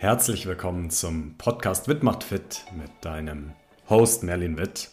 Herzlich 0.00 0.46
willkommen 0.46 0.90
zum 0.90 1.34
Podcast 1.38 1.88
Witt 1.88 2.04
macht 2.04 2.22
fit 2.22 2.64
mit 2.76 2.88
deinem 3.00 3.54
Host 3.90 4.22
Merlin 4.22 4.56
Witt. 4.56 4.90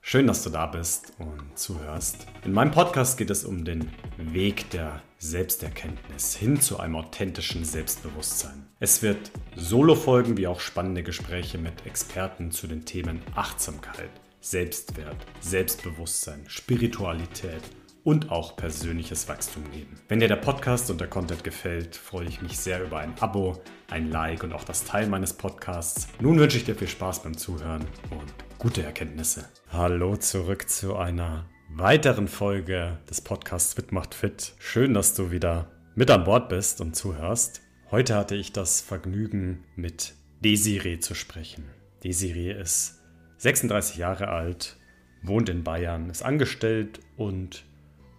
Schön, 0.00 0.28
dass 0.28 0.44
du 0.44 0.50
da 0.50 0.66
bist 0.66 1.12
und 1.18 1.58
zuhörst. 1.58 2.28
In 2.44 2.52
meinem 2.52 2.70
Podcast 2.70 3.18
geht 3.18 3.30
es 3.30 3.44
um 3.44 3.64
den 3.64 3.90
Weg 4.16 4.70
der 4.70 5.02
Selbsterkenntnis 5.18 6.36
hin 6.36 6.60
zu 6.60 6.78
einem 6.78 6.94
authentischen 6.94 7.64
Selbstbewusstsein. 7.64 8.68
Es 8.78 9.02
wird 9.02 9.32
Solo-Folgen 9.56 10.36
wie 10.36 10.46
auch 10.46 10.60
spannende 10.60 11.02
Gespräche 11.02 11.58
mit 11.58 11.84
Experten 11.84 12.52
zu 12.52 12.68
den 12.68 12.84
Themen 12.84 13.22
Achtsamkeit, 13.34 14.10
Selbstwert, 14.40 15.16
Selbstbewusstsein, 15.40 16.44
Spiritualität 16.46 17.62
und 18.04 18.30
auch 18.30 18.56
persönliches 18.56 19.28
Wachstum 19.28 19.64
geben. 19.72 19.98
Wenn 20.08 20.20
dir 20.20 20.28
der 20.28 20.36
Podcast 20.36 20.90
und 20.90 21.00
der 21.00 21.08
Content 21.08 21.42
gefällt, 21.42 21.96
freue 21.96 22.26
ich 22.26 22.42
mich 22.42 22.58
sehr 22.58 22.84
über 22.84 22.98
ein 22.98 23.14
Abo, 23.18 23.62
ein 23.90 24.10
Like 24.10 24.44
und 24.44 24.52
auch 24.52 24.64
das 24.64 24.84
Teil 24.84 25.08
meines 25.08 25.32
Podcasts. 25.32 26.08
Nun 26.20 26.38
wünsche 26.38 26.58
ich 26.58 26.64
dir 26.64 26.74
viel 26.74 26.88
Spaß 26.88 27.22
beim 27.22 27.36
Zuhören 27.36 27.86
und 28.10 28.34
gute 28.58 28.82
Erkenntnisse. 28.82 29.48
Hallo 29.72 30.16
zurück 30.16 30.68
zu 30.68 30.96
einer 30.96 31.46
weiteren 31.70 32.28
Folge 32.28 32.98
des 33.08 33.22
Podcasts 33.22 33.72
Fit 33.72 33.90
macht 33.90 34.14
fit. 34.14 34.52
Schön, 34.58 34.92
dass 34.92 35.14
du 35.14 35.30
wieder 35.30 35.70
mit 35.94 36.10
an 36.10 36.24
Bord 36.24 36.50
bist 36.50 36.82
und 36.82 36.94
zuhörst. 36.94 37.62
Heute 37.90 38.16
hatte 38.16 38.34
ich 38.34 38.52
das 38.52 38.82
Vergnügen, 38.82 39.64
mit 39.76 40.14
Desiree 40.40 40.98
zu 40.98 41.14
sprechen. 41.14 41.64
Desiree 42.02 42.52
ist 42.52 43.00
36 43.38 43.96
Jahre 43.96 44.28
alt, 44.28 44.76
wohnt 45.22 45.48
in 45.48 45.64
Bayern, 45.64 46.10
ist 46.10 46.22
angestellt 46.22 47.00
und 47.16 47.64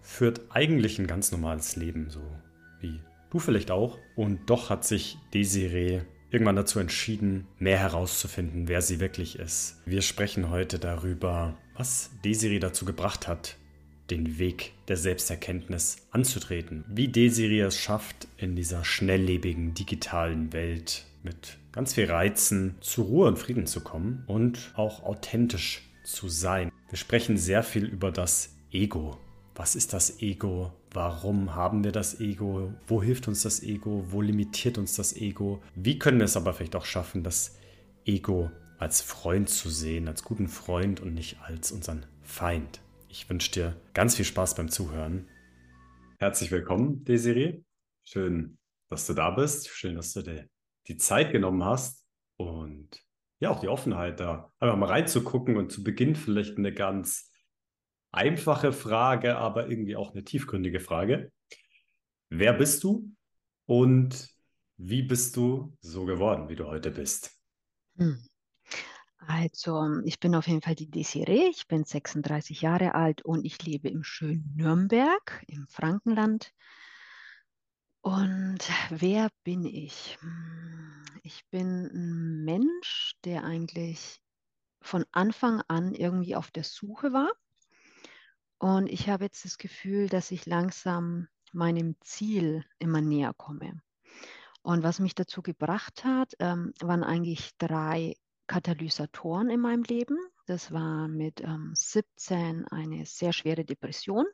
führt 0.06 0.42
eigentlich 0.50 1.00
ein 1.00 1.08
ganz 1.08 1.32
normales 1.32 1.76
Leben, 1.76 2.10
so 2.10 2.22
wie 2.80 3.02
du 3.32 3.40
vielleicht 3.40 3.72
auch. 3.72 3.98
Und 4.16 4.50
doch 4.50 4.70
hat 4.70 4.86
sich 4.86 5.18
Desiree 5.34 6.02
irgendwann 6.30 6.56
dazu 6.56 6.80
entschieden, 6.80 7.48
mehr 7.60 7.80
herauszufinden, 7.80 8.68
wer 8.68 8.82
sie 8.82 9.00
wirklich 9.00 9.40
ist. 9.40 9.82
Wir 9.86 10.02
sprechen 10.02 10.50
heute 10.50 10.80
darüber, 10.80 11.58
was 11.76 12.12
Desiree 12.24 12.60
dazu 12.60 12.86
gebracht 12.86 13.28
hat, 13.28 13.58
den 14.10 14.38
Weg 14.38 14.74
der 14.88 14.98
Selbsterkenntnis 14.98 16.08
anzutreten. 16.12 16.86
Wie 16.88 17.08
Desiree 17.08 17.62
es 17.62 17.78
schafft, 17.78 18.28
in 18.38 18.56
dieser 18.56 18.86
schnelllebigen 18.86 19.74
digitalen 19.74 20.54
Welt 20.54 21.06
mit 21.24 21.58
ganz 21.72 21.96
viel 21.96 22.06
Reizen 22.06 22.76
zur 22.82 23.06
Ruhe 23.06 23.28
und 23.28 23.40
Frieden 23.40 23.66
zu 23.66 23.82
kommen 23.82 24.24
und 24.28 24.72
auch 24.76 25.04
authentisch 25.04 25.82
zu 26.04 26.30
sein. 26.30 26.72
Wir 26.90 26.98
sprechen 26.98 27.38
sehr 27.38 27.64
viel 27.64 27.86
über 27.86 28.12
das 28.12 28.56
Ego, 28.72 29.18
was 29.56 29.76
ist 29.76 29.94
das 29.94 30.22
Ego? 30.22 30.74
Warum 30.92 31.56
haben 31.56 31.84
wir 31.86 31.94
das 31.94 32.20
Ego? 32.20 32.74
Wo 32.88 33.02
hilft 33.02 33.28
uns 33.30 33.44
das 33.44 33.64
Ego? 33.64 34.06
Wo 34.10 34.22
limitiert 34.22 34.78
uns 34.78 34.96
das 34.96 35.16
Ego? 35.16 35.62
Wie 35.76 35.98
können 35.98 36.20
wir 36.20 36.26
es 36.26 36.36
aber 36.36 36.54
vielleicht 36.54 36.76
auch 36.76 36.86
schaffen, 36.86 37.24
das 37.24 37.58
Ego 38.06 38.52
als 38.78 39.02
Freund 39.02 39.50
zu 39.50 39.70
sehen, 39.70 40.10
als 40.10 40.24
guten 40.24 40.50
Freund 40.50 41.00
und 41.00 41.14
nicht 41.14 41.40
als 41.42 41.72
unseren 41.72 42.06
Feind? 42.22 42.82
Ich 43.08 43.30
wünsche 43.30 43.52
dir 43.52 43.82
ganz 43.94 44.16
viel 44.16 44.26
Spaß 44.26 44.56
beim 44.56 44.70
Zuhören. 44.70 45.30
Herzlich 46.20 46.52
willkommen, 46.52 47.06
Desiree. 47.06 47.64
Schön, 48.04 48.58
dass 48.90 49.08
du 49.08 49.14
da 49.14 49.32
bist. 49.32 49.70
Schön, 49.70 49.96
dass 49.96 50.12
du 50.12 50.22
dir 50.22 50.50
die 50.88 50.98
Zeit 50.98 51.32
genommen 51.32 51.64
hast 51.64 52.06
und 52.36 52.90
ja, 53.40 53.52
auch 53.52 53.62
die 53.62 53.70
Offenheit 53.70 54.20
da, 54.20 54.52
einfach 54.60 54.78
mal 54.78 54.90
reinzugucken 54.90 55.56
und 55.56 55.72
zu 55.72 55.84
Beginn 55.84 56.16
vielleicht 56.16 56.58
eine 56.58 56.74
ganz 56.74 57.32
einfache 58.16 58.72
Frage, 58.72 59.38
aber 59.38 59.70
irgendwie 59.70 59.96
auch 59.96 60.14
eine 60.14 60.24
tiefgründige 60.24 60.80
Frage. 60.80 61.32
Wer 62.30 62.54
bist 62.54 62.84
du 62.84 63.12
und 63.66 64.30
wie 64.78 65.04
bist 65.04 65.36
du 65.38 65.78
so 65.82 66.06
geworden, 66.06 66.50
wie 66.50 66.56
du 66.56 66.66
heute 66.66 66.92
bist? 66.92 67.38
Hm. 67.98 68.26
Also, 69.28 70.02
ich 70.04 70.20
bin 70.20 70.36
auf 70.36 70.48
jeden 70.48 70.62
Fall 70.62 70.76
die 70.76 70.90
Desiree. 70.90 71.48
Ich 71.50 71.68
bin 71.68 71.84
36 71.84 72.62
Jahre 72.62 72.94
alt 72.94 73.24
und 73.24 73.44
ich 73.46 73.64
lebe 73.64 73.90
im 73.90 74.04
schönen 74.04 74.54
Nürnberg 74.56 75.44
im 75.48 75.68
Frankenland. 75.68 76.52
Und 78.02 78.60
wer 78.90 79.30
bin 79.44 79.66
ich? 79.66 80.18
Hm, 80.22 81.04
ich 81.24 81.44
bin 81.50 81.88
ein 81.88 82.44
Mensch, 82.44 83.14
der 83.24 83.44
eigentlich 83.44 84.22
von 84.82 85.06
Anfang 85.12 85.62
an 85.68 85.96
irgendwie 85.96 86.36
auf 86.36 86.52
der 86.52 86.64
Suche 86.64 87.12
war 87.12 87.32
und 88.60 88.88
ich 88.88 89.10
habe 89.10 89.26
jetzt 89.26 89.46
das 89.46 89.58
Gefühl, 89.58 90.10
dass 90.10 90.32
ich 90.32 90.46
langsam 90.46 91.28
meinem 91.52 91.96
Ziel 92.02 92.66
immer 92.80 93.02
näher 93.02 93.34
komme. 93.36 93.82
Und 94.62 94.84
was 94.84 95.00
mich 95.00 95.16
dazu 95.16 95.42
gebracht 95.42 96.04
hat, 96.04 96.34
ähm, 96.40 96.74
waren 96.82 97.04
eigentlich 97.04 97.52
drei 97.58 98.16
Katalysatoren 98.48 99.50
in 99.50 99.60
meinem 99.60 99.84
Leben. 99.84 100.18
Das 100.48 100.72
war 100.72 101.08
mit 101.08 101.42
ähm, 101.42 101.72
17 101.76 102.68
eine 102.68 103.06
sehr 103.06 103.34
schwere 103.34 103.66
Depression. 103.66 104.26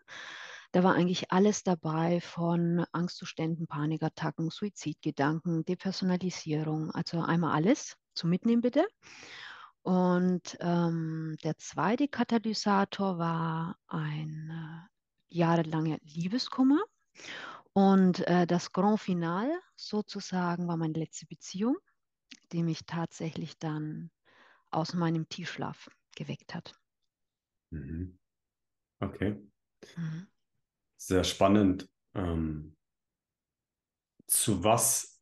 Da 0.71 0.83
war 0.83 0.95
eigentlich 0.95 1.31
alles 1.31 1.63
dabei 1.63 2.21
von 2.21 2.85
Angstzuständen, 2.93 3.67
Panikattacken, 3.67 4.49
Suizidgedanken, 4.49 5.65
Depersonalisierung, 5.65 6.91
also 6.91 7.21
einmal 7.21 7.53
alles. 7.53 7.97
Zum 8.13 8.29
Mitnehmen 8.29 8.61
bitte. 8.61 8.85
Und 9.84 10.58
ähm, 10.59 11.38
der 11.44 11.58
zweite 11.58 12.08
Katalysator 12.08 13.18
war 13.18 13.78
ein 13.88 14.50
äh, 14.52 15.36
jahrelanger 15.36 15.97
Liebeskummer. 16.03 16.80
Und 17.74 18.28
äh, 18.28 18.46
das 18.46 18.72
Grand 18.72 19.00
Final 19.00 19.52
sozusagen 19.75 20.68
war 20.68 20.78
meine 20.78 21.00
letzte 21.00 21.25
Beziehung, 21.25 21.78
die 22.52 22.64
mich 22.64 22.86
tatsächlich 22.86 23.58
dann 23.58 24.12
aus 24.69 24.94
meinem 24.94 25.28
Tiefschlaf 25.30 25.90
geweckt 26.16 26.53
hat. 26.53 26.74
Mhm. 27.72 28.19
Okay. 29.00 29.42
Mhm. 29.96 30.28
Sehr 30.98 31.24
spannend. 31.24 31.90
Ähm, 32.13 32.75
zu 34.28 34.63
was 34.63 35.20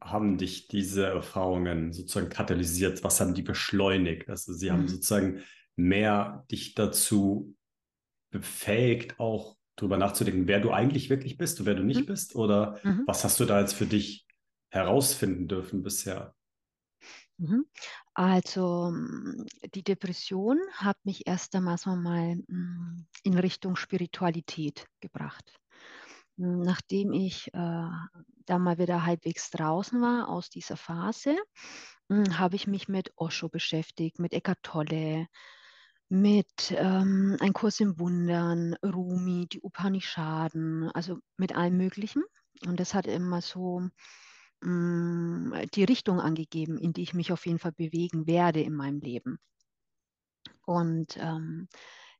haben 0.00 0.38
dich 0.38 0.68
diese 0.68 1.06
Erfahrungen 1.06 1.92
sozusagen 1.92 2.28
katalysiert? 2.28 3.04
Was 3.04 3.20
haben 3.20 3.34
die 3.34 3.42
beschleunigt? 3.42 4.28
Also 4.28 4.52
sie 4.52 4.70
mhm. 4.70 4.72
haben 4.72 4.88
sozusagen 4.88 5.42
mehr 5.76 6.44
dich 6.50 6.74
dazu 6.74 7.54
befähigt, 8.30 9.18
auch 9.18 9.56
darüber 9.76 9.96
nachzudenken, 9.96 10.48
wer 10.48 10.60
du 10.60 10.70
eigentlich 10.70 11.08
wirklich 11.08 11.36
bist 11.38 11.60
und 11.60 11.66
wer 11.66 11.74
du 11.74 11.84
nicht 11.84 12.02
mhm. 12.02 12.06
bist? 12.06 12.34
Oder 12.34 12.80
mhm. 12.82 13.04
was 13.06 13.24
hast 13.24 13.40
du 13.40 13.44
da 13.44 13.60
jetzt 13.60 13.74
für 13.74 13.86
dich 13.86 14.26
herausfinden 14.70 15.48
dürfen 15.48 15.82
bisher? 15.82 16.34
Mhm. 17.38 17.66
Also 18.14 18.92
die 19.74 19.84
Depression 19.84 20.58
hat 20.72 20.96
mich 21.04 21.26
erst 21.26 21.54
einmal 21.54 21.76
mm, 22.48 23.06
in 23.22 23.38
Richtung 23.38 23.76
Spiritualität 23.76 24.86
gebracht. 25.00 25.54
Nachdem 26.38 27.12
ich 27.12 27.48
äh, 27.52 27.88
da 28.46 28.58
mal 28.58 28.78
wieder 28.78 29.04
halbwegs 29.04 29.50
draußen 29.50 30.00
war 30.00 30.28
aus 30.28 30.50
dieser 30.50 30.76
Phase, 30.76 31.36
hm, 32.08 32.38
habe 32.38 32.54
ich 32.54 32.68
mich 32.68 32.88
mit 32.88 33.12
Osho 33.16 33.48
beschäftigt, 33.48 34.20
mit 34.20 34.32
Eckart 34.32 34.62
Tolle, 34.62 35.26
mit 36.08 36.70
ähm, 36.70 37.36
Ein 37.40 37.52
Kurs 37.52 37.80
im 37.80 37.98
Wundern, 37.98 38.74
Rumi, 38.84 39.48
die 39.48 39.60
Upanishaden, 39.60 40.88
also 40.94 41.18
mit 41.36 41.56
allem 41.56 41.76
Möglichen. 41.76 42.22
Und 42.66 42.78
das 42.78 42.94
hat 42.94 43.08
immer 43.08 43.42
so 43.42 43.80
mh, 43.80 43.90
hm, 44.62 45.54
die 45.74 45.84
Richtung 45.84 46.20
angegeben, 46.20 46.78
in 46.78 46.92
die 46.92 47.02
ich 47.02 47.14
mich 47.14 47.32
auf 47.32 47.46
jeden 47.46 47.58
Fall 47.58 47.72
bewegen 47.72 48.28
werde 48.28 48.60
in 48.62 48.74
meinem 48.74 49.00
Leben. 49.00 49.38
Und 50.66 51.16
ähm, 51.16 51.68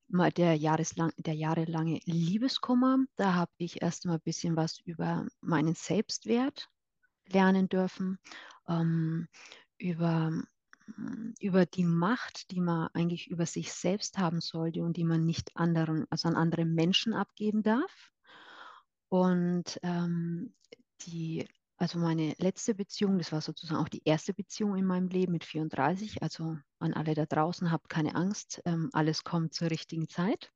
der, 0.09 0.55
jahreslang, 0.55 1.13
der 1.19 1.35
jahrelange 1.35 2.01
Liebeskummer. 2.05 2.99
Da 3.17 3.35
habe 3.35 3.53
ich 3.59 3.83
erst 3.83 4.07
mal 4.07 4.15
ein 4.15 4.21
bisschen 4.21 4.57
was 4.57 4.81
über 4.81 5.27
meinen 5.41 5.75
Selbstwert 5.75 6.69
lernen 7.29 7.69
dürfen, 7.69 8.19
ähm, 8.69 9.29
über, 9.79 10.31
mm, 10.87 11.35
über 11.41 11.67
die 11.67 11.85
Macht, 11.85 12.51
die 12.51 12.61
man 12.61 12.89
eigentlich 12.95 13.31
über 13.31 13.47
sich 13.47 13.73
selbst 13.73 14.19
haben 14.19 14.41
sollte 14.41 14.83
und 14.83 14.97
die 14.97 15.05
man 15.05 15.25
nicht 15.25 15.57
anderen, 15.57 16.07
also 16.11 16.29
an 16.29 16.37
andere 16.37 16.65
Menschen 16.65 17.13
abgeben 17.13 17.63
darf. 17.63 18.11
Und 19.09 19.79
ähm, 19.83 20.55
die 21.03 21.49
also 21.79 22.01
meine 22.01 22.35
letzte 22.39 22.75
Beziehung, 22.75 23.19
das 23.19 23.31
war 23.31 23.41
sozusagen 23.41 23.81
auch 23.81 23.89
die 23.89 24.03
erste 24.05 24.35
Beziehung 24.35 24.77
in 24.77 24.85
meinem 24.85 25.09
Leben 25.09 25.33
mit 25.33 25.45
34. 25.45 26.23
Also 26.23 26.59
an 26.81 26.93
alle 26.93 27.15
da 27.15 27.25
draußen, 27.25 27.71
habt 27.71 27.89
keine 27.89 28.17
Angst, 28.17 28.61
ähm, 28.65 28.91
alles 28.93 29.23
kommt 29.23 29.55
zur 29.55 29.71
richtigen 29.71 30.09
Zeit. 30.09 30.51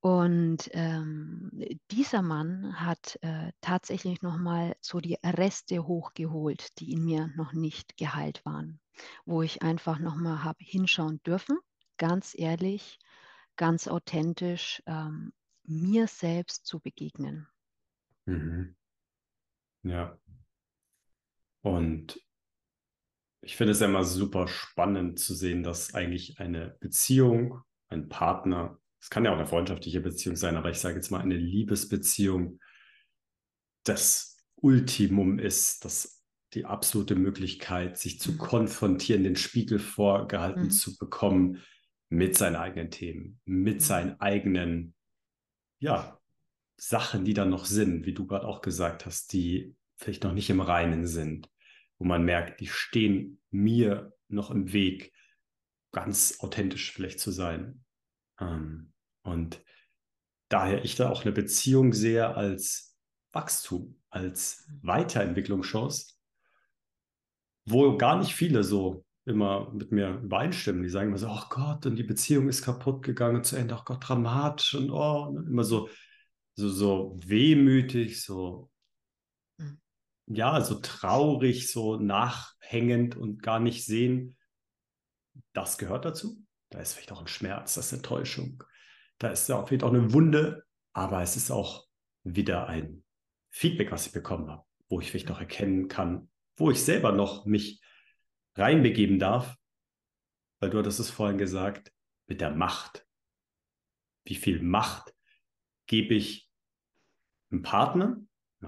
Und 0.00 0.70
ähm, 0.72 1.50
dieser 1.90 2.22
Mann 2.22 2.80
hat 2.80 3.18
äh, 3.20 3.52
tatsächlich 3.60 4.22
nochmal 4.22 4.74
so 4.80 4.98
die 4.98 5.18
Reste 5.22 5.86
hochgeholt, 5.86 6.78
die 6.78 6.92
in 6.92 7.04
mir 7.04 7.30
noch 7.36 7.52
nicht 7.52 7.98
geheilt 7.98 8.42
waren, 8.46 8.80
wo 9.26 9.42
ich 9.42 9.60
einfach 9.60 9.98
nochmal 9.98 10.42
habe 10.42 10.64
hinschauen 10.64 11.22
dürfen, 11.22 11.58
ganz 11.98 12.34
ehrlich, 12.34 12.98
ganz 13.56 13.88
authentisch, 13.88 14.82
ähm, 14.86 15.34
mir 15.64 16.06
selbst 16.06 16.64
zu 16.64 16.80
begegnen. 16.80 17.46
Mhm. 18.24 18.74
Ja. 19.82 20.18
Und 21.62 22.20
ich 23.42 23.56
finde 23.56 23.72
es 23.72 23.80
ja 23.80 23.86
immer 23.86 24.04
super 24.04 24.48
spannend 24.48 25.18
zu 25.18 25.34
sehen, 25.34 25.62
dass 25.62 25.94
eigentlich 25.94 26.40
eine 26.40 26.76
Beziehung, 26.80 27.60
ein 27.88 28.08
Partner, 28.08 28.78
es 29.00 29.08
kann 29.08 29.24
ja 29.24 29.32
auch 29.32 29.38
eine 29.38 29.46
freundschaftliche 29.46 30.00
Beziehung 30.00 30.36
sein, 30.36 30.56
aber 30.56 30.70
ich 30.70 30.78
sage 30.78 30.96
jetzt 30.96 31.10
mal 31.10 31.20
eine 31.20 31.36
Liebesbeziehung, 31.36 32.60
das 33.84 34.36
Ultimum 34.56 35.38
ist, 35.38 35.84
das 35.84 36.22
die 36.52 36.64
absolute 36.64 37.14
Möglichkeit, 37.14 37.96
sich 37.96 38.20
zu 38.20 38.32
mhm. 38.32 38.38
konfrontieren, 38.38 39.24
den 39.24 39.36
Spiegel 39.36 39.78
vorgehalten 39.78 40.64
mhm. 40.64 40.70
zu 40.70 40.98
bekommen 40.98 41.62
mit 42.08 42.36
seinen 42.36 42.56
eigenen 42.56 42.90
Themen, 42.90 43.40
mit 43.44 43.76
mhm. 43.76 43.80
seinen 43.80 44.20
eigenen, 44.20 44.94
ja, 45.78 46.19
Sachen, 46.80 47.24
die 47.24 47.34
da 47.34 47.44
noch 47.44 47.64
sind, 47.64 48.06
wie 48.06 48.14
du 48.14 48.26
gerade 48.26 48.46
auch 48.46 48.62
gesagt 48.62 49.06
hast, 49.06 49.32
die 49.32 49.74
vielleicht 49.96 50.24
noch 50.24 50.32
nicht 50.32 50.50
im 50.50 50.60
Reinen 50.60 51.06
sind 51.06 51.50
wo 52.00 52.06
man 52.06 52.24
merkt, 52.24 52.60
die 52.60 52.66
stehen 52.66 53.40
mir 53.50 54.12
noch 54.28 54.50
im 54.50 54.72
Weg, 54.72 55.12
ganz 55.92 56.38
authentisch 56.40 56.92
vielleicht 56.92 57.20
zu 57.20 57.30
sein. 57.30 57.84
Ähm, 58.40 58.92
und 59.22 59.62
daher 60.48 60.82
ich 60.82 60.96
da 60.96 61.10
auch 61.10 61.22
eine 61.22 61.32
Beziehung 61.32 61.92
sehe 61.92 62.34
als 62.34 62.96
Wachstum, 63.32 64.00
als 64.08 64.66
Weiterentwicklungschance, 64.82 66.14
wo 67.66 67.96
gar 67.98 68.18
nicht 68.18 68.34
viele 68.34 68.64
so 68.64 69.04
immer 69.26 69.70
mit 69.72 69.92
mir 69.92 70.20
übereinstimmen. 70.22 70.82
Die 70.82 70.88
sagen 70.88 71.08
immer 71.08 71.18
so, 71.18 71.28
oh 71.28 71.48
Gott, 71.50 71.84
und 71.84 71.96
die 71.96 72.02
Beziehung 72.02 72.48
ist 72.48 72.62
kaputt 72.62 73.02
gegangen 73.02 73.44
zu 73.44 73.56
Ende, 73.56 73.76
oh 73.78 73.82
Gott, 73.84 74.08
dramatisch 74.08 74.74
und 74.74 74.90
oh, 74.90 75.26
und 75.26 75.46
immer 75.46 75.64
so, 75.64 75.90
so, 76.54 76.68
so 76.68 77.16
wehmütig, 77.24 78.22
so 78.22 78.70
ja, 80.32 80.60
so 80.60 80.76
traurig, 80.76 81.70
so 81.70 81.96
nachhängend 81.96 83.16
und 83.16 83.42
gar 83.42 83.58
nicht 83.58 83.84
sehen, 83.84 84.36
das 85.52 85.76
gehört 85.76 86.04
dazu. 86.04 86.40
Da 86.70 86.78
ist 86.78 86.92
vielleicht 86.92 87.10
auch 87.10 87.20
ein 87.20 87.26
Schmerz, 87.26 87.74
das 87.74 87.86
ist 87.86 87.92
eine 87.94 88.02
Täuschung. 88.02 88.62
Da 89.18 89.28
ist 89.30 89.48
ja 89.48 89.64
vielleicht 89.66 89.82
auch 89.82 89.92
eine 89.92 90.12
Wunde, 90.12 90.64
aber 90.92 91.20
es 91.20 91.36
ist 91.36 91.50
auch 91.50 91.86
wieder 92.22 92.68
ein 92.68 93.04
Feedback, 93.50 93.90
was 93.90 94.06
ich 94.06 94.12
bekommen 94.12 94.48
habe, 94.48 94.64
wo 94.88 95.00
ich 95.00 95.10
vielleicht 95.10 95.28
noch 95.28 95.40
erkennen 95.40 95.88
kann, 95.88 96.30
wo 96.56 96.70
ich 96.70 96.82
selber 96.82 97.10
noch 97.10 97.44
mich 97.44 97.82
reinbegeben 98.54 99.18
darf, 99.18 99.56
weil 100.60 100.70
du 100.70 100.78
hattest 100.78 101.00
es 101.00 101.10
vorhin 101.10 101.38
gesagt, 101.38 101.92
mit 102.26 102.40
der 102.40 102.54
Macht. 102.54 103.04
Wie 104.24 104.36
viel 104.36 104.62
Macht 104.62 105.12
gebe 105.90 106.14
ich 106.14 106.48
einem 107.50 107.62
Partner, 107.62 108.24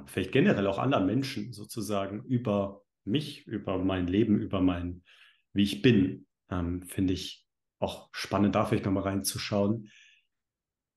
vielleicht 0.06 0.32
generell 0.32 0.66
auch 0.66 0.78
anderen 0.78 1.06
Menschen 1.06 1.52
sozusagen 1.52 2.24
über 2.24 2.82
mich, 3.04 3.46
über 3.46 3.78
mein 3.78 4.08
Leben, 4.08 4.40
über 4.40 4.60
mein, 4.60 5.04
wie 5.52 5.62
ich 5.62 5.82
bin, 5.82 6.26
ähm, 6.50 6.82
finde 6.82 7.14
ich 7.14 7.46
auch 7.78 8.08
spannend, 8.10 8.56
da 8.56 8.66
vielleicht 8.66 8.86
nochmal 8.86 9.04
reinzuschauen. 9.04 9.88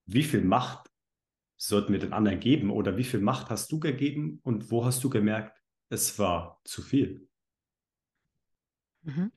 Wie 0.08 0.24
viel 0.24 0.42
Macht 0.42 0.90
sollten 1.58 1.94
wir 1.94 2.00
den 2.00 2.14
anderen 2.14 2.40
geben 2.40 2.72
oder 2.72 2.98
wie 2.98 3.04
viel 3.04 3.22
Macht 3.22 3.52
hast 3.52 3.72
du 3.72 3.80
gegeben 3.80 4.40
und 4.42 4.72
wo 4.72 4.84
hast 4.84 5.04
du 5.04 5.12
gemerkt, 5.12 5.62
es 5.90 6.18
war 6.18 6.60
zu 6.64 6.82
viel? 6.82 7.30
Mhm. 9.04 9.32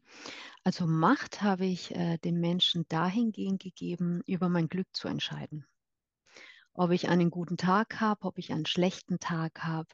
Also 0.65 0.87
Macht 0.87 1.43
habe 1.43 1.67
ich 1.67 1.95
äh, 1.95 2.17
den 2.17 2.41
Menschen 2.41 2.87
dahingehend 2.89 3.63
gegeben, 3.63 4.23
über 4.25 4.49
mein 4.49 4.71
Glück 4.71 4.89
zu 4.95 5.09
entscheiden 5.09 5.67
ob 6.79 6.93
ich 6.93 7.09
einen 7.09 7.31
guten 7.31 7.57
Tag 7.57 8.01
habe, 8.01 8.25
ob 8.25 8.39
ich 8.39 8.53
einen 8.53 8.67
schlechten 8.67 9.19
Tag 9.19 9.65
habe, 9.65 9.89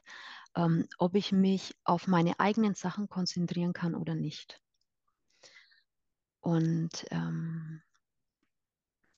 ähm, 0.55 0.87
ob 0.99 1.15
ich 1.15 1.31
mich 1.31 1.75
auf 1.83 2.07
meine 2.07 2.39
eigenen 2.39 2.75
Sachen 2.75 3.09
konzentrieren 3.09 3.73
kann 3.73 3.95
oder 3.95 4.13
nicht. 4.15 4.61
Und 6.41 7.05
ähm, 7.09 7.81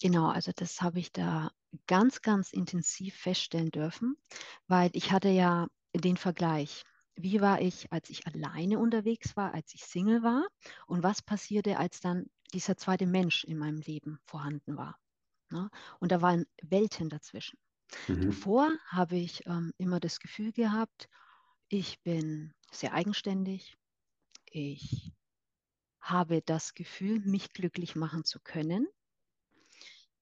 genau, 0.02 0.30
also 0.30 0.52
das 0.56 0.82
habe 0.82 1.00
ich 1.00 1.12
da 1.12 1.52
ganz, 1.88 2.22
ganz 2.22 2.54
intensiv 2.54 3.16
feststellen 3.16 3.70
dürfen, 3.72 4.16
weil 4.68 4.90
ich 4.94 5.12
hatte 5.12 5.30
ja 5.30 5.68
den 5.94 6.16
Vergleich. 6.18 6.84
Wie 7.16 7.42
war 7.42 7.62
ich, 7.62 7.92
als 7.92 8.10
ich 8.10 8.28
alleine 8.28 8.80
unterwegs 8.80 9.36
war, 9.36 9.54
als 9.54 9.74
ich 9.74 9.84
Single 9.84 10.24
war? 10.24 10.48
Und 10.86 11.04
was 11.04 11.22
passierte, 11.22 11.78
als 11.78 12.00
dann 12.00 12.28
dieser 12.54 12.78
zweite 12.78 13.08
Mensch 13.08 13.44
in 13.44 13.58
meinem 13.58 13.82
Leben 13.82 14.20
vorhanden 14.26 14.78
war? 14.78 14.98
Ne? 15.50 15.70
Und 16.00 16.12
da 16.12 16.22
waren 16.22 16.46
Welten 16.62 17.10
dazwischen. 17.10 17.60
Mhm. 18.08 18.28
Davor 18.28 18.72
habe 18.88 19.16
ich 19.16 19.46
ähm, 19.46 19.74
immer 19.78 20.00
das 20.00 20.20
Gefühl 20.20 20.52
gehabt, 20.52 21.08
ich 21.70 22.02
bin 22.02 22.54
sehr 22.72 22.94
eigenständig. 22.94 23.78
Ich 24.46 25.12
habe 26.00 26.42
das 26.42 26.74
Gefühl, 26.74 27.20
mich 27.20 27.52
glücklich 27.52 27.96
machen 27.96 28.24
zu 28.24 28.40
können. 28.40 28.88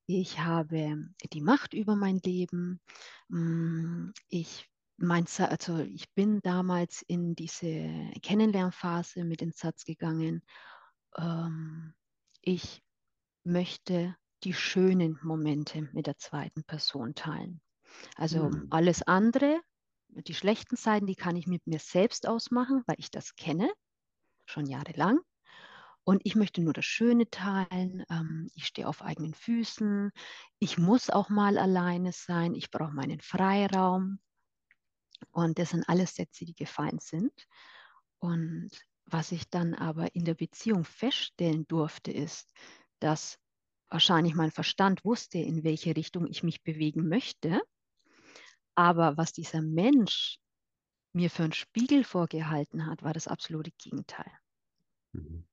Ich 0.07 0.39
habe 0.39 1.09
die 1.33 1.41
Macht 1.41 1.73
über 1.73 1.95
mein 1.95 2.19
Leben. 2.19 2.79
Mm, 3.27 4.11
ich, 4.27 4.69
mein, 4.97 5.25
also 5.37 5.79
ich 5.79 6.11
bin 6.13 6.41
damals 6.41 7.03
in 7.07 7.35
diese 7.35 8.11
Kennenlernphase 8.21 9.23
mit 9.23 9.41
dem 9.41 9.51
Satz 9.51 9.83
gegangen, 9.83 10.43
ähm, 11.17 11.93
ich 12.41 12.83
möchte 13.43 14.15
die 14.45 14.53
schönen 14.53 15.19
Momente 15.23 15.89
mit 15.91 16.07
der 16.07 16.17
zweiten 16.17 16.63
Person 16.63 17.15
teilen. 17.15 17.61
Also 18.15 18.49
mhm. 18.49 18.67
alles 18.69 19.01
andere, 19.01 19.59
die 20.09 20.35
schlechten 20.35 20.75
Seiten, 20.75 21.07
die 21.07 21.15
kann 21.15 21.35
ich 21.35 21.47
mit 21.47 21.65
mir 21.67 21.79
selbst 21.79 22.27
ausmachen, 22.27 22.83
weil 22.85 22.95
ich 22.99 23.11
das 23.11 23.35
kenne, 23.35 23.71
schon 24.45 24.67
jahrelang. 24.67 25.19
Und 26.03 26.21
ich 26.23 26.35
möchte 26.35 26.61
nur 26.61 26.73
das 26.73 26.85
Schöne 26.85 27.27
teilen. 27.31 28.05
Ähm, 28.11 28.47
ich 28.53 28.67
stehe 28.67 28.87
auf 28.87 29.01
eigenen 29.01 29.33
Füßen. 29.33 30.11
Ich 30.59 30.77
muss 30.77 31.09
auch 31.09 31.29
mal 31.29 31.57
alleine 31.57 32.11
sein. 32.11 32.53
Ich 32.53 32.69
brauche 32.69 32.93
meinen 32.93 33.21
Freiraum. 33.21 34.19
Und 35.31 35.57
das 35.57 35.71
sind 35.71 35.89
alles 35.89 36.13
Sätze, 36.13 36.45
die 36.45 36.53
gefallen 36.53 36.99
sind. 36.99 37.33
Und 38.19 38.69
was 39.05 39.31
ich 39.31 39.49
dann 39.49 39.73
aber 39.73 40.13
in 40.13 40.25
der 40.25 40.35
Beziehung 40.35 40.83
feststellen 40.83 41.67
durfte, 41.67 42.11
ist, 42.11 42.53
dass 42.99 43.39
wahrscheinlich 43.89 44.35
mein 44.35 44.51
Verstand 44.51 45.03
wusste, 45.05 45.37
in 45.37 45.63
welche 45.63 45.95
Richtung 45.95 46.27
ich 46.27 46.43
mich 46.43 46.63
bewegen 46.63 47.07
möchte. 47.07 47.61
Aber 48.75 49.17
was 49.17 49.31
dieser 49.31 49.61
Mensch 49.61 50.37
mir 51.13 51.29
für 51.29 51.43
einen 51.43 51.53
Spiegel 51.53 52.03
vorgehalten 52.03 52.85
hat, 52.85 53.03
war 53.03 53.13
das 53.13 53.27
absolute 53.27 53.71
Gegenteil. 53.77 54.31
Mhm. 55.13 55.47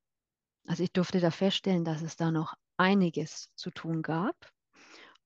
Also 0.67 0.83
ich 0.83 0.93
durfte 0.93 1.21
da 1.21 1.31
feststellen, 1.31 1.85
dass 1.85 2.03
es 2.03 2.17
da 2.17 2.31
noch 2.31 2.55
einiges 2.77 3.51
zu 3.55 3.71
tun 3.71 4.03
gab 4.03 4.37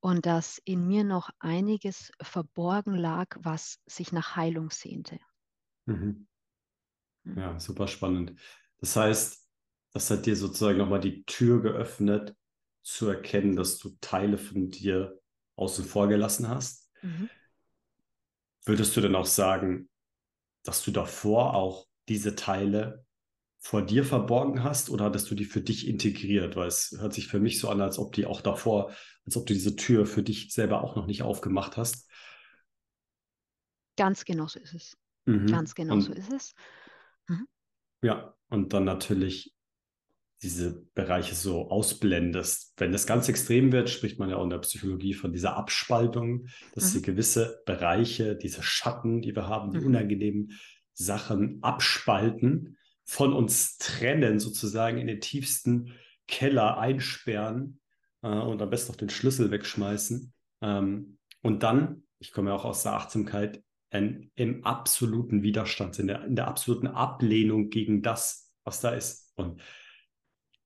und 0.01 0.27
dass 0.27 0.61
in 0.65 0.87
mir 0.87 1.05
noch 1.05 1.31
einiges 1.39 2.13
verborgen 2.21 2.95
lag, 2.95 3.37
was 3.41 3.79
sich 3.87 4.13
nach 4.13 4.37
Heilung 4.37 4.71
sehnte. 4.71 5.19
Mhm. 5.87 6.27
mhm. 7.25 7.39
Ja, 7.39 7.59
super 7.59 7.89
spannend. 7.89 8.39
Das 8.79 8.97
heißt, 8.97 9.49
das 9.93 10.11
hat 10.11 10.27
dir 10.27 10.37
sozusagen 10.37 10.79
nochmal 10.79 11.01
die 11.01 11.25
Tür 11.25 11.63
geöffnet, 11.63 12.37
zu 12.87 13.09
erkennen, 13.09 13.57
dass 13.57 13.79
du 13.79 13.97
Teile 14.01 14.39
von 14.39 14.71
dir 14.71 15.21
außen 15.57 15.85
vor 15.85 16.07
gelassen 16.07 16.49
hast. 16.49 16.89
Mhm. 17.03 17.29
Würdest 18.65 18.97
du 18.97 19.01
denn 19.01 19.17
auch 19.17 19.27
sagen, 19.27 19.89
dass 20.63 20.85
du 20.85 20.93
davor 20.93 21.55
auch 21.55 21.87
diese 22.09 22.37
Teile 22.37 23.05
vor 23.59 23.83
dir 23.83 24.05
verborgen 24.05 24.63
hast 24.63 24.91
oder 24.91 25.07
hattest 25.07 25.29
du 25.31 25.35
die 25.35 25.45
für 25.45 25.61
dich 25.61 25.89
integriert? 25.89 26.55
Weil 26.55 26.69
es 26.69 26.95
hört 26.99 27.13
sich 27.13 27.27
für 27.27 27.41
mich 27.41 27.59
so 27.59 27.69
an, 27.69 27.81
als 27.81 27.99
ob 27.99 28.13
die 28.13 28.25
auch 28.25 28.41
davor, 28.41 28.93
als 29.25 29.37
ob 29.37 29.47
du 29.47 29.55
diese 29.55 29.75
Tür 29.75 30.07
für 30.07 30.23
dich 30.23 30.53
selber 30.53 30.85
auch 30.85 30.95
noch 30.95 31.07
nicht 31.07 31.23
aufgemacht 31.23 31.77
hast. 31.77 32.09
Ganz 33.97 34.25
genau 34.25 34.47
so 34.47 34.61
ist 34.61 34.75
es. 34.75 34.97
Mhm. 35.25 35.47
Ganz 35.47 35.75
genau 35.75 35.95
und, 35.95 36.03
so 36.03 36.13
ist 36.13 36.33
es. 36.33 36.55
Mhm. 37.27 37.49
Ja, 38.03 38.37
und 38.49 38.73
dann 38.73 38.85
natürlich 38.85 39.56
diese 40.43 40.87
Bereiche 40.95 41.35
so 41.35 41.71
ausblendest. 41.71 42.75
Wenn 42.77 42.93
das 42.93 43.07
ganz 43.07 43.29
extrem 43.29 43.73
wird, 43.73 43.89
spricht 43.89 44.19
man 44.19 44.29
ja 44.29 44.37
auch 44.37 44.45
in 44.45 44.51
der 44.51 44.59
Psychologie 44.59 45.15
von 45.15 45.33
dieser 45.33 45.57
Abspaltung, 45.57 46.47
dass 46.75 46.95
mhm. 46.95 47.03
gewisse 47.03 47.63
Bereiche, 47.65 48.37
diese 48.37 48.63
Schatten, 48.63 49.23
die 49.23 49.35
wir 49.35 49.49
haben, 49.49 49.71
die 49.71 49.79
mhm. 49.79 49.87
unangenehmen 49.87 50.53
Sachen 50.93 51.63
abspalten, 51.63 52.77
von 53.05 53.33
uns 53.33 53.79
trennen, 53.79 54.41
sozusagen 54.41 54.99
in 54.99 55.07
den 55.07 55.21
tiefsten 55.21 55.93
Keller 56.27 56.79
einsperren 56.79 57.81
äh, 58.23 58.29
und 58.29 58.61
am 58.61 58.69
besten 58.69 58.93
auch 58.93 58.97
den 58.97 59.11
Schlüssel 59.11 59.51
wegschmeißen. 59.51 60.33
Ähm, 60.63 61.19
und 61.43 61.63
dann, 61.63 62.03
ich 62.19 62.33
komme 62.33 62.51
ja 62.51 62.57
auch 62.57 62.65
aus 62.65 62.83
der 62.83 62.95
Achtsamkeit, 62.95 63.63
in, 63.91 64.33
im 64.35 64.65
absoluten 64.65 65.43
Widerstand, 65.43 65.99
in 65.99 66.09
der, 66.09 66.25
in 66.25 66.35
der 66.35 66.49
absoluten 66.49 66.89
Ablehnung 66.89 67.71
gegen 67.71 68.03
das, 68.03 68.53
was 68.65 68.81
da 68.81 68.91
ist. 68.91 69.33
Und 69.37 69.61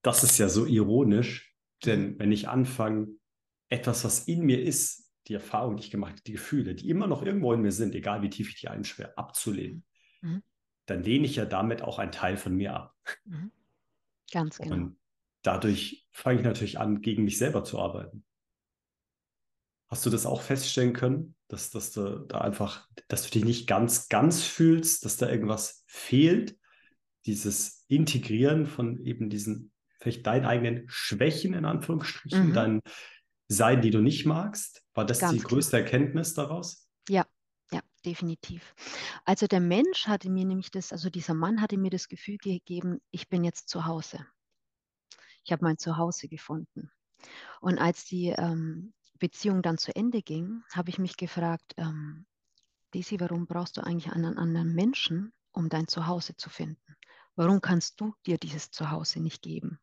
das 0.02 0.24
ist 0.24 0.38
ja 0.38 0.48
so 0.48 0.66
ironisch, 0.66 1.54
denn 1.84 2.18
wenn 2.18 2.32
ich 2.32 2.48
anfange, 2.48 3.08
etwas, 3.68 4.04
was 4.04 4.26
in 4.26 4.44
mir 4.44 4.62
ist, 4.62 5.10
die 5.28 5.34
Erfahrung, 5.34 5.76
die 5.76 5.84
ich 5.84 5.90
gemacht 5.90 6.12
habe, 6.12 6.22
die 6.22 6.32
Gefühle, 6.32 6.74
die 6.74 6.88
immer 6.88 7.06
noch 7.06 7.22
irgendwo 7.22 7.52
in 7.52 7.60
mir 7.60 7.72
sind, 7.72 7.94
egal 7.94 8.22
wie 8.22 8.30
tief 8.30 8.48
ich 8.48 8.60
die 8.60 8.68
einsperre, 8.68 9.16
abzulehnen, 9.16 9.84
mhm. 10.22 10.42
dann 10.86 11.02
lehne 11.02 11.26
ich 11.26 11.36
ja 11.36 11.44
damit 11.44 11.82
auch 11.82 11.98
einen 11.98 12.12
Teil 12.12 12.36
von 12.36 12.54
mir 12.54 12.74
ab. 12.74 12.94
Mhm. 13.24 13.52
Ganz 14.32 14.58
genau. 14.58 14.74
Und 14.74 14.98
dadurch 15.42 16.08
fange 16.10 16.40
ich 16.40 16.44
natürlich 16.44 16.78
an, 16.78 17.00
gegen 17.00 17.24
mich 17.24 17.38
selber 17.38 17.64
zu 17.64 17.78
arbeiten. 17.78 18.24
Hast 19.88 20.06
du 20.06 20.10
das 20.10 20.26
auch 20.26 20.42
feststellen 20.42 20.92
können, 20.92 21.34
dass, 21.48 21.70
dass 21.70 21.92
du 21.92 22.20
da 22.20 22.40
einfach, 22.40 22.88
dass 23.08 23.24
du 23.24 23.30
dich 23.30 23.44
nicht 23.44 23.66
ganz, 23.66 24.08
ganz 24.08 24.42
fühlst, 24.42 25.04
dass 25.04 25.16
da 25.16 25.28
irgendwas 25.28 25.84
fehlt? 25.86 26.56
Dieses 27.26 27.84
Integrieren 27.88 28.66
von 28.66 29.04
eben 29.04 29.28
diesen, 29.30 29.69
vielleicht 30.00 30.26
deinen 30.26 30.46
eigenen 30.46 30.84
Schwächen 30.88 31.54
in 31.54 31.64
Anführungsstrichen, 31.64 32.48
mhm. 32.48 32.54
dein 32.54 32.80
Sein, 33.48 33.82
die 33.82 33.90
du 33.90 34.00
nicht 34.00 34.26
magst? 34.26 34.82
War 34.94 35.04
das 35.04 35.20
ganz 35.20 35.32
die 35.34 35.40
größte 35.40 35.76
klar. 35.76 35.82
Erkenntnis 35.82 36.34
daraus? 36.34 36.88
Ja, 37.08 37.26
ja, 37.72 37.80
definitiv. 38.04 38.74
Also 39.24 39.46
der 39.46 39.60
Mensch 39.60 40.06
hatte 40.06 40.30
mir 40.30 40.44
nämlich 40.44 40.70
das, 40.70 40.92
also 40.92 41.10
dieser 41.10 41.34
Mann 41.34 41.60
hatte 41.60 41.76
mir 41.76 41.90
das 41.90 42.08
Gefühl 42.08 42.38
gegeben, 42.38 43.00
ich 43.10 43.28
bin 43.28 43.44
jetzt 43.44 43.68
zu 43.68 43.86
Hause. 43.86 44.26
Ich 45.44 45.52
habe 45.52 45.64
mein 45.64 45.78
Zuhause 45.78 46.28
gefunden. 46.28 46.90
Und 47.60 47.78
als 47.78 48.04
die 48.04 48.28
ähm, 48.28 48.92
Beziehung 49.18 49.62
dann 49.62 49.78
zu 49.78 49.94
Ende 49.94 50.22
ging, 50.22 50.62
habe 50.72 50.90
ich 50.90 50.98
mich 50.98 51.16
gefragt, 51.16 51.74
ähm, 51.76 52.26
Daisy, 52.92 53.20
warum 53.20 53.46
brauchst 53.46 53.76
du 53.76 53.82
eigentlich 53.82 54.12
einen 54.12 54.36
anderen 54.36 54.74
Menschen, 54.74 55.32
um 55.52 55.68
dein 55.68 55.86
Zuhause 55.86 56.36
zu 56.36 56.50
finden? 56.50 56.96
Warum 57.36 57.60
kannst 57.60 58.00
du 58.00 58.14
dir 58.26 58.38
dieses 58.38 58.70
Zuhause 58.70 59.20
nicht 59.20 59.42
geben? 59.42 59.78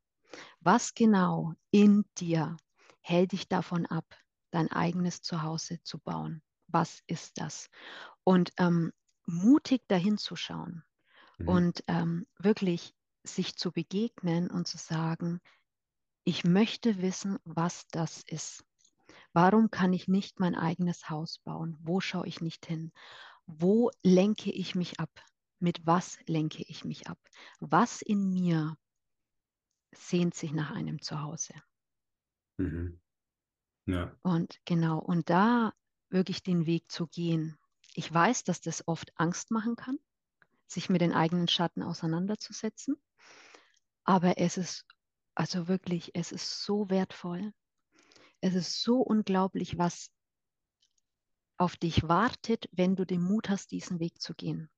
Was 0.60 0.94
genau 0.94 1.54
in 1.72 2.06
dir 2.18 2.58
hält 3.02 3.32
dich 3.32 3.48
davon 3.48 3.86
ab, 3.86 4.06
dein 4.52 4.72
eigenes 4.72 5.22
Zuhause 5.22 5.82
zu 5.84 6.00
bauen? 6.00 6.42
Was 6.68 7.02
ist 7.08 7.40
das? 7.40 7.70
Und 8.24 8.52
ähm, 8.58 8.92
mutig 9.26 9.88
dahin 9.88 10.18
zu 10.18 10.36
schauen 10.36 10.84
mhm. 11.38 11.48
und 11.48 11.84
ähm, 11.88 12.28
wirklich 12.38 12.94
sich 13.24 13.56
zu 13.56 13.72
begegnen 13.72 14.50
und 14.50 14.68
zu 14.68 14.78
sagen, 14.78 15.42
ich 16.24 16.44
möchte 16.44 17.02
wissen, 17.02 17.38
was 17.46 17.88
das 17.88 18.24
ist. 18.24 18.66
Warum 19.34 19.70
kann 19.70 19.94
ich 19.94 20.08
nicht 20.08 20.40
mein 20.40 20.56
eigenes 20.56 21.10
Haus 21.10 21.40
bauen? 21.40 21.78
Wo 21.80 22.00
schaue 22.00 22.28
ich 22.28 22.42
nicht 22.42 22.66
hin? 22.66 22.92
Wo 23.46 23.92
lenke 24.04 24.52
ich 24.52 24.76
mich 24.76 25.00
ab? 25.00 25.12
Mit 25.60 25.86
was 25.86 26.18
lenke 26.26 26.64
ich 26.68 26.84
mich 26.86 27.08
ab? 27.08 27.20
Was 27.60 28.02
in 28.02 28.30
mir 28.30 28.76
sehnt 29.94 30.36
sich 30.36 30.52
nach 30.52 30.72
einem 30.72 31.02
Zuhause? 31.02 31.54
Mhm. 32.58 33.00
Ja. 33.86 34.18
Und 34.22 34.60
genau, 34.66 35.00
und 35.00 35.30
da 35.30 35.74
wirklich 36.10 36.44
den 36.44 36.66
Weg 36.66 36.92
zu 36.92 37.08
gehen. 37.08 37.58
Ich 37.94 38.14
weiß, 38.14 38.44
dass 38.44 38.62
das 38.62 38.88
oft 38.88 39.12
Angst 39.16 39.52
machen 39.52 39.76
kann, 39.76 39.98
sich 40.68 40.90
mit 40.90 41.02
den 41.02 41.14
eigenen 41.14 41.48
Schatten 41.48 41.82
auseinanderzusetzen. 41.84 42.96
Aber 44.04 44.38
es 44.38 44.58
ist 44.58 44.86
also 45.36 45.68
wirklich, 45.68 46.12
es 46.16 46.32
ist 46.32 46.64
so 46.64 46.90
wertvoll. 46.90 47.54
Es 48.42 48.56
ist 48.56 48.82
so 48.82 49.02
unglaublich, 49.02 49.78
was 49.78 50.12
auf 51.58 51.76
dich 51.76 52.08
wartet, 52.08 52.68
wenn 52.72 52.96
du 52.96 53.06
den 53.06 53.22
Mut 53.22 53.50
hast, 53.50 53.72
diesen 53.72 54.00
Weg 54.00 54.22
zu 54.22 54.34
gehen. 54.34 54.70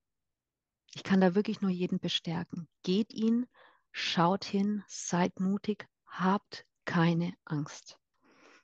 Ich 0.94 1.04
kann 1.04 1.22
da 1.22 1.36
wirklich 1.36 1.62
nur 1.62 1.72
jeden 1.72 2.00
bestärken. 2.00 2.68
Geht 2.84 3.14
ihn, 3.14 3.48
schaut 3.92 4.46
hin, 4.46 4.84
seid 4.88 5.40
mutig, 5.40 5.88
habt 6.06 6.66
keine 6.86 7.34
Angst. 7.46 8.00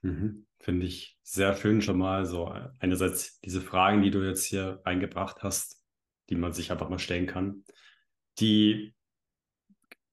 Mhm. 0.01 0.46
Finde 0.60 0.86
ich 0.86 1.17
sehr 1.24 1.55
schön 1.55 1.82
schon 1.82 1.98
mal 1.98 2.25
so. 2.25 2.48
Einerseits 2.79 3.39
diese 3.41 3.62
Fragen, 3.62 4.01
die 4.01 4.12
du 4.12 4.24
jetzt 4.24 4.46
hier 4.46 4.82
reingebracht 4.86 5.44
hast, 5.44 5.82
die 6.29 6.36
man 6.36 6.53
sich 6.53 6.72
einfach 6.72 6.89
mal 6.89 7.00
stellen 7.00 7.27
kann, 7.27 7.63
die 8.39 8.96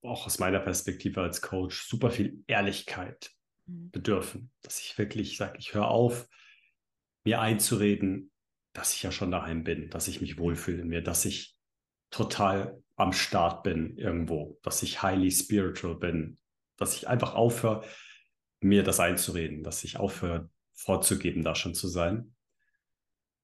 auch 0.01 0.25
aus 0.25 0.39
meiner 0.39 0.59
Perspektive 0.59 1.21
als 1.21 1.41
Coach 1.41 1.87
super 1.87 2.11
viel 2.11 2.43
Ehrlichkeit 2.47 3.31
mhm. 3.65 3.89
bedürfen. 3.91 4.51
Dass 4.61 4.79
ich 4.79 4.97
wirklich 4.97 5.37
sage, 5.37 5.57
ich 5.57 5.73
höre 5.73 5.87
auf, 5.87 6.27
mir 7.23 7.39
einzureden, 7.39 8.31
dass 8.73 8.93
ich 8.93 9.03
ja 9.03 9.11
schon 9.11 9.31
daheim 9.31 9.63
bin, 9.63 9.89
dass 9.89 10.07
ich 10.07 10.21
mich 10.21 10.37
wohlfühle 10.37 10.81
in 10.81 10.87
mir, 10.87 11.01
dass 11.01 11.25
ich 11.25 11.55
total 12.09 12.82
am 12.95 13.13
Start 13.13 13.63
bin 13.63 13.97
irgendwo, 13.97 14.59
dass 14.63 14.83
ich 14.83 15.01
highly 15.01 15.31
spiritual 15.31 15.95
bin, 15.95 16.37
dass 16.77 16.95
ich 16.95 17.07
einfach 17.07 17.33
aufhöre, 17.35 17.85
mir 18.59 18.83
das 18.83 18.99
einzureden, 18.99 19.63
dass 19.63 19.83
ich 19.83 19.97
aufhöre, 19.97 20.49
vorzugeben, 20.73 21.43
da 21.43 21.55
schon 21.55 21.75
zu 21.75 21.87
sein. 21.87 22.35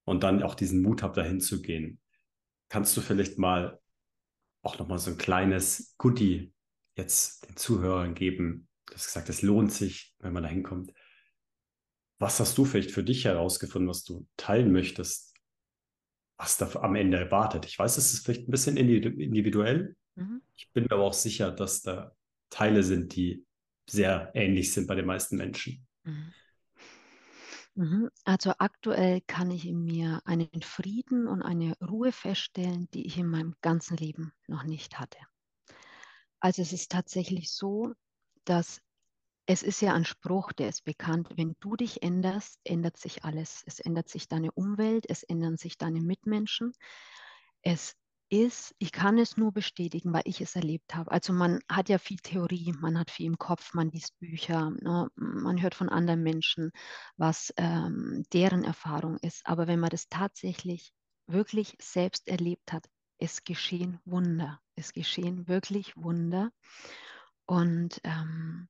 Und 0.05 0.23
dann 0.23 0.41
auch 0.43 0.55
diesen 0.55 0.81
Mut 0.81 1.03
habe, 1.03 1.13
dahin 1.13 1.39
zu 1.39 1.61
gehen. 1.61 1.99
Kannst 2.69 2.95
du 2.97 3.01
vielleicht 3.01 3.37
mal 3.37 3.79
auch 4.61 4.79
nochmal 4.79 4.99
so 4.99 5.11
ein 5.11 5.17
kleines 5.17 5.95
Goodie 5.97 6.53
jetzt 6.95 7.47
den 7.47 7.55
Zuhörern 7.57 8.15
geben? 8.15 8.67
Du 8.85 8.95
hast 8.95 9.05
gesagt, 9.05 9.29
es 9.29 9.41
lohnt 9.41 9.71
sich, 9.71 10.15
wenn 10.19 10.33
man 10.33 10.43
da 10.43 10.49
hinkommt. 10.49 10.93
Was 12.17 12.39
hast 12.39 12.57
du 12.57 12.65
vielleicht 12.65 12.91
für 12.91 13.03
dich 13.03 13.25
herausgefunden, 13.25 13.89
was 13.89 14.03
du 14.03 14.27
teilen 14.35 14.71
möchtest, 14.71 15.28
was 16.39 16.57
da 16.57 16.71
am 16.81 16.95
Ende 16.95 17.17
erwartet? 17.17 17.65
Ich 17.65 17.77
weiß, 17.77 17.97
es 17.97 18.13
ist 18.13 18.25
vielleicht 18.25 18.47
ein 18.47 18.51
bisschen 18.51 18.77
individuell. 18.77 19.95
Mhm. 20.15 20.41
Ich 20.55 20.71
bin 20.71 20.85
mir 20.85 20.93
aber 20.93 21.03
auch 21.03 21.13
sicher, 21.13 21.51
dass 21.51 21.81
da 21.81 22.15
Teile 22.49 22.81
sind, 22.81 23.15
die 23.15 23.45
sehr 23.89 24.31
ähnlich 24.33 24.73
sind 24.73 24.87
bei 24.87 24.95
den 24.95 25.05
meisten 25.05 25.35
Menschen. 25.35 25.85
Mhm. 26.05 26.33
mhm. 27.75 28.09
Also 28.23 28.53
aktuell 28.57 29.19
kann 29.27 29.51
ich 29.51 29.67
in 29.67 29.83
mir 29.83 30.21
einen 30.23 30.61
Frieden 30.61 31.27
und 31.27 31.41
eine 31.41 31.75
Ruhe 31.81 32.13
feststellen, 32.13 32.87
die 32.93 33.05
ich 33.05 33.17
in 33.17 33.27
meinem 33.27 33.55
ganzen 33.61 33.97
Leben 33.97 34.31
noch 34.47 34.63
nicht 34.63 34.97
hatte. 34.97 35.17
Also 36.39 36.61
es 36.61 36.71
ist 36.71 36.89
tatsächlich 36.89 37.51
so, 37.51 37.93
dass 38.45 38.81
es 39.49 39.63
ist 39.63 39.81
ja 39.81 39.95
ein 39.95 40.05
Spruch, 40.05 40.53
der 40.53 40.69
ist 40.69 40.85
bekannt, 40.85 41.29
wenn 41.35 41.55
du 41.59 41.75
dich 41.75 42.03
änderst, 42.03 42.59
ändert 42.63 42.97
sich 42.97 43.23
alles. 43.23 43.63
Es 43.65 43.79
ändert 43.79 44.07
sich 44.07 44.27
deine 44.27 44.51
Umwelt, 44.51 45.05
es 45.09 45.23
ändern 45.23 45.57
sich 45.57 45.75
deine 45.79 46.01
Mitmenschen. 46.01 46.71
Es 47.63 47.95
ist, 48.29 48.75
ich 48.77 48.91
kann 48.91 49.17
es 49.17 49.37
nur 49.37 49.51
bestätigen, 49.51 50.13
weil 50.13 50.21
ich 50.25 50.39
es 50.39 50.55
erlebt 50.55 50.93
habe. 50.93 51.11
Also 51.11 51.33
man 51.33 51.61
hat 51.67 51.89
ja 51.89 51.97
viel 51.97 52.19
Theorie, 52.19 52.75
man 52.79 52.99
hat 52.99 53.09
viel 53.09 53.25
im 53.25 53.39
Kopf, 53.39 53.73
man 53.73 53.89
liest 53.89 54.19
Bücher, 54.19 54.69
ne? 54.81 55.09
man 55.15 55.59
hört 55.59 55.73
von 55.73 55.89
anderen 55.89 56.21
Menschen, 56.21 56.71
was 57.17 57.51
ähm, 57.57 58.25
deren 58.31 58.63
Erfahrung 58.63 59.17
ist. 59.23 59.47
Aber 59.47 59.65
wenn 59.65 59.79
man 59.79 59.89
das 59.89 60.09
tatsächlich 60.09 60.93
wirklich 61.25 61.75
selbst 61.81 62.27
erlebt 62.27 62.71
hat, 62.71 62.87
es 63.17 63.43
geschehen 63.43 63.99
Wunder. 64.05 64.61
Es 64.75 64.93
geschehen 64.93 65.47
wirklich 65.47 65.97
Wunder. 65.97 66.51
Und 67.47 67.99
ähm, 68.03 68.69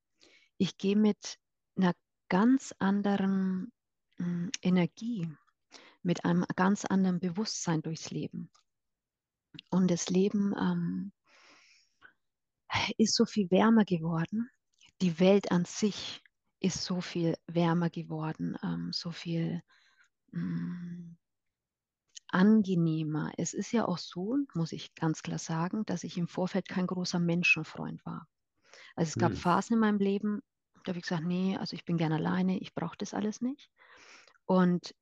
ich 0.59 0.77
gehe 0.77 0.95
mit 0.95 1.39
einer 1.75 1.93
ganz 2.27 2.75
anderen 2.77 3.71
äh, 4.19 4.49
Energie, 4.61 5.27
mit 6.03 6.25
einem 6.25 6.45
ganz 6.55 6.85
anderen 6.85 7.19
Bewusstsein 7.19 7.81
durchs 7.81 8.11
Leben. 8.11 8.51
Und 9.69 9.89
das 9.89 10.09
Leben 10.09 10.53
ähm, 10.59 11.11
ist 12.97 13.15
so 13.15 13.25
viel 13.25 13.49
wärmer 13.49 13.85
geworden. 13.85 14.49
Die 15.01 15.19
Welt 15.19 15.51
an 15.51 15.65
sich 15.65 16.21
ist 16.59 16.83
so 16.83 16.99
viel 16.99 17.35
wärmer 17.47 17.89
geworden, 17.89 18.57
ähm, 18.61 18.91
so 18.91 19.11
viel 19.11 19.63
ähm, 20.33 21.17
angenehmer. 22.27 23.31
Es 23.37 23.53
ist 23.53 23.71
ja 23.71 23.87
auch 23.87 23.97
so, 23.97 24.37
muss 24.53 24.73
ich 24.73 24.93
ganz 24.93 25.23
klar 25.23 25.39
sagen, 25.39 25.85
dass 25.85 26.03
ich 26.03 26.17
im 26.17 26.27
Vorfeld 26.27 26.67
kein 26.67 26.85
großer 26.85 27.19
Menschenfreund 27.19 28.05
war. 28.05 28.27
Also 28.95 29.09
es 29.09 29.15
gab 29.15 29.31
hm. 29.31 29.37
Phasen 29.37 29.75
in 29.75 29.79
meinem 29.79 29.99
Leben, 29.99 30.41
da 30.83 30.91
habe 30.91 30.99
ich 30.99 31.03
gesagt, 31.03 31.25
nee, 31.25 31.57
also 31.57 31.75
ich 31.75 31.85
bin 31.85 31.97
gerne 31.97 32.15
alleine, 32.15 32.57
ich 32.59 32.73
brauche 32.73 32.97
das 32.97 33.13
alles 33.13 33.41
nicht. 33.41 33.69
Und 34.45 34.95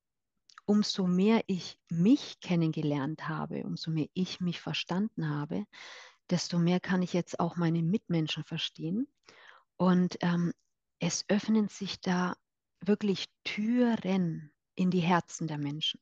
umso 0.66 1.06
mehr 1.06 1.42
ich 1.46 1.78
mich 1.88 2.40
kennengelernt 2.40 3.28
habe, 3.28 3.64
umso 3.64 3.90
mehr 3.90 4.08
ich 4.12 4.40
mich 4.40 4.60
verstanden 4.60 5.28
habe, 5.30 5.64
desto 6.30 6.58
mehr 6.58 6.80
kann 6.80 7.02
ich 7.02 7.12
jetzt 7.12 7.40
auch 7.40 7.56
meine 7.56 7.82
Mitmenschen 7.82 8.44
verstehen. 8.44 9.08
Und 9.76 10.18
ähm, 10.20 10.52
es 10.98 11.24
öffnen 11.28 11.68
sich 11.68 12.00
da 12.00 12.36
wirklich 12.80 13.26
Türen 13.44 14.52
in 14.74 14.90
die 14.90 15.00
Herzen 15.00 15.46
der 15.48 15.58
Menschen. 15.58 16.00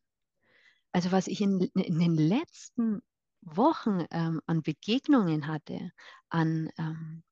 Also 0.93 1.13
was 1.13 1.27
ich 1.29 1.41
in, 1.41 1.61
in 1.61 1.99
den 1.99 2.15
letzten 2.15 3.03
Wochen 3.43 4.05
ähm, 4.11 4.41
an 4.47 4.63
Begegnungen 4.63 5.47
hatte, 5.47 5.93
an 6.29 6.71
ähm, 6.79 7.23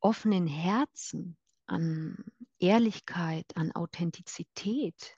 offenen 0.00 0.46
Herzen, 0.46 1.36
an 1.72 2.16
Ehrlichkeit, 2.58 3.46
an 3.56 3.72
Authentizität, 3.72 5.16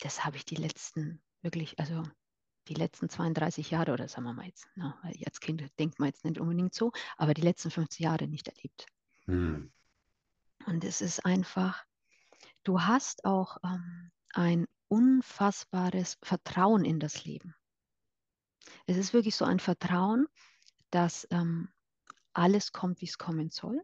das 0.00 0.24
habe 0.24 0.36
ich 0.36 0.44
die 0.44 0.56
letzten, 0.56 1.22
wirklich, 1.42 1.78
also 1.78 2.04
die 2.68 2.74
letzten 2.74 3.08
32 3.08 3.70
Jahre 3.70 3.92
oder 3.92 4.08
sagen 4.08 4.24
wir 4.24 4.34
mal 4.34 4.46
jetzt, 4.46 4.68
na, 4.76 4.98
weil 5.02 5.14
als 5.24 5.40
Kind 5.40 5.66
denkt 5.78 5.98
man 5.98 6.08
jetzt 6.08 6.24
nicht 6.24 6.38
unbedingt 6.38 6.74
so, 6.74 6.92
aber 7.16 7.34
die 7.34 7.42
letzten 7.42 7.70
50 7.70 8.00
Jahre 8.00 8.28
nicht 8.28 8.46
erlebt. 8.46 8.86
Hm. 9.24 9.72
Und 10.66 10.84
es 10.84 11.00
ist 11.00 11.24
einfach, 11.24 11.84
du 12.62 12.82
hast 12.82 13.24
auch 13.24 13.56
ähm, 13.64 14.12
ein 14.34 14.66
unfassbares 14.88 16.18
Vertrauen 16.22 16.84
in 16.84 17.00
das 17.00 17.24
Leben. 17.24 17.54
Es 18.86 18.96
ist 18.96 19.14
wirklich 19.14 19.34
so 19.34 19.44
ein 19.44 19.58
Vertrauen, 19.58 20.28
dass 20.90 21.26
ähm, 21.30 21.70
alles 22.34 22.72
kommt, 22.72 23.00
wie 23.00 23.06
es 23.06 23.18
kommen 23.18 23.50
soll 23.50 23.82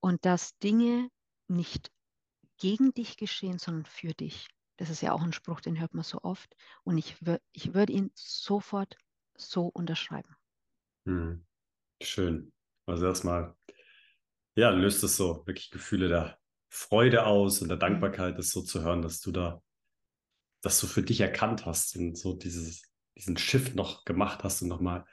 und 0.00 0.24
dass 0.24 0.58
Dinge 0.58 1.10
nicht 1.48 1.90
gegen 2.58 2.92
dich 2.92 3.16
geschehen, 3.16 3.58
sondern 3.58 3.84
für 3.84 4.14
dich. 4.14 4.48
Das 4.76 4.90
ist 4.90 5.00
ja 5.00 5.12
auch 5.12 5.22
ein 5.22 5.32
Spruch, 5.32 5.60
den 5.60 5.80
hört 5.80 5.94
man 5.94 6.04
so 6.04 6.20
oft. 6.22 6.54
Und 6.84 6.98
ich, 6.98 7.16
ich 7.52 7.74
würde 7.74 7.92
ihn 7.92 8.10
sofort 8.14 8.96
so 9.36 9.66
unterschreiben. 9.66 10.36
Hm. 11.06 11.44
Schön. 12.02 12.52
Also 12.86 13.06
erstmal, 13.06 13.56
ja, 14.54 14.70
löst 14.70 15.02
es 15.02 15.16
so 15.16 15.46
wirklich 15.46 15.70
Gefühle 15.70 16.08
der 16.08 16.38
Freude 16.68 17.26
aus 17.26 17.60
und 17.60 17.68
der 17.68 17.76
mhm. 17.76 17.80
Dankbarkeit, 17.80 18.38
das 18.38 18.50
so 18.50 18.62
zu 18.62 18.82
hören, 18.82 19.02
dass 19.02 19.20
du 19.20 19.32
da, 19.32 19.62
dass 20.62 20.80
du 20.80 20.86
für 20.86 21.02
dich 21.02 21.20
erkannt 21.20 21.66
hast 21.66 21.96
und 21.96 22.16
so 22.16 22.34
dieses, 22.34 22.82
diesen 23.16 23.36
Shift 23.36 23.74
noch 23.74 24.04
gemacht 24.04 24.44
hast 24.44 24.62
und 24.62 24.68
nochmal, 24.68 25.04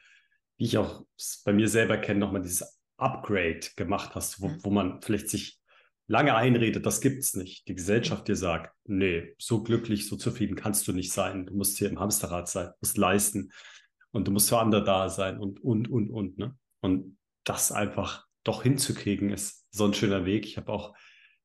wie 0.58 0.66
ich 0.66 0.78
auch 0.78 1.06
bei 1.44 1.54
mir 1.54 1.68
selber 1.68 1.98
kenne, 1.98 2.20
nochmal 2.20 2.42
dieses 2.42 2.75
Upgrade 2.98 3.62
gemacht 3.76 4.16
hast, 4.16 4.42
wo, 4.42 4.48
mhm. 4.48 4.64
wo 4.64 4.70
man 4.70 5.02
vielleicht 5.02 5.30
sich 5.30 5.60
lange 6.08 6.36
einredet, 6.36 6.86
das 6.86 7.02
gibt's 7.02 7.36
nicht. 7.36 7.68
Die 7.68 7.76
Gesellschaft 7.76 8.28
dir 8.28 8.36
sagt, 8.36 8.74
nee, 8.86 9.34
so 9.38 9.64
glücklich, 9.64 10.08
so 10.08 10.16
zufrieden 10.16 10.56
kannst 10.56 10.88
du 10.88 10.94
nicht 10.94 11.12
sein. 11.12 11.46
Du 11.46 11.56
musst 11.56 11.78
hier 11.78 11.90
im 11.90 12.00
Hamsterrad 12.00 12.48
sein, 12.48 12.70
musst 12.80 12.98
leisten 12.98 13.52
und 14.12 14.28
du 14.28 14.32
musst 14.32 14.50
für 14.50 14.60
andere 14.60 14.84
da 14.84 15.10
sein 15.10 15.40
und, 15.40 15.64
und, 15.64 15.90
und, 15.90 16.10
und. 16.10 16.38
Ne? 16.38 16.56
Und 16.82 17.18
das 17.44 17.72
einfach 17.72 18.26
doch 18.44 18.64
hinzukriegen, 18.64 19.32
ist 19.32 19.66
so 19.72 19.86
ein 19.86 19.94
schöner 19.94 20.26
Weg. 20.26 20.46
Ich 20.46 20.58
habe 20.58 20.72
auch 20.72 20.96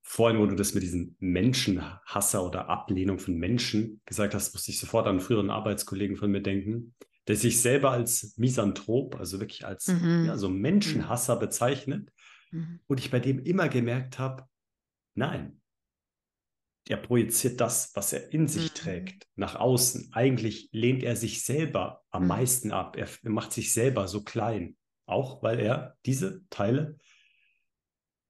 vorhin, 0.02 0.38
wo 0.38 0.46
du 0.46 0.54
das 0.54 0.74
mit 0.74 0.82
diesem 0.82 1.16
Menschenhasser 1.18 2.44
oder 2.44 2.68
Ablehnung 2.68 3.18
von 3.18 3.36
Menschen 3.36 4.00
gesagt 4.06 4.34
hast, 4.34 4.52
musste 4.52 4.70
ich 4.70 4.78
sofort 4.78 5.06
an 5.06 5.12
einen 5.12 5.20
früheren 5.20 5.50
Arbeitskollegen 5.50 6.16
von 6.16 6.30
mir 6.30 6.42
denken, 6.42 6.94
der 7.30 7.36
sich 7.36 7.60
selber 7.60 7.92
als 7.92 8.36
Misanthrop, 8.38 9.14
also 9.14 9.38
wirklich 9.38 9.64
als 9.64 9.86
mhm. 9.86 10.24
ja, 10.26 10.36
so 10.36 10.48
Menschenhasser 10.48 11.36
bezeichnet. 11.36 12.10
Mhm. 12.50 12.80
Und 12.88 12.98
ich 12.98 13.12
bei 13.12 13.20
dem 13.20 13.38
immer 13.38 13.68
gemerkt 13.68 14.18
habe, 14.18 14.48
nein, 15.14 15.60
er 16.88 16.96
projiziert 16.96 17.60
das, 17.60 17.92
was 17.94 18.12
er 18.12 18.32
in 18.32 18.48
sich 18.48 18.70
mhm. 18.70 18.74
trägt, 18.74 19.28
nach 19.36 19.54
außen. 19.54 20.10
Eigentlich 20.12 20.70
lehnt 20.72 21.04
er 21.04 21.14
sich 21.14 21.44
selber 21.44 22.02
am 22.10 22.22
mhm. 22.22 22.28
meisten 22.28 22.72
ab. 22.72 22.96
Er 22.96 23.06
macht 23.30 23.52
sich 23.52 23.72
selber 23.72 24.08
so 24.08 24.24
klein. 24.24 24.76
Auch 25.06 25.40
weil 25.40 25.60
er 25.60 25.96
diese 26.06 26.42
Teile, 26.50 26.98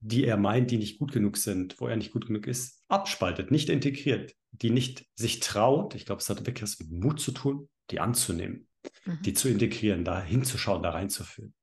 die 0.01 0.27
er 0.27 0.37
meint, 0.37 0.71
die 0.71 0.77
nicht 0.77 0.99
gut 0.99 1.13
genug 1.13 1.39
sind, 1.39 1.81
wo 1.81 1.87
er 1.87 1.97
nicht 1.97 2.13
gut 2.13 2.27
genug 2.27 2.47
ist, 2.47 2.85
abspaltet, 2.89 3.51
nicht 3.51 3.71
integriert, 3.71 4.35
die 4.51 4.69
nicht 4.69 5.07
sich 5.15 5.41
traut. 5.41 5.95
Ich 5.95 6.05
glaube, 6.05 6.21
es 6.21 6.29
hat 6.29 6.45
wirklich 6.45 6.63
was 6.63 6.79
mit 6.81 6.91
Mut 6.91 7.19
zu 7.19 7.33
tun, 7.33 7.71
die 7.91 8.01
anzunehmen, 8.01 8.69
mhm. 9.05 9.23
die 9.23 9.35
zu 9.35 9.49
integrieren, 9.49 10.05
da 10.05 10.23
hinzuschauen, 10.23 10.83
da 10.83 10.91
reinzuführen. 10.91 11.55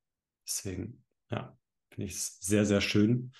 Deswegen, 0.45 1.03
ja, 1.29 1.57
finde 1.89 2.09
ich 2.09 2.15
es 2.15 2.39
sehr, 2.39 2.65
sehr 2.65 2.81
schön. 2.81 3.31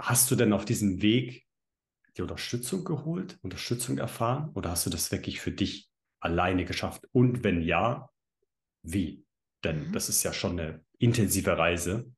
Hast 0.00 0.30
du 0.30 0.36
denn 0.36 0.52
auf 0.52 0.64
diesem 0.64 1.02
Weg 1.02 1.46
die 2.16 2.22
Unterstützung 2.22 2.84
geholt, 2.84 3.38
Unterstützung 3.42 3.98
erfahren 3.98 4.50
oder 4.54 4.70
hast 4.70 4.86
du 4.86 4.90
das 4.90 5.12
wirklich 5.12 5.40
für 5.40 5.52
dich 5.52 5.88
alleine 6.20 6.64
geschafft? 6.64 7.06
Und 7.12 7.44
wenn 7.44 7.62
ja, 7.62 8.10
wie? 8.82 9.24
Denn 9.64 9.88
mhm. 9.88 9.92
das 9.92 10.08
ist 10.08 10.22
ja 10.22 10.32
schon 10.32 10.58
eine 10.58 10.84
intensive 10.98 11.56
Reise. 11.56 12.10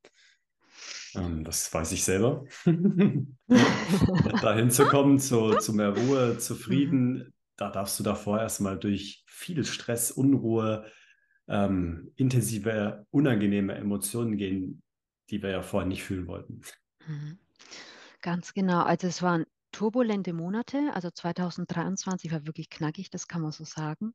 Ähm, 1.14 1.44
das 1.44 1.72
weiß 1.72 1.92
ich 1.92 2.04
selber. 2.04 2.44
da 4.42 4.54
hinzukommen 4.54 5.18
zu, 5.18 5.56
zu 5.58 5.72
mehr 5.72 5.96
Ruhe, 5.96 6.38
zufrieden, 6.38 7.12
mhm. 7.12 7.32
Da 7.60 7.70
darfst 7.70 7.98
du 8.00 8.02
davor 8.02 8.40
erstmal 8.40 8.78
durch 8.78 9.22
viel 9.26 9.64
Stress, 9.64 10.10
Unruhe, 10.10 10.90
ähm, 11.46 12.12
intensive, 12.16 13.06
unangenehme 13.10 13.74
Emotionen 13.74 14.38
gehen, 14.38 14.82
die 15.28 15.42
wir 15.42 15.50
ja 15.50 15.62
vorher 15.62 15.86
nicht 15.86 16.02
fühlen 16.02 16.26
wollten. 16.26 16.62
Mhm. 17.06 17.38
Ganz 18.22 18.54
genau. 18.54 18.82
Also 18.82 19.06
es 19.06 19.20
waren 19.20 19.44
turbulente 19.72 20.32
Monate. 20.32 20.90
Also 20.94 21.10
2023 21.10 22.32
war 22.32 22.46
wirklich 22.46 22.70
knackig, 22.70 23.10
das 23.10 23.28
kann 23.28 23.42
man 23.42 23.52
so 23.52 23.64
sagen. 23.64 24.14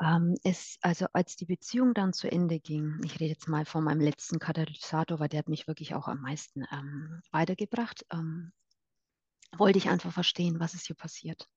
Ähm, 0.00 0.36
es, 0.44 0.78
also 0.82 1.06
als 1.12 1.36
die 1.36 1.46
Beziehung 1.46 1.94
dann 1.94 2.12
zu 2.12 2.30
Ende 2.30 2.60
ging, 2.60 3.00
ich 3.04 3.14
rede 3.14 3.30
jetzt 3.30 3.48
mal 3.48 3.64
von 3.64 3.84
meinem 3.84 4.00
letzten 4.00 4.38
Katalysator, 4.38 5.18
weil 5.18 5.28
der 5.28 5.40
hat 5.40 5.48
mich 5.48 5.66
wirklich 5.66 5.94
auch 5.94 6.08
am 6.08 6.20
meisten 6.20 6.64
ähm, 6.70 7.20
weitergebracht, 7.32 8.04
ähm, 8.12 8.52
wollte 9.56 9.78
ich 9.78 9.88
einfach 9.88 10.12
verstehen, 10.12 10.60
was 10.60 10.74
ist 10.74 10.86
hier 10.86 10.96
passiert. 10.96 11.48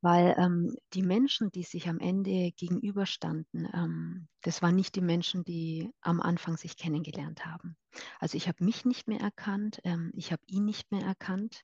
Weil 0.00 0.34
ähm, 0.36 0.74
die 0.94 1.02
Menschen, 1.02 1.52
die 1.52 1.62
sich 1.62 1.88
am 1.88 2.00
Ende 2.00 2.50
gegenüberstanden, 2.52 3.68
ähm, 3.72 4.28
das 4.40 4.60
waren 4.60 4.74
nicht 4.74 4.96
die 4.96 5.00
Menschen, 5.00 5.44
die 5.44 5.90
am 6.00 6.20
Anfang 6.20 6.56
sich 6.56 6.76
kennengelernt 6.76 7.46
haben. 7.46 7.76
Also 8.18 8.36
ich 8.36 8.48
habe 8.48 8.64
mich 8.64 8.84
nicht 8.84 9.06
mehr 9.06 9.20
erkannt, 9.20 9.80
ähm, 9.84 10.12
ich 10.16 10.32
habe 10.32 10.42
ihn 10.46 10.64
nicht 10.64 10.90
mehr 10.90 11.04
erkannt. 11.04 11.62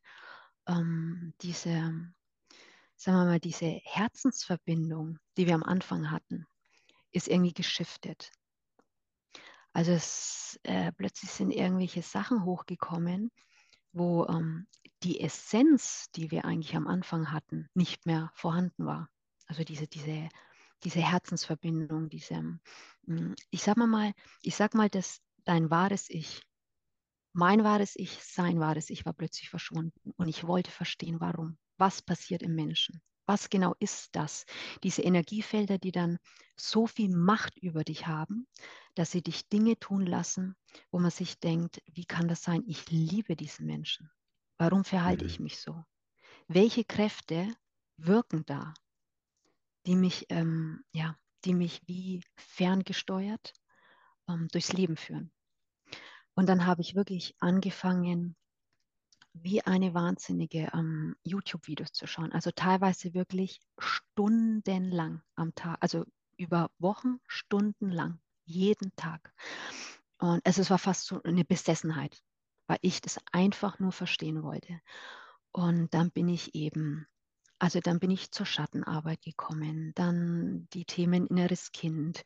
diese 1.40 2.12
sagen 2.98 3.16
wir 3.18 3.24
mal, 3.24 3.40
diese 3.40 3.80
Herzensverbindung, 3.84 5.18
die 5.36 5.46
wir 5.46 5.54
am 5.54 5.62
Anfang 5.62 6.10
hatten, 6.10 6.46
ist 7.12 7.28
irgendwie 7.28 7.54
geschiftet. 7.54 8.32
Also 9.72 9.92
es, 9.92 10.58
äh, 10.64 10.90
plötzlich 10.92 11.30
sind 11.30 11.52
irgendwelche 11.52 12.02
Sachen 12.02 12.44
hochgekommen, 12.44 13.30
wo 13.92 14.26
ähm, 14.26 14.66
die 15.02 15.20
Essenz, 15.20 16.10
die 16.14 16.30
wir 16.30 16.44
eigentlich 16.44 16.76
am 16.76 16.86
Anfang 16.86 17.32
hatten, 17.32 17.68
nicht 17.74 18.06
mehr 18.06 18.30
vorhanden 18.34 18.86
war. 18.86 19.08
Also 19.46 19.64
diese, 19.64 19.86
diese, 19.86 20.28
diese 20.84 21.00
Herzensverbindung, 21.00 22.08
diese, 22.08 22.36
hm, 23.06 23.34
ich 23.50 23.62
sag 23.62 23.76
mal, 23.76 24.12
ich 24.42 24.56
sag 24.56 24.74
mal, 24.74 24.88
dass 24.88 25.20
dein 25.44 25.70
wahres 25.70 26.10
Ich, 26.10 26.42
mein 27.32 27.64
wahres 27.64 27.94
Ich, 27.96 28.22
sein 28.24 28.60
wahres 28.60 28.90
Ich 28.90 29.06
war 29.06 29.12
plötzlich 29.12 29.50
verschwunden 29.50 30.12
und 30.16 30.28
ich 30.28 30.46
wollte 30.46 30.70
verstehen, 30.70 31.20
warum 31.20 31.58
was 31.78 32.02
passiert 32.02 32.42
im 32.42 32.54
Menschen. 32.54 33.00
Was 33.26 33.50
genau 33.50 33.74
ist 33.78 34.16
das? 34.16 34.46
Diese 34.82 35.02
Energiefelder, 35.02 35.78
die 35.78 35.92
dann 35.92 36.18
so 36.56 36.86
viel 36.86 37.14
Macht 37.14 37.58
über 37.58 37.84
dich 37.84 38.06
haben, 38.06 38.46
dass 38.94 39.10
sie 39.10 39.22
dich 39.22 39.48
Dinge 39.48 39.78
tun 39.78 40.06
lassen, 40.06 40.56
wo 40.90 40.98
man 40.98 41.10
sich 41.10 41.38
denkt, 41.38 41.82
wie 41.92 42.06
kann 42.06 42.26
das 42.26 42.42
sein? 42.42 42.64
Ich 42.66 42.90
liebe 42.90 43.36
diesen 43.36 43.66
Menschen. 43.66 44.10
Warum 44.58 44.84
verhalte 44.84 45.24
mhm. 45.24 45.30
ich 45.30 45.40
mich 45.40 45.58
so? 45.58 45.84
Welche 46.48 46.84
Kräfte 46.84 47.48
wirken 47.96 48.44
da, 48.44 48.74
die 49.86 49.96
mich, 49.96 50.26
ähm, 50.28 50.84
ja, 50.92 51.16
die 51.44 51.54
mich 51.54 51.80
wie 51.86 52.22
ferngesteuert 52.36 53.52
ähm, 54.28 54.48
durchs 54.52 54.72
Leben 54.72 54.96
führen? 54.96 55.32
Und 56.34 56.48
dann 56.48 56.66
habe 56.66 56.82
ich 56.82 56.94
wirklich 56.94 57.34
angefangen, 57.40 58.36
wie 59.32 59.62
eine 59.62 59.94
Wahnsinnige 59.94 60.70
ähm, 60.72 61.16
YouTube-Videos 61.22 61.92
zu 61.92 62.06
schauen. 62.06 62.32
Also 62.32 62.50
teilweise 62.50 63.14
wirklich 63.14 63.60
stundenlang 63.78 65.22
am 65.34 65.54
Tag, 65.54 65.78
also 65.80 66.04
über 66.36 66.70
Wochen, 66.78 67.20
stundenlang, 67.26 68.20
jeden 68.44 68.94
Tag. 68.96 69.32
Und 70.18 70.40
es 70.44 70.70
war 70.70 70.78
fast 70.78 71.06
so 71.06 71.22
eine 71.22 71.44
Besessenheit, 71.44 72.20
weil 72.68 72.78
ich 72.82 73.00
das 73.00 73.18
einfach 73.32 73.80
nur 73.80 73.90
verstehen 73.90 74.44
wollte. 74.44 74.80
Und 75.50 75.92
dann 75.92 76.12
bin 76.12 76.28
ich 76.28 76.54
eben 76.54 77.08
also 77.60 77.80
dann 77.80 77.98
bin 77.98 78.10
ich 78.10 78.30
zur 78.30 78.46
Schattenarbeit 78.46 79.20
gekommen, 79.22 79.92
dann 79.94 80.68
die 80.72 80.84
Themen 80.84 81.26
inneres 81.26 81.72
Kind, 81.72 82.22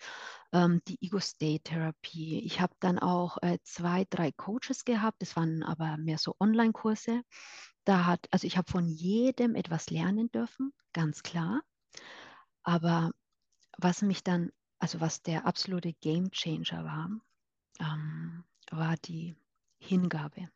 ähm, 0.53 0.83
die 0.87 1.03
Ego-State-Therapie. 1.03 2.41
Ich 2.45 2.61
habe 2.61 2.75
dann 2.81 2.99
auch 2.99 3.39
äh, 3.41 3.59
zwei, 3.63 4.05
drei 4.11 4.31
Coaches 4.33 4.85
gehabt, 4.85 5.23
das 5.23 5.35
waren 5.35 5.63
aber 5.63 5.97
mehr 5.97 6.19
so 6.19 6.37
Online-Kurse. 6.39 7.23
Da 7.85 8.05
hat, 8.05 8.29
also 8.31 8.47
ich 8.47 8.59
habe 8.59 8.71
von 8.71 8.87
jedem 8.87 9.55
etwas 9.55 9.89
lernen 9.91 10.31
dürfen, 10.31 10.73
ganz 10.93 11.23
klar. 11.23 11.63
Aber 12.63 13.11
was 13.79 14.03
mich 14.03 14.23
dann, 14.23 14.51
also 14.79 15.01
was 15.01 15.23
der 15.23 15.47
absolute 15.47 15.95
Game 15.95 16.31
Changer 16.31 16.85
war, 16.85 17.11
ähm, 17.81 18.45
war 18.71 18.97
die 18.99 19.35
Hingabe, 19.83 20.49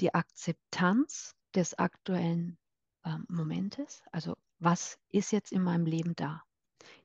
die 0.00 0.14
Akzeptanz 0.14 1.34
des 1.54 1.78
aktuellen 1.78 2.58
ähm, 3.04 3.24
Momentes. 3.28 4.02
Also 4.12 4.36
was 4.58 4.98
ist 5.08 5.32
jetzt 5.32 5.52
in 5.52 5.62
meinem 5.62 5.86
Leben 5.86 6.14
da? 6.16 6.42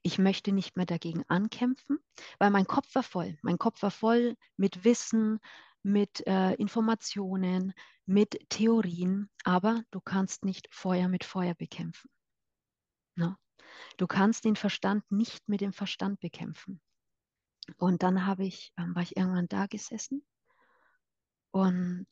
Ich 0.02 0.20
möchte 0.20 0.52
nicht 0.52 0.76
mehr 0.76 0.86
dagegen 0.86 1.24
ankämpfen, 1.30 2.00
weil 2.38 2.52
mein 2.52 2.68
Kopf 2.68 2.94
war 2.96 3.04
voll. 3.04 3.38
Mein 3.42 3.58
Kopf 3.58 3.82
war 3.82 3.92
voll 3.92 4.36
mit 4.58 4.84
Wissen, 4.84 5.40
mit 5.84 6.28
äh, 6.28 6.54
Informationen, 6.56 7.74
mit 8.06 8.38
Theorien, 8.50 9.30
aber 9.44 9.84
du 9.92 10.02
kannst 10.02 10.44
nicht 10.44 10.68
Feuer 10.70 11.08
mit 11.08 11.24
Feuer 11.24 11.56
bekämpfen. 11.56 12.10
Ne? 13.16 13.38
Du 13.98 14.06
kannst 14.06 14.44
den 14.44 14.58
Verstand 14.58 15.10
nicht 15.12 15.48
mit 15.48 15.62
dem 15.62 15.72
Verstand 15.72 16.20
bekämpfen. 16.20 16.82
Und 17.78 18.04
dann 18.04 18.26
habe 18.26 18.46
ich, 18.46 18.74
ähm, 18.78 18.94
war 18.96 19.02
ich 19.02 19.16
irgendwann 19.16 19.48
da 19.48 19.66
gesessen 19.68 20.24
und 21.52 22.08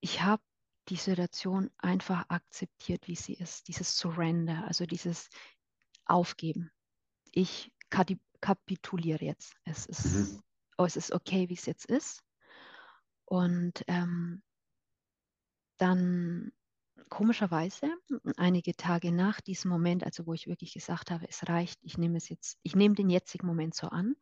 ich 0.00 0.22
habe 0.22 0.42
die 0.88 0.96
Situation 0.96 1.70
einfach 1.78 2.28
akzeptiert, 2.28 3.06
wie 3.06 3.14
sie 3.14 3.34
ist, 3.34 3.68
dieses 3.68 3.96
Surrender, 3.96 4.64
also 4.66 4.84
dieses 4.86 5.28
Aufgeben. 6.06 6.72
ich 7.30 7.72
kapituliere 8.40 9.24
jetzt. 9.24 9.54
Es 9.64 9.86
ist, 9.86 10.06
mhm. 10.14 10.42
oh, 10.78 10.84
es 10.84 10.96
ist 10.96 11.12
okay, 11.12 11.48
wie 11.48 11.54
es 11.54 11.66
jetzt 11.66 11.86
ist. 11.86 12.22
Und 13.24 13.84
ähm, 13.86 14.42
dann 15.78 16.52
komischerweise, 17.08 17.94
einige 18.36 18.74
Tage 18.74 19.12
nach 19.12 19.40
diesem 19.40 19.70
Moment, 19.70 20.04
also 20.04 20.26
wo 20.26 20.32
ich 20.32 20.46
wirklich 20.46 20.74
gesagt 20.74 21.10
habe, 21.10 21.28
es 21.28 21.48
reicht, 21.48 21.78
ich 21.82 21.98
nehme 21.98 22.16
es 22.16 22.28
jetzt, 22.28 22.58
ich 22.62 22.74
nehme 22.74 22.94
den 22.94 23.10
jetzigen 23.10 23.46
Moment 23.46 23.74
so 23.74 23.88
an, 23.88 24.16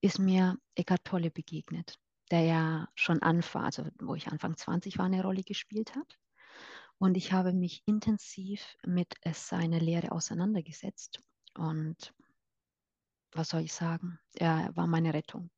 ist 0.00 0.18
mir 0.18 0.58
Eckhart 0.74 1.04
Tolle 1.04 1.30
begegnet, 1.30 1.98
der 2.32 2.40
ja 2.40 2.88
schon 2.94 3.22
Anfang, 3.22 3.64
also 3.64 3.86
wo 4.00 4.14
ich 4.14 4.28
Anfang 4.28 4.56
20 4.56 4.98
war, 4.98 5.04
eine 5.04 5.22
Rolle 5.22 5.42
gespielt 5.42 5.94
hat. 5.94 6.18
Und 6.98 7.16
ich 7.16 7.32
habe 7.32 7.52
mich 7.52 7.82
intensiv 7.84 8.64
mit 8.84 9.14
seiner 9.32 9.78
Lehre 9.78 10.12
auseinandergesetzt. 10.12 11.20
Und 11.54 12.14
was 13.32 13.50
soll 13.50 13.60
ich 13.62 13.74
sagen? 13.74 14.18
Er 14.34 14.70
war 14.74 14.86
meine 14.86 15.12
Rettung. 15.12 15.50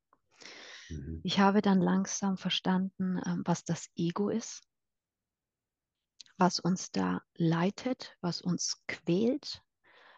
Mhm. 0.89 1.21
Ich 1.23 1.39
habe 1.39 1.61
dann 1.61 1.79
langsam 1.79 2.37
verstanden, 2.37 3.21
ähm, 3.25 3.43
was 3.45 3.63
das 3.63 3.89
Ego 3.95 4.29
ist, 4.29 4.67
was 6.37 6.59
uns 6.59 6.91
da 6.91 7.21
leitet, 7.35 8.17
was 8.19 8.41
uns 8.41 8.83
quält, 8.87 9.63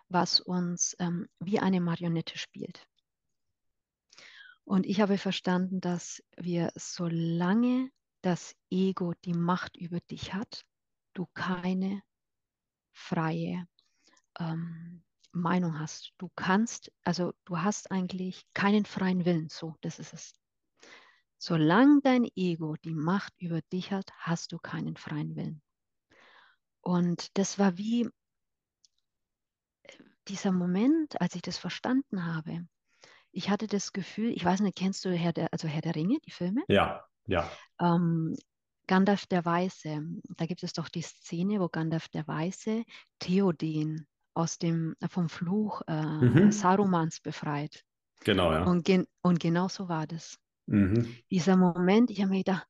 was 0.09 0.39
uns 0.39 0.95
ähm, 0.99 1.27
wie 1.39 1.59
eine 1.59 1.81
Marionette 1.81 2.37
spielt. 2.37 2.87
Und 4.67 4.85
ich 4.85 4.99
habe 4.99 5.17
verstanden, 5.17 5.79
dass 5.79 6.21
wir, 6.35 6.73
solange 6.75 7.89
das 8.21 8.53
Ego 8.69 9.13
die 9.23 9.33
Macht 9.33 9.77
über 9.77 10.01
dich 10.01 10.33
hat, 10.33 10.65
du 11.13 11.25
keine 11.33 12.03
freie 12.91 13.65
ähm, 14.37 15.05
Meinung 15.31 15.79
hast. 15.79 16.11
Du 16.17 16.29
kannst, 16.35 16.91
also 17.05 17.33
du 17.45 17.59
hast 17.59 17.91
eigentlich 17.91 18.45
keinen 18.53 18.83
freien 18.83 19.23
Willen. 19.23 19.47
So, 19.47 19.77
das 19.79 19.99
ist 19.99 20.13
es. 20.13 20.33
Solange 21.37 22.01
dein 22.03 22.27
Ego 22.35 22.75
die 22.83 22.93
Macht 22.93 23.31
über 23.39 23.61
dich 23.71 23.93
hat, 23.93 24.11
hast 24.17 24.51
du 24.51 24.57
keinen 24.59 24.97
freien 24.97 25.37
Willen. 25.37 25.61
Und 26.81 27.37
das 27.37 27.57
war 27.57 27.77
wie 27.77 28.09
äh, 29.83 29.97
dieser 30.27 30.51
Moment, 30.51 31.21
als 31.21 31.35
ich 31.35 31.41
das 31.41 31.57
verstanden 31.57 32.25
habe. 32.25 32.67
Ich 33.31 33.49
hatte 33.49 33.67
das 33.67 33.93
Gefühl, 33.93 34.31
ich 34.31 34.43
weiß 34.43 34.61
nicht, 34.61 34.77
kennst 34.77 35.05
du 35.05 35.11
Herr 35.11 35.33
der, 35.33 35.51
also 35.51 35.67
Herr 35.67 35.81
der 35.81 35.95
Ringe, 35.95 36.17
die 36.25 36.31
Filme? 36.31 36.63
Ja, 36.67 37.03
ja. 37.27 37.49
Ähm, 37.79 38.35
Gandalf 38.87 39.25
der 39.25 39.43
Weiße, 39.43 40.01
da 40.37 40.45
gibt 40.45 40.63
es 40.63 40.73
doch 40.73 40.87
die 40.89 41.01
Szene, 41.01 41.59
wo 41.59 41.67
Gandalf 41.67 42.07
der 42.07 42.25
Weiße 42.27 42.83
Theoden 43.19 44.07
aus 44.33 44.57
dem, 44.57 44.95
vom 45.09 45.29
Fluch 45.29 45.81
äh, 45.87 46.03
mhm. 46.03 46.51
Sarumans 46.51 47.19
befreit. 47.19 47.83
Genau, 48.23 48.51
ja. 48.51 48.63
Und, 48.63 48.85
gen 48.85 49.05
und 49.21 49.39
genau 49.39 49.67
so 49.67 49.89
war 49.89 50.07
das. 50.07 50.37
Mhm. 50.67 51.17
Dieser 51.29 51.57
Moment, 51.57 52.09
ich 52.11 52.21
habe 52.21 52.31
mir 52.31 52.39
gedacht, 52.39 52.67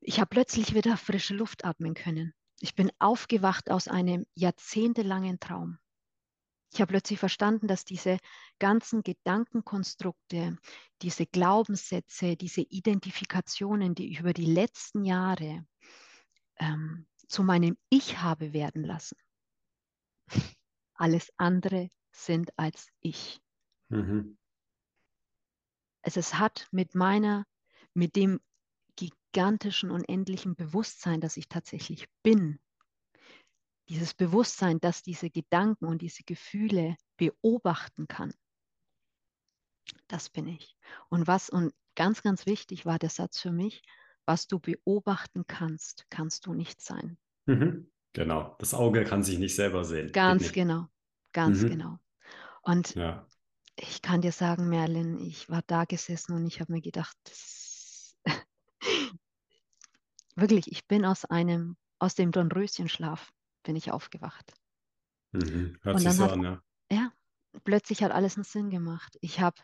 ich 0.00 0.18
habe 0.18 0.28
plötzlich 0.28 0.74
wieder 0.74 0.96
frische 0.96 1.34
Luft 1.34 1.64
atmen 1.64 1.94
können. 1.94 2.32
Ich 2.60 2.74
bin 2.74 2.90
aufgewacht 2.98 3.70
aus 3.70 3.88
einem 3.88 4.26
jahrzehntelangen 4.34 5.40
Traum. 5.40 5.78
Ich 6.72 6.80
habe 6.80 6.90
plötzlich 6.90 7.18
verstanden, 7.18 7.68
dass 7.68 7.84
diese 7.84 8.18
ganzen 8.58 9.02
Gedankenkonstrukte, 9.02 10.58
diese 11.02 11.26
Glaubenssätze, 11.26 12.36
diese 12.36 12.62
Identifikationen, 12.62 13.94
die 13.94 14.10
ich 14.10 14.20
über 14.20 14.32
die 14.32 14.46
letzten 14.46 15.04
Jahre 15.04 15.64
ähm, 16.58 17.06
zu 17.28 17.42
meinem 17.42 17.76
Ich 17.88 18.20
habe 18.20 18.52
werden 18.52 18.84
lassen, 18.84 19.16
alles 20.94 21.30
andere 21.36 21.88
sind 22.12 22.50
als 22.58 22.88
ich. 23.00 23.40
Mhm. 23.88 24.38
Es, 26.02 26.16
es 26.16 26.34
hat 26.34 26.68
mit 26.72 26.94
meiner, 26.94 27.44
mit 27.94 28.16
dem 28.16 28.40
gigantischen, 28.96 29.90
unendlichen 29.90 30.56
Bewusstsein, 30.56 31.20
das 31.20 31.36
ich 31.36 31.48
tatsächlich 31.48 32.06
bin, 32.22 32.58
dieses 33.88 34.14
Bewusstsein, 34.14 34.80
dass 34.80 35.02
diese 35.02 35.30
Gedanken 35.30 35.86
und 35.86 36.02
diese 36.02 36.24
Gefühle 36.24 36.96
beobachten 37.16 38.08
kann. 38.08 38.34
Das 40.08 40.28
bin 40.28 40.48
ich. 40.48 40.76
Und 41.08 41.26
was, 41.26 41.48
und 41.48 41.72
ganz, 41.94 42.22
ganz 42.22 42.46
wichtig 42.46 42.86
war 42.86 42.98
der 42.98 43.10
Satz 43.10 43.40
für 43.40 43.52
mich, 43.52 43.82
was 44.24 44.48
du 44.48 44.58
beobachten 44.58 45.46
kannst, 45.46 46.06
kannst 46.10 46.46
du 46.46 46.54
nicht 46.54 46.80
sein. 46.80 47.16
Mhm. 47.46 47.90
Genau, 48.12 48.56
das 48.58 48.74
Auge 48.74 49.04
kann 49.04 49.22
sich 49.22 49.38
nicht 49.38 49.54
selber 49.54 49.84
sehen. 49.84 50.10
Ganz 50.12 50.52
genau, 50.52 50.86
ganz 51.32 51.62
mhm. 51.62 51.68
genau. 51.68 51.98
Und 52.62 52.94
ja. 52.94 53.26
ich 53.76 54.02
kann 54.02 54.22
dir 54.22 54.32
sagen, 54.32 54.68
Merlin, 54.68 55.18
ich 55.18 55.48
war 55.48 55.62
da 55.66 55.84
gesessen 55.84 56.34
und 56.34 56.46
ich 56.46 56.60
habe 56.60 56.72
mir 56.72 56.80
gedacht, 56.80 57.16
wirklich, 60.34 60.72
ich 60.72 60.86
bin 60.88 61.04
aus 61.04 61.24
einem, 61.24 61.76
aus 61.98 62.14
dem 62.14 62.32
Dornröschenschlaf 62.32 63.32
bin 63.66 63.76
ich 63.76 63.90
aufgewacht. 63.90 64.54
Mhm. 65.32 65.76
Hört 65.82 65.96
und 65.96 66.00
sich 66.00 66.12
so 66.12 66.24
hat, 66.24 66.32
an, 66.32 66.42
ja. 66.42 66.62
Ja, 66.90 67.12
plötzlich 67.64 68.02
hat 68.02 68.12
alles 68.12 68.36
einen 68.36 68.44
Sinn 68.44 68.70
gemacht. 68.70 69.18
Ich 69.20 69.40
habe 69.40 69.60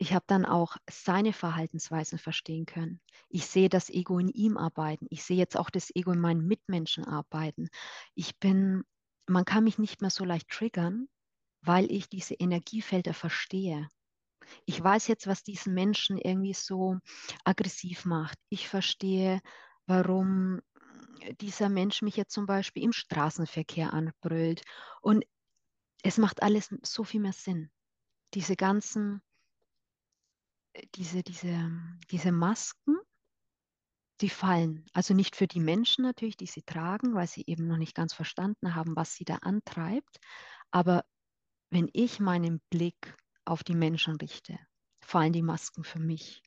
ich 0.00 0.12
habe 0.12 0.24
dann 0.28 0.44
auch 0.44 0.76
seine 0.88 1.32
Verhaltensweisen 1.32 2.18
verstehen 2.18 2.66
können. 2.66 3.00
Ich 3.28 3.46
sehe 3.46 3.68
das 3.68 3.90
Ego 3.90 4.18
in 4.20 4.28
ihm 4.28 4.56
arbeiten. 4.56 5.06
Ich 5.10 5.24
sehe 5.24 5.36
jetzt 5.36 5.56
auch 5.56 5.70
das 5.70 5.90
Ego 5.94 6.12
in 6.12 6.20
meinen 6.20 6.46
Mitmenschen 6.46 7.04
arbeiten. 7.04 7.68
Ich 8.14 8.38
bin, 8.38 8.84
man 9.26 9.44
kann 9.44 9.64
mich 9.64 9.78
nicht 9.78 10.00
mehr 10.00 10.10
so 10.10 10.24
leicht 10.24 10.48
triggern, 10.50 11.08
weil 11.62 11.90
ich 11.90 12.08
diese 12.08 12.34
Energiefelder 12.34 13.12
verstehe. 13.12 13.88
Ich 14.66 14.82
weiß 14.82 15.08
jetzt, 15.08 15.26
was 15.26 15.42
diesen 15.42 15.74
Menschen 15.74 16.16
irgendwie 16.16 16.54
so 16.54 16.98
aggressiv 17.44 18.04
macht. 18.04 18.38
Ich 18.50 18.68
verstehe, 18.68 19.40
warum 19.86 20.60
dieser 21.40 21.68
Mensch 21.68 22.02
mich 22.02 22.16
jetzt 22.16 22.32
zum 22.32 22.46
Beispiel 22.46 22.82
im 22.82 22.92
Straßenverkehr 22.92 23.92
anbrüllt. 23.92 24.62
Und 25.00 25.24
es 26.02 26.18
macht 26.18 26.42
alles 26.42 26.70
so 26.82 27.04
viel 27.04 27.20
mehr 27.20 27.32
Sinn. 27.32 27.70
Diese 28.34 28.56
ganzen 28.56 29.22
diese, 30.94 31.22
diese, 31.22 31.70
diese 32.10 32.32
Masken, 32.32 32.96
die 34.20 34.30
fallen. 34.30 34.84
Also 34.92 35.14
nicht 35.14 35.36
für 35.36 35.46
die 35.46 35.60
Menschen 35.60 36.02
natürlich, 36.02 36.36
die 36.36 36.46
sie 36.46 36.62
tragen, 36.62 37.14
weil 37.14 37.26
sie 37.26 37.44
eben 37.46 37.66
noch 37.66 37.76
nicht 37.76 37.94
ganz 37.94 38.12
verstanden 38.12 38.74
haben, 38.74 38.96
was 38.96 39.14
sie 39.14 39.24
da 39.24 39.36
antreibt. 39.36 40.18
Aber 40.70 41.04
wenn 41.70 41.88
ich 41.92 42.18
meinen 42.20 42.60
Blick 42.70 43.16
auf 43.44 43.62
die 43.62 43.74
Menschen 43.74 44.16
richte, 44.16 44.58
fallen 45.00 45.32
die 45.32 45.42
Masken 45.42 45.84
für 45.84 46.00
mich. 46.00 46.42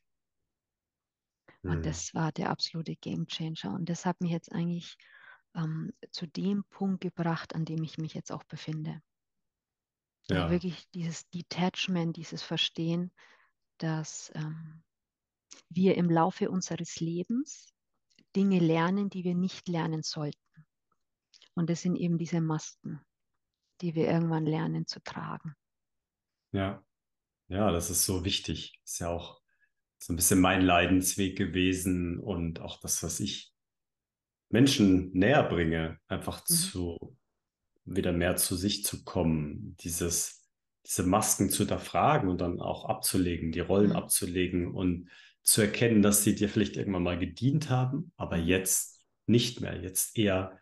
Und 1.62 1.78
mhm. 1.78 1.82
das 1.82 2.14
war 2.14 2.32
der 2.32 2.50
absolute 2.50 2.96
Game 2.96 3.26
Changer. 3.26 3.74
Und 3.74 3.88
das 3.88 4.04
hat 4.04 4.20
mich 4.20 4.32
jetzt 4.32 4.52
eigentlich 4.52 4.96
ähm, 5.54 5.92
zu 6.10 6.26
dem 6.26 6.64
Punkt 6.64 7.00
gebracht, 7.00 7.54
an 7.54 7.64
dem 7.64 7.82
ich 7.82 7.98
mich 7.98 8.14
jetzt 8.14 8.32
auch 8.32 8.44
befinde. 8.44 9.00
Ja. 10.28 10.42
Also 10.42 10.50
wirklich 10.52 10.88
dieses 10.90 11.28
Detachment, 11.30 12.16
dieses 12.16 12.42
Verstehen, 12.42 13.12
dass 13.78 14.32
ähm, 14.34 14.82
wir 15.68 15.96
im 15.96 16.10
Laufe 16.10 16.50
unseres 16.50 17.00
Lebens 17.00 17.72
Dinge 18.34 18.58
lernen, 18.58 19.10
die 19.10 19.24
wir 19.24 19.34
nicht 19.34 19.68
lernen 19.68 20.02
sollten. 20.02 20.38
Und 21.54 21.68
das 21.68 21.82
sind 21.82 21.96
eben 21.96 22.18
diese 22.18 22.40
Masken, 22.40 23.00
die 23.80 23.94
wir 23.94 24.08
irgendwann 24.08 24.46
lernen 24.46 24.86
zu 24.86 25.00
tragen. 25.00 25.54
Ja, 26.52 26.82
ja, 27.48 27.70
das 27.70 27.90
ist 27.90 28.06
so 28.06 28.24
wichtig. 28.24 28.80
Ist 28.84 29.00
ja 29.00 29.08
auch 29.08 29.41
so 30.02 30.12
ein 30.12 30.16
bisschen 30.16 30.40
mein 30.40 30.62
Leidensweg 30.62 31.36
gewesen 31.36 32.18
und 32.18 32.60
auch 32.60 32.80
das, 32.80 33.02
was 33.02 33.20
ich 33.20 33.52
Menschen 34.48 35.12
näher 35.12 35.44
bringe, 35.44 35.98
einfach 36.08 36.42
mhm. 36.48 36.54
zu 36.54 37.16
wieder 37.84 38.12
mehr 38.12 38.36
zu 38.36 38.56
sich 38.56 38.84
zu 38.84 39.04
kommen, 39.04 39.76
dieses 39.80 40.42
diese 40.84 41.04
Masken 41.04 41.48
zu 41.48 41.58
hinterfragen 41.58 42.28
und 42.28 42.40
dann 42.40 42.60
auch 42.60 42.86
abzulegen, 42.86 43.52
die 43.52 43.60
Rollen 43.60 43.90
mhm. 43.90 43.96
abzulegen 43.96 44.72
und 44.72 45.08
zu 45.42 45.60
erkennen, 45.60 46.02
dass 46.02 46.24
sie 46.24 46.34
dir 46.34 46.48
vielleicht 46.48 46.76
irgendwann 46.76 47.04
mal 47.04 47.18
gedient 47.18 47.70
haben, 47.70 48.12
aber 48.16 48.38
mhm. 48.38 48.46
jetzt 48.46 49.04
nicht 49.26 49.60
mehr, 49.60 49.80
jetzt 49.80 50.18
eher 50.18 50.58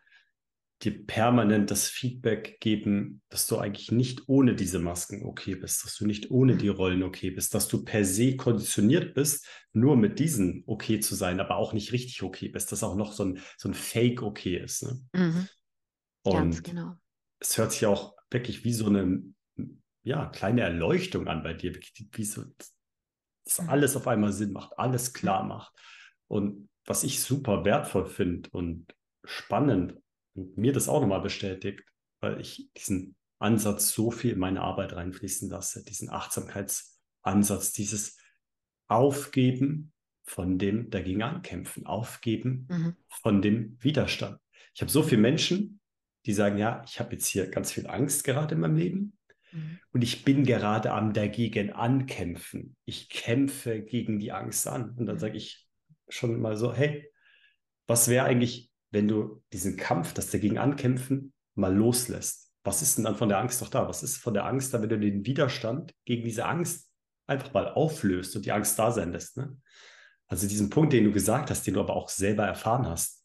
dir 0.83 1.07
permanent 1.07 1.71
das 1.71 1.89
Feedback 1.89 2.59
geben, 2.61 3.21
dass 3.29 3.47
du 3.47 3.59
eigentlich 3.59 3.93
nicht 3.93 4.29
ohne 4.29 4.55
diese 4.55 4.79
Masken 4.79 5.25
okay 5.25 5.55
bist, 5.55 5.85
dass 5.85 5.97
du 5.97 6.07
nicht 6.07 6.31
ohne 6.31 6.57
die 6.57 6.71
mhm. 6.71 6.77
Rollen 6.77 7.03
okay 7.03 7.31
bist, 7.31 7.55
dass 7.55 7.69
du 7.69 7.85
per 7.85 8.05
se 8.05 8.37
konditioniert 8.37 9.15
bist, 9.15 9.47
nur 9.73 9.97
mit 9.97 10.19
diesen 10.19 10.65
okay 10.67 10.99
zu 11.01 11.15
sein, 11.15 11.39
aber 11.39 11.57
auch 11.57 11.75
nicht 11.75 11.93
richtig 11.93 12.23
okay 12.23 12.49
bist, 12.49 12.73
dass 12.73 12.83
auch 12.83 12.97
noch 12.97 13.13
so 13.13 13.25
ein, 13.25 13.41
so 13.59 13.69
ein 13.69 13.75
Fake 13.75 14.23
okay 14.23 14.57
ist. 14.57 14.83
Ne? 14.83 15.01
Mhm. 15.13 15.49
Und 16.23 16.65
genau. 16.65 16.95
es 17.41 17.59
hört 17.59 17.73
sich 17.73 17.85
auch 17.85 18.15
wirklich 18.31 18.65
wie 18.65 18.73
so 18.73 18.87
eine 18.87 19.23
ja, 20.03 20.27
kleine 20.27 20.63
Erleuchtung 20.63 21.29
an 21.29 21.43
bei 21.43 21.53
dir, 21.53 21.79
wie 22.13 22.25
so, 22.25 22.45
dass 23.45 23.61
mhm. 23.61 23.69
alles 23.69 23.97
auf 23.97 24.09
einmal 24.09 24.33
Sinn 24.33 24.53
macht, 24.53 24.79
alles 24.79 25.13
klar 25.13 25.45
macht. 25.45 25.75
Und 26.27 26.71
was 26.87 27.05
ich 27.05 27.21
super 27.21 27.67
wertvoll 27.67 28.07
finde 28.07 28.49
und 28.51 28.95
spannend 29.25 30.01
mir 30.35 30.73
das 30.73 30.89
auch 30.89 31.01
nochmal 31.01 31.21
bestätigt, 31.21 31.83
weil 32.21 32.41
ich 32.41 32.71
diesen 32.77 33.17
Ansatz 33.39 33.93
so 33.93 34.11
viel 34.11 34.33
in 34.33 34.39
meine 34.39 34.61
Arbeit 34.61 34.95
reinfließen 34.95 35.49
lasse, 35.49 35.85
diesen 35.85 36.11
Achtsamkeitsansatz, 36.11 37.73
dieses 37.73 38.19
Aufgeben 38.87 39.93
von 40.25 40.59
dem 40.59 40.91
dagegen 40.91 41.23
ankämpfen, 41.23 41.87
Aufgeben 41.87 42.67
mhm. 42.71 42.97
von 43.09 43.43
dem 43.43 43.77
Widerstand. 43.81 44.39
Ich 44.75 44.81
habe 44.81 44.91
so 44.91 45.03
viele 45.03 45.21
Menschen, 45.21 45.81
die 46.27 46.33
sagen, 46.33 46.59
ja, 46.59 46.83
ich 46.87 47.01
habe 47.01 47.13
jetzt 47.13 47.27
hier 47.27 47.49
ganz 47.49 47.73
viel 47.73 47.87
Angst 47.87 48.25
gerade 48.25 48.55
in 48.55 48.61
meinem 48.61 48.77
Leben 48.77 49.19
mhm. 49.53 49.79
und 49.93 50.03
ich 50.03 50.25
bin 50.25 50.45
gerade 50.45 50.93
am 50.93 51.13
dagegen 51.13 51.73
ankämpfen. 51.73 52.77
Ich 52.85 53.09
kämpfe 53.09 53.81
gegen 53.81 54.19
die 54.19 54.33
Angst 54.33 54.69
an. 54.69 54.91
Und 54.97 55.07
dann 55.07 55.17
mhm. 55.17 55.21
sage 55.21 55.37
ich 55.37 55.67
schon 56.09 56.41
mal 56.41 56.57
so, 56.57 56.73
hey, 56.73 57.11
was 57.87 58.09
wäre 58.09 58.27
eigentlich, 58.27 58.70
wenn 58.91 59.09
du 59.09 59.43
diesen 59.53 59.77
Kampf, 59.77 60.13
das 60.15 60.31
dagegen 60.31 60.59
ankämpfen, 60.59 61.33
mal 61.55 61.75
loslässt? 61.75 62.53
Was 62.63 62.83
ist 62.83 62.97
denn 62.97 63.05
dann 63.05 63.17
von 63.17 63.29
der 63.29 63.39
Angst 63.39 63.63
doch 63.63 63.69
da? 63.69 63.89
Was 63.89 64.03
ist 64.03 64.19
von 64.19 64.35
der 64.35 64.45
Angst 64.45 64.75
da, 64.75 64.83
wenn 64.83 64.89
du 64.89 64.99
den 64.99 65.25
Widerstand 65.25 65.95
gegen 66.05 66.25
diese 66.25 66.45
Angst 66.45 66.91
einfach 67.27 67.53
mal 67.55 67.69
auflöst 67.69 68.37
und 68.37 68.45
die 68.45 68.53
Angst 68.53 68.79
da 68.79 68.91
sein 68.91 69.13
lässt? 69.13 69.37
Ne? 69.37 69.57
Also 70.27 70.47
diesen 70.47 70.71
Punkt, 70.71 70.93
den 70.93 71.05
du 71.05 71.13
gesagt 71.13 71.51
hast, 71.51 71.67
den 71.67 71.75
du 71.75 71.81
aber 71.81 71.97
auch 71.97 72.09
selber 72.09 72.45
erfahren 72.45 72.87
hast, 72.87 73.25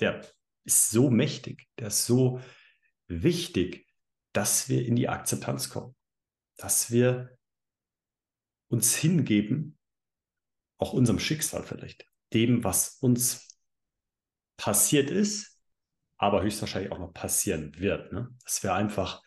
der 0.00 0.26
ist 0.64 0.90
so 0.90 1.10
mächtig, 1.10 1.68
der 1.78 1.88
ist 1.88 2.06
so 2.06 2.40
wichtig, 3.08 3.86
dass 4.32 4.68
wir 4.68 4.84
in 4.84 4.96
die 4.96 5.08
Akzeptanz 5.08 5.70
kommen, 5.70 5.94
dass 6.56 6.90
wir 6.90 7.38
uns 8.68 8.94
hingeben, 8.94 9.78
auch 10.78 10.92
unserem 10.92 11.20
Schicksal 11.20 11.62
vielleicht, 11.62 12.06
dem, 12.32 12.64
was 12.64 12.98
uns 13.00 13.43
passiert 14.56 15.10
ist, 15.10 15.58
aber 16.16 16.42
höchstwahrscheinlich 16.42 16.92
auch 16.92 16.98
noch 16.98 17.12
passieren 17.12 17.72
wird. 17.78 18.12
Ne? 18.12 18.30
Dass 18.44 18.62
wir 18.62 18.74
einfach 18.74 19.22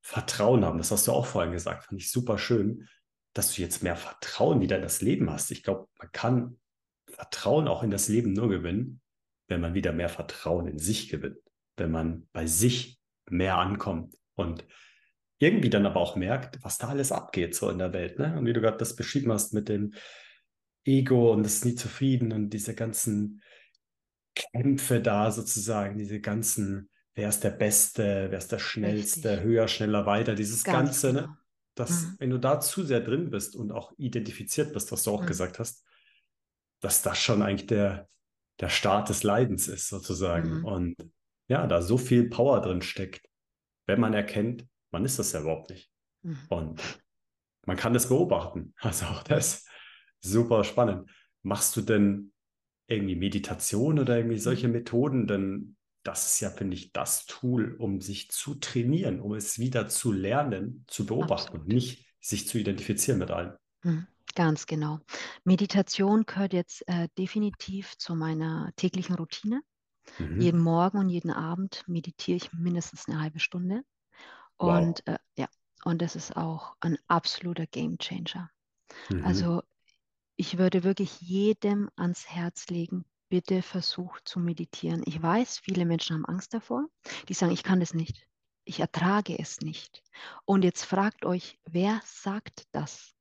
Vertrauen 0.00 0.64
haben. 0.64 0.78
Das 0.78 0.90
hast 0.90 1.06
du 1.06 1.12
auch 1.12 1.26
vorhin 1.26 1.52
gesagt, 1.52 1.84
fand 1.84 2.00
ich 2.00 2.10
super 2.10 2.38
schön, 2.38 2.88
dass 3.34 3.54
du 3.54 3.62
jetzt 3.62 3.82
mehr 3.82 3.96
Vertrauen 3.96 4.60
wieder 4.60 4.76
in 4.76 4.82
das 4.82 5.00
Leben 5.00 5.30
hast. 5.30 5.50
Ich 5.50 5.62
glaube, 5.62 5.88
man 5.98 6.10
kann 6.12 6.58
Vertrauen 7.06 7.68
auch 7.68 7.82
in 7.82 7.90
das 7.90 8.08
Leben 8.08 8.32
nur 8.32 8.48
gewinnen, 8.48 9.00
wenn 9.48 9.60
man 9.60 9.74
wieder 9.74 9.92
mehr 9.92 10.08
Vertrauen 10.08 10.66
in 10.66 10.78
sich 10.78 11.08
gewinnt, 11.08 11.38
wenn 11.76 11.90
man 11.90 12.28
bei 12.32 12.46
sich 12.46 12.98
mehr 13.30 13.58
ankommt 13.58 14.16
und 14.34 14.66
irgendwie 15.38 15.70
dann 15.70 15.86
aber 15.86 16.00
auch 16.00 16.16
merkt, 16.16 16.62
was 16.62 16.78
da 16.78 16.88
alles 16.88 17.10
abgeht 17.10 17.54
so 17.54 17.68
in 17.70 17.78
der 17.78 17.92
Welt. 17.92 18.18
Ne? 18.18 18.36
Und 18.38 18.46
wie 18.46 18.52
du 18.52 18.60
gerade 18.60 18.76
das 18.76 18.96
beschrieben 18.96 19.32
hast 19.32 19.52
mit 19.52 19.68
dem 19.68 19.94
Ego 20.84 21.32
und 21.32 21.42
das 21.42 21.64
nie 21.64 21.74
zufrieden 21.74 22.32
und 22.32 22.50
diese 22.50 22.74
ganzen 22.74 23.42
Kämpfe 24.34 25.00
da 25.00 25.30
sozusagen, 25.30 25.98
diese 25.98 26.20
ganzen, 26.20 26.90
wer 27.14 27.28
ist 27.28 27.44
der 27.44 27.50
Beste, 27.50 28.28
wer 28.30 28.38
ist 28.38 28.52
der 28.52 28.58
Schnellste, 28.58 29.30
Richtig. 29.30 29.44
höher, 29.44 29.68
schneller, 29.68 30.06
weiter, 30.06 30.34
dieses 30.34 30.64
Ganz 30.64 31.02
Ganze, 31.02 31.06
ne? 31.08 31.20
genau. 31.20 31.32
ne? 31.32 31.38
dass 31.74 32.02
mhm. 32.02 32.16
wenn 32.18 32.30
du 32.30 32.38
da 32.38 32.60
zu 32.60 32.84
sehr 32.84 33.00
drin 33.00 33.30
bist 33.30 33.56
und 33.56 33.72
auch 33.72 33.92
identifiziert 33.96 34.72
bist, 34.72 34.92
was 34.92 35.04
du 35.04 35.10
auch 35.10 35.22
mhm. 35.22 35.26
gesagt 35.26 35.58
hast, 35.58 35.84
dass 36.80 37.02
das 37.02 37.18
schon 37.18 37.42
eigentlich 37.42 37.66
der, 37.66 38.08
der 38.60 38.68
Start 38.68 39.08
des 39.08 39.22
Leidens 39.22 39.68
ist, 39.68 39.88
sozusagen. 39.88 40.58
Mhm. 40.58 40.64
Und 40.64 40.96
ja, 41.48 41.66
da 41.66 41.80
so 41.80 41.96
viel 41.96 42.28
Power 42.28 42.60
drin 42.60 42.82
steckt, 42.82 43.26
wenn 43.86 44.00
man 44.00 44.14
erkennt, 44.14 44.66
man 44.90 45.04
ist 45.04 45.18
das 45.18 45.32
ja 45.32 45.40
überhaupt 45.40 45.70
nicht. 45.70 45.90
Mhm. 46.22 46.38
Und 46.48 47.02
man 47.66 47.76
kann 47.76 47.94
das 47.94 48.08
beobachten. 48.08 48.74
Also 48.80 49.06
auch 49.06 49.22
das 49.22 49.66
super 50.20 50.64
spannend. 50.64 51.10
Machst 51.42 51.76
du 51.76 51.80
denn 51.80 52.31
irgendwie 52.86 53.16
Meditation 53.16 53.98
oder 53.98 54.16
irgendwie 54.16 54.38
solche 54.38 54.68
mhm. 54.68 54.74
Methoden? 54.74 55.26
Denn 55.26 55.76
das 56.02 56.32
ist 56.32 56.40
ja, 56.40 56.50
finde 56.50 56.76
ich, 56.76 56.92
das 56.92 57.26
Tool, 57.26 57.76
um 57.78 58.00
sich 58.00 58.30
zu 58.30 58.54
trainieren, 58.56 59.20
um 59.20 59.34
es 59.34 59.58
wieder 59.58 59.88
zu 59.88 60.12
lernen, 60.12 60.84
zu 60.88 61.06
beobachten 61.06 61.56
Absolut. 61.56 61.66
und 61.66 61.72
nicht 61.72 62.06
sich 62.20 62.48
zu 62.48 62.58
identifizieren 62.58 63.18
mit 63.18 63.30
allem. 63.30 63.54
Mhm. 63.82 64.06
Ganz 64.34 64.66
genau. 64.66 65.00
Meditation 65.44 66.24
gehört 66.24 66.54
jetzt 66.54 66.88
äh, 66.88 67.08
definitiv 67.18 67.98
zu 67.98 68.14
meiner 68.14 68.72
täglichen 68.76 69.16
Routine. 69.16 69.60
Mhm. 70.18 70.40
Jeden 70.40 70.60
Morgen 70.60 70.98
und 70.98 71.08
jeden 71.08 71.30
Abend 71.30 71.84
meditiere 71.86 72.36
ich 72.36 72.52
mindestens 72.52 73.08
eine 73.08 73.20
halbe 73.20 73.40
Stunde. 73.40 73.82
Und 74.56 75.02
wow. 75.06 75.14
äh, 75.14 75.18
ja, 75.36 75.48
und 75.84 76.00
das 76.00 76.16
ist 76.16 76.36
auch 76.36 76.76
ein 76.80 76.96
absoluter 77.08 77.66
Game 77.66 77.98
Changer. 77.98 78.50
Mhm. 79.10 79.24
Also 79.24 79.62
ich 80.36 80.58
würde 80.58 80.84
wirklich 80.84 81.20
jedem 81.20 81.90
ans 81.96 82.28
Herz 82.28 82.68
legen, 82.68 83.04
bitte 83.28 83.62
versucht 83.62 84.28
zu 84.28 84.40
meditieren. 84.40 85.02
Ich 85.06 85.20
weiß, 85.22 85.58
viele 85.58 85.84
Menschen 85.84 86.14
haben 86.14 86.26
Angst 86.26 86.52
davor. 86.54 86.86
Die 87.28 87.34
sagen, 87.34 87.52
ich 87.52 87.62
kann 87.62 87.80
das 87.80 87.94
nicht. 87.94 88.26
Ich 88.64 88.80
ertrage 88.80 89.38
es 89.38 89.60
nicht. 89.60 90.02
Und 90.44 90.64
jetzt 90.64 90.84
fragt 90.84 91.24
euch, 91.24 91.58
wer 91.64 92.00
sagt 92.04 92.66
das? 92.72 93.14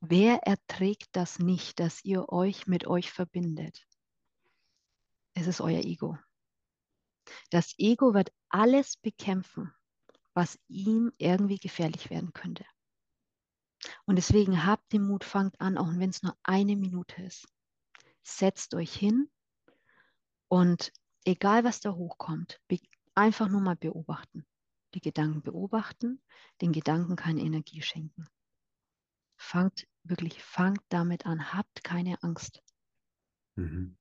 Wer 0.00 0.46
erträgt 0.46 1.08
das 1.12 1.38
nicht, 1.38 1.80
dass 1.80 2.04
ihr 2.04 2.28
euch 2.28 2.66
mit 2.66 2.86
euch 2.86 3.10
verbindet? 3.10 3.86
Es 5.34 5.46
ist 5.46 5.60
euer 5.60 5.80
Ego. 5.80 6.18
Das 7.50 7.74
Ego 7.78 8.12
wird 8.12 8.32
alles 8.50 8.96
bekämpfen, 8.96 9.72
was 10.34 10.58
ihm 10.68 11.12
irgendwie 11.16 11.58
gefährlich 11.58 12.10
werden 12.10 12.32
könnte. 12.32 12.66
Und 14.04 14.16
deswegen 14.16 14.66
habt 14.66 14.92
den 14.92 15.06
Mut, 15.06 15.24
fangt 15.24 15.60
an, 15.60 15.78
auch 15.78 15.88
wenn 15.88 16.10
es 16.10 16.22
nur 16.22 16.36
eine 16.42 16.76
Minute 16.76 17.22
ist. 17.22 17.46
Setzt 18.22 18.74
euch 18.74 18.94
hin 18.94 19.28
und 20.48 20.92
egal 21.24 21.64
was 21.64 21.80
da 21.80 21.92
hochkommt, 21.92 22.60
einfach 23.14 23.48
nur 23.48 23.60
mal 23.60 23.76
beobachten. 23.76 24.46
Die 24.94 25.00
Gedanken 25.00 25.42
beobachten, 25.42 26.22
den 26.60 26.72
Gedanken 26.72 27.16
keine 27.16 27.40
Energie 27.40 27.82
schenken. 27.82 28.28
Fangt 29.36 29.86
wirklich, 30.04 30.42
fangt 30.42 30.82
damit 30.88 31.26
an, 31.26 31.52
habt 31.52 31.82
keine 31.82 32.22
Angst. 32.22 32.62
Mhm. 33.56 33.96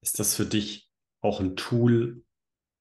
Ist 0.00 0.18
das 0.18 0.34
für 0.36 0.46
dich 0.46 0.90
auch 1.20 1.40
ein 1.40 1.56
Tool? 1.56 2.24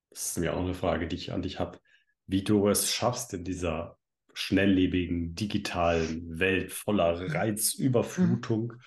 Das 0.10 0.30
ist 0.30 0.38
mir 0.38 0.54
auch 0.54 0.62
eine 0.62 0.76
Frage, 0.76 1.08
die 1.08 1.16
ich 1.16 1.32
an 1.32 1.42
dich 1.42 1.60
habe, 1.60 1.80
wie 2.28 2.44
du 2.44 2.68
es 2.68 2.92
schaffst, 2.92 3.34
in 3.34 3.44
dieser 3.44 3.98
schnelllebigen, 4.34 5.36
digitalen 5.36 6.40
Welt 6.40 6.72
voller 6.72 7.22
mhm. 7.22 7.32
Reizüberflutung 7.32 8.74
mhm. 8.74 8.82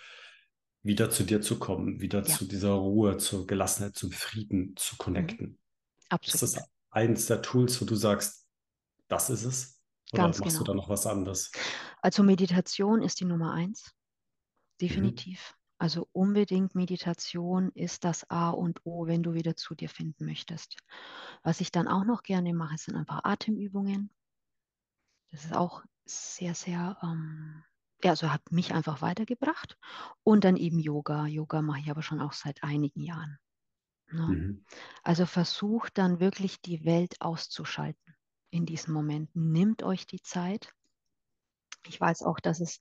wieder 0.82 1.10
zu 1.10 1.24
dir 1.24 1.40
zu 1.40 1.58
kommen, 1.58 2.00
wieder 2.00 2.22
ja. 2.22 2.34
zu 2.34 2.46
dieser 2.46 2.72
Ruhe, 2.72 3.16
zur 3.16 3.46
Gelassenheit, 3.46 3.96
zum 3.96 4.12
Frieden 4.12 4.74
zu 4.76 4.96
connecten. 4.96 5.46
Mhm. 5.46 5.58
Absolut. 6.08 6.34
Ist 6.34 6.56
das 6.56 6.70
eines 6.90 7.26
der 7.26 7.42
Tools, 7.42 7.80
wo 7.80 7.84
du 7.84 7.94
sagst, 7.94 8.46
das 9.08 9.30
ist 9.30 9.44
es? 9.44 9.82
Oder 10.12 10.22
Ganz 10.22 10.38
machst 10.38 10.52
genau. 10.52 10.64
du 10.64 10.72
da 10.72 10.74
noch 10.74 10.88
was 10.88 11.06
anderes? 11.06 11.50
Also 12.00 12.22
Meditation 12.22 13.02
ist 13.02 13.20
die 13.20 13.24
Nummer 13.24 13.52
eins. 13.52 13.92
Definitiv. 14.80 15.52
Mhm. 15.52 15.56
Also 15.78 16.08
unbedingt 16.12 16.74
Meditation 16.74 17.70
ist 17.72 18.04
das 18.04 18.30
A 18.30 18.50
und 18.50 18.80
O, 18.84 19.06
wenn 19.06 19.22
du 19.22 19.34
wieder 19.34 19.56
zu 19.56 19.74
dir 19.74 19.88
finden 19.88 20.24
möchtest. 20.24 20.76
Was 21.42 21.60
ich 21.60 21.70
dann 21.70 21.86
auch 21.86 22.04
noch 22.04 22.22
gerne 22.22 22.54
mache, 22.54 22.78
sind 22.78 22.96
einfach 22.96 23.24
Atemübungen. 23.24 24.10
Das 25.30 25.44
ist 25.44 25.54
auch 25.54 25.82
sehr, 26.04 26.54
sehr, 26.54 26.96
ähm, 27.02 27.64
ja, 28.02 28.10
also 28.10 28.32
hat 28.32 28.52
mich 28.52 28.72
einfach 28.72 29.02
weitergebracht. 29.02 29.76
Und 30.22 30.44
dann 30.44 30.56
eben 30.56 30.78
Yoga. 30.78 31.26
Yoga 31.26 31.62
mache 31.62 31.80
ich 31.80 31.90
aber 31.90 32.02
schon 32.02 32.20
auch 32.20 32.32
seit 32.32 32.62
einigen 32.62 33.00
Jahren. 33.00 33.38
Ne? 34.10 34.26
Mhm. 34.26 34.64
Also 35.02 35.26
versucht 35.26 35.98
dann 35.98 36.20
wirklich 36.20 36.60
die 36.60 36.84
Welt 36.84 37.20
auszuschalten 37.20 38.14
in 38.50 38.66
diesen 38.66 38.92
Momenten. 38.92 39.52
Nimmt 39.52 39.82
euch 39.82 40.06
die 40.06 40.22
Zeit. 40.22 40.72
Ich 41.86 42.00
weiß 42.00 42.22
auch, 42.22 42.40
dass 42.40 42.60
es 42.60 42.80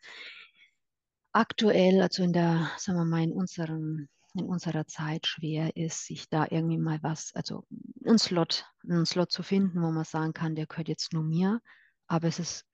aktuell, 1.32 2.02
also 2.02 2.24
in 2.24 2.34
der, 2.34 2.72
sagen 2.78 3.00
wir 3.00 3.06
mal, 3.06 3.24
in 3.24 3.34
unserem 3.34 4.08
in 4.36 4.46
unserer 4.46 4.86
Zeit 4.86 5.28
schwer 5.28 5.76
ist, 5.78 6.06
sich 6.06 6.30
da 6.30 6.46
irgendwie 6.50 6.78
mal 6.78 7.02
was, 7.02 7.34
also 7.36 7.66
einen 8.06 8.20
Slot, 8.20 8.66
einen 8.84 9.06
Slot 9.06 9.32
zu 9.32 9.44
finden, 9.44 9.82
wo 9.82 9.92
man 9.92 10.04
sagen 10.04 10.34
kann, 10.34 10.56
der 10.56 10.68
gehört 10.68 10.90
jetzt 10.90 11.14
nur 11.14 11.24
mir, 11.24 11.62
aber 12.08 12.28
es 12.28 12.40
ist, 12.40 12.66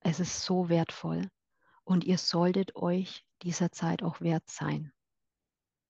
es 0.00 0.20
ist 0.20 0.42
so 0.42 0.68
wertvoll 0.68 1.28
und 1.84 2.04
ihr 2.04 2.18
solltet 2.18 2.76
euch 2.76 3.24
dieser 3.42 3.72
Zeit 3.72 4.02
auch 4.02 4.20
wert 4.20 4.48
sein. 4.48 4.92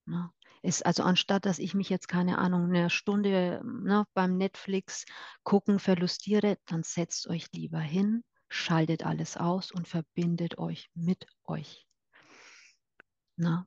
Ne? 0.06 0.30
Ist 0.62 0.86
also 0.86 1.02
anstatt, 1.02 1.46
dass 1.46 1.58
ich 1.58 1.74
mich 1.74 1.88
jetzt 1.88 2.08
keine 2.08 2.38
Ahnung 2.38 2.64
eine 2.64 2.88
Stunde 2.88 3.60
ne, 3.64 4.06
beim 4.14 4.36
Netflix 4.36 5.04
gucken 5.42 5.78
verlustiere, 5.78 6.58
dann 6.66 6.82
setzt 6.82 7.26
euch 7.28 7.52
lieber 7.52 7.80
hin, 7.80 8.24
schaltet 8.48 9.04
alles 9.04 9.36
aus 9.36 9.70
und 9.70 9.86
verbindet 9.88 10.58
euch 10.58 10.88
mit 10.94 11.26
euch. 11.44 11.86
Na? 13.36 13.66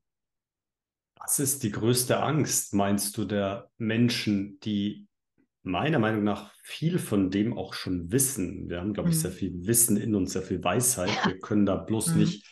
Was 1.19 1.39
ist 1.39 1.63
die 1.63 1.71
größte 1.71 2.21
Angst, 2.21 2.73
meinst 2.73 3.17
du, 3.17 3.25
der 3.25 3.69
Menschen, 3.77 4.59
die 4.61 5.07
meiner 5.67 5.99
Meinung 5.99 6.23
nach 6.23 6.53
viel 6.63 6.99
von 6.99 7.29
dem 7.29 7.57
auch 7.57 7.73
schon 7.73 8.11
wissen. 8.11 8.69
Wir 8.69 8.79
haben, 8.79 8.93
glaube 8.93 9.09
ich, 9.09 9.19
sehr 9.19 9.31
mhm. 9.31 9.35
viel 9.35 9.67
Wissen 9.67 9.97
in 9.97 10.15
uns, 10.15 10.33
sehr 10.33 10.41
viel 10.41 10.63
Weisheit. 10.63 11.09
Ja. 11.09 11.27
Wir 11.27 11.39
können 11.39 11.65
da 11.65 11.75
bloß 11.75 12.09
mhm. 12.09 12.19
nicht 12.19 12.45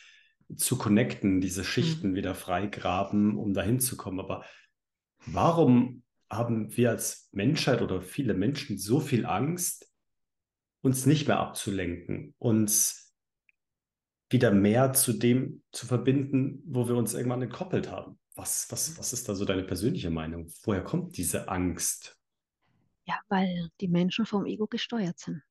zu 0.55 0.77
connecten, 0.77 1.41
diese 1.41 1.63
Schichten 1.63 2.11
mhm. 2.11 2.15
wieder 2.15 2.35
freigraben, 2.35 3.37
um 3.37 3.53
dahin 3.53 3.79
zu 3.79 3.97
kommen. 3.97 4.19
Aber 4.19 4.45
warum 5.25 6.03
haben 6.29 6.75
wir 6.75 6.91
als 6.91 7.29
Menschheit 7.31 7.81
oder 7.81 8.01
viele 8.01 8.33
Menschen 8.33 8.77
so 8.77 8.99
viel 8.99 9.25
Angst, 9.25 9.91
uns 10.81 11.05
nicht 11.05 11.27
mehr 11.27 11.39
abzulenken, 11.39 12.35
uns 12.37 13.13
wieder 14.29 14.51
mehr 14.51 14.93
zu 14.93 15.13
dem 15.13 15.63
zu 15.71 15.85
verbinden, 15.85 16.61
wo 16.65 16.87
wir 16.87 16.95
uns 16.95 17.13
irgendwann 17.13 17.41
entkoppelt 17.41 17.91
haben. 17.91 18.19
Was, 18.35 18.67
was, 18.69 18.97
was 18.97 19.13
ist 19.13 19.29
da 19.29 19.35
so 19.35 19.45
deine 19.45 19.63
persönliche 19.63 20.09
Meinung? 20.09 20.51
Woher 20.63 20.83
kommt 20.83 21.17
diese 21.17 21.47
Angst? 21.47 22.17
Ja, 23.05 23.19
weil 23.27 23.69
die 23.81 23.87
Menschen 23.87 24.25
vom 24.25 24.45
Ego 24.45 24.67
gesteuert 24.67 25.19
sind. 25.19 25.43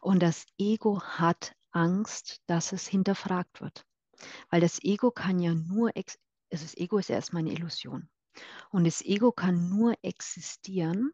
Und 0.00 0.22
das 0.22 0.46
Ego 0.58 1.02
hat 1.02 1.54
Angst, 1.70 2.40
dass 2.46 2.72
es 2.72 2.86
hinterfragt 2.86 3.60
wird. 3.60 3.84
Weil 4.50 4.60
das 4.60 4.82
Ego 4.82 5.10
kann 5.10 5.38
ja 5.38 5.54
nur, 5.54 5.92
also 5.94 6.16
das 6.50 6.76
Ego 6.76 6.98
ist 6.98 7.10
erstmal 7.10 7.40
eine 7.40 7.52
Illusion. 7.52 8.08
Und 8.70 8.84
das 8.84 9.02
Ego 9.02 9.32
kann 9.32 9.68
nur 9.68 9.94
existieren, 10.02 11.12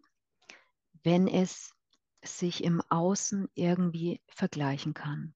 wenn 1.02 1.26
es 1.26 1.72
sich 2.24 2.62
im 2.62 2.80
Außen 2.88 3.48
irgendwie 3.54 4.20
vergleichen 4.28 4.94
kann. 4.94 5.34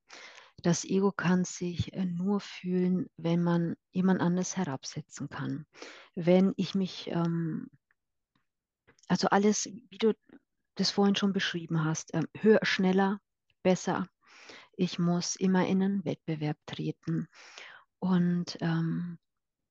Das 0.62 0.85
Ego 0.85 1.12
kann 1.12 1.44
sich 1.44 1.92
äh, 1.92 2.04
nur 2.04 2.40
fühlen, 2.40 3.09
wenn 3.16 3.42
man 3.42 3.76
jemand 3.92 4.20
anders 4.20 4.56
herabsetzen 4.56 5.28
kann. 5.28 5.66
Wenn 6.14 6.54
ich 6.56 6.74
mich, 6.74 7.09
ähm, 7.09 7.68
also 9.08 9.28
alles, 9.28 9.66
wie 9.66 9.98
du 9.98 10.14
das 10.74 10.90
vorhin 10.90 11.16
schon 11.16 11.32
beschrieben 11.32 11.84
hast, 11.84 12.12
äh, 12.14 12.22
höher, 12.38 12.60
schneller, 12.62 13.20
besser. 13.62 14.06
Ich 14.76 14.98
muss 14.98 15.36
immer 15.36 15.66
in 15.66 15.82
einen 15.82 16.04
Wettbewerb 16.04 16.58
treten. 16.66 17.28
Und 17.98 18.58
ähm, 18.60 19.18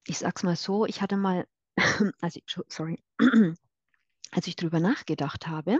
ich 0.05 0.17
sag's 0.17 0.43
mal 0.43 0.55
so, 0.55 0.85
ich 0.85 1.01
hatte 1.01 1.17
mal, 1.17 1.47
also 2.21 2.39
sorry, 2.67 3.03
als 4.31 4.47
ich 4.47 4.55
darüber 4.55 4.79
nachgedacht 4.79 5.47
habe, 5.47 5.79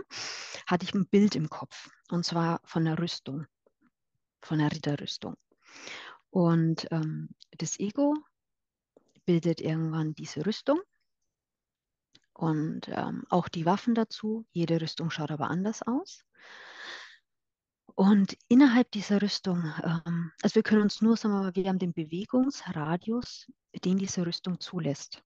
hatte 0.66 0.84
ich 0.84 0.94
ein 0.94 1.08
Bild 1.08 1.34
im 1.34 1.48
Kopf, 1.48 1.90
und 2.10 2.24
zwar 2.24 2.60
von 2.64 2.86
einer 2.86 2.98
Rüstung 2.98 3.46
von 4.46 4.58
der 4.58 4.70
Ritterrüstung. 4.70 5.36
Und 6.30 6.86
ähm, 6.90 7.30
das 7.58 7.78
Ego 7.78 8.14
bildet 9.24 9.60
irgendwann 9.60 10.14
diese 10.14 10.46
Rüstung 10.46 10.80
und 12.36 12.88
ähm, 12.88 13.24
auch 13.30 13.48
die 13.48 13.64
Waffen 13.64 13.94
dazu. 13.94 14.46
Jede 14.52 14.80
Rüstung 14.80 15.10
schaut 15.10 15.30
aber 15.30 15.48
anders 15.48 15.82
aus. 15.82 16.24
Und 17.94 18.36
innerhalb 18.48 18.90
dieser 18.90 19.22
Rüstung, 19.22 19.72
ähm, 19.82 20.30
also 20.42 20.56
wir 20.56 20.62
können 20.62 20.82
uns 20.82 21.00
nur, 21.00 21.16
sagen 21.16 21.34
wir 21.34 21.42
mal, 21.44 21.56
wir 21.56 21.68
haben 21.68 21.78
den 21.78 21.94
Bewegungsradius, 21.94 23.50
den 23.84 23.96
diese 23.96 24.26
Rüstung 24.26 24.60
zulässt. 24.60 25.22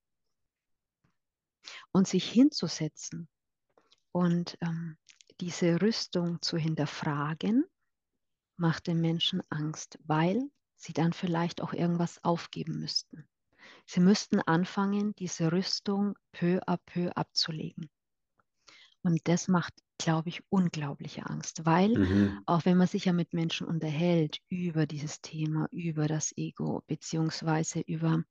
Und 1.92 2.07
sich 2.07 2.31
hinzusetzen 2.31 3.29
und 4.12 4.57
ähm, 4.61 4.96
diese 5.40 5.83
Rüstung 5.83 6.40
zu 6.42 6.57
hinterfragen 6.57 7.64
macht 8.57 8.87
den 8.87 9.01
Menschen 9.01 9.42
Angst, 9.51 9.99
weil 10.05 10.42
sie 10.77 10.92
dann 10.92 11.12
vielleicht 11.12 11.61
auch 11.61 11.73
irgendwas 11.73 12.23
aufgeben 12.23 12.79
müssten. 12.79 13.29
Sie 13.87 14.00
müssten 14.00 14.40
anfangen, 14.40 15.14
diese 15.16 15.52
Rüstung 15.52 16.16
peu 16.33 16.61
à 16.66 16.78
peu 16.78 17.11
abzulegen. 17.14 17.90
Und 19.02 19.20
das 19.28 19.48
macht, 19.48 19.72
glaube 19.98 20.28
ich, 20.28 20.42
unglaubliche 20.50 21.26
Angst, 21.26 21.64
weil 21.64 21.96
mhm. 21.96 22.42
auch 22.46 22.64
wenn 22.64 22.76
man 22.76 22.87
sich 22.87 23.06
ja 23.06 23.12
mit 23.12 23.33
Menschen 23.33 23.66
unterhält 23.66 24.38
über 24.48 24.87
dieses 24.87 25.20
Thema, 25.20 25.68
über 25.70 26.06
das 26.06 26.33
Ego, 26.37 26.83
beziehungsweise 26.87 27.80
über, 27.80 28.22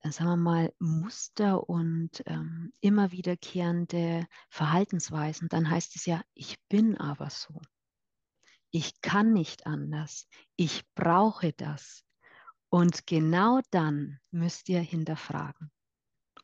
äh, 0.00 0.10
sagen 0.10 0.30
wir 0.30 0.36
mal, 0.36 0.72
Muster 0.78 1.68
und 1.68 2.22
ähm, 2.26 2.72
immer 2.80 3.12
wiederkehrende 3.12 4.26
Verhaltensweisen, 4.48 5.48
dann 5.48 5.68
heißt 5.68 5.96
es 5.96 6.06
ja, 6.06 6.22
ich 6.34 6.56
bin 6.68 6.96
aber 6.96 7.28
so 7.28 7.60
ich 8.70 9.00
kann 9.00 9.32
nicht 9.32 9.66
anders, 9.66 10.28
ich 10.56 10.84
brauche 10.94 11.52
das. 11.52 12.04
Und 12.70 13.06
genau 13.06 13.60
dann 13.70 14.20
müsst 14.30 14.68
ihr 14.68 14.80
hinterfragen. 14.80 15.70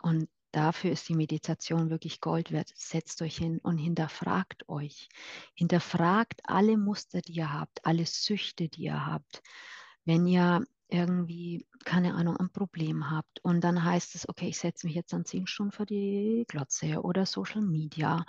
Und 0.01 0.29
dafür 0.53 0.93
ist 0.93 1.09
die 1.09 1.15
Meditation 1.15 1.91
wirklich 1.91 2.21
Gold 2.21 2.53
wert. 2.53 2.73
Setzt 2.75 3.21
euch 3.23 3.37
hin 3.37 3.59
und 3.63 3.79
hinterfragt 3.79 4.69
euch. 4.69 5.09
Hinterfragt 5.55 6.41
alle 6.45 6.77
Muster, 6.77 7.21
die 7.21 7.35
ihr 7.35 7.53
habt, 7.53 7.85
alle 7.85 8.07
Süchte, 8.07 8.69
die 8.69 8.85
ihr 8.85 9.07
habt. 9.07 9.43
Wenn 10.05 10.27
ihr 10.27 10.65
irgendwie, 10.89 11.67
keine 11.85 12.15
Ahnung, 12.15 12.37
ein 12.37 12.51
Problem 12.51 13.11
habt 13.11 13.41
und 13.43 13.63
dann 13.63 13.85
heißt 13.85 14.15
es, 14.15 14.29
okay, 14.29 14.49
ich 14.49 14.59
setze 14.59 14.87
mich 14.87 14.95
jetzt 14.95 15.13
an 15.15 15.25
zehn 15.25 15.47
Stunden 15.47 15.73
für 15.73 15.87
die 15.87 16.45
Glotze 16.47 17.03
oder 17.03 17.27
Social 17.27 17.63
Media 17.63 18.25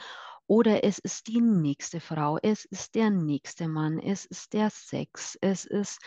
oder 0.48 0.84
es 0.84 1.00
ist 1.00 1.28
die 1.28 1.42
nächste 1.42 2.00
Frau, 2.00 2.38
es 2.42 2.66
ist 2.66 2.96
der 2.96 3.10
nächste 3.10 3.68
Mann, 3.68 4.00
es 4.00 4.26
ist 4.26 4.54
der 4.54 4.70
Sex, 4.70 5.38
es 5.42 5.66
ist, 5.66 6.00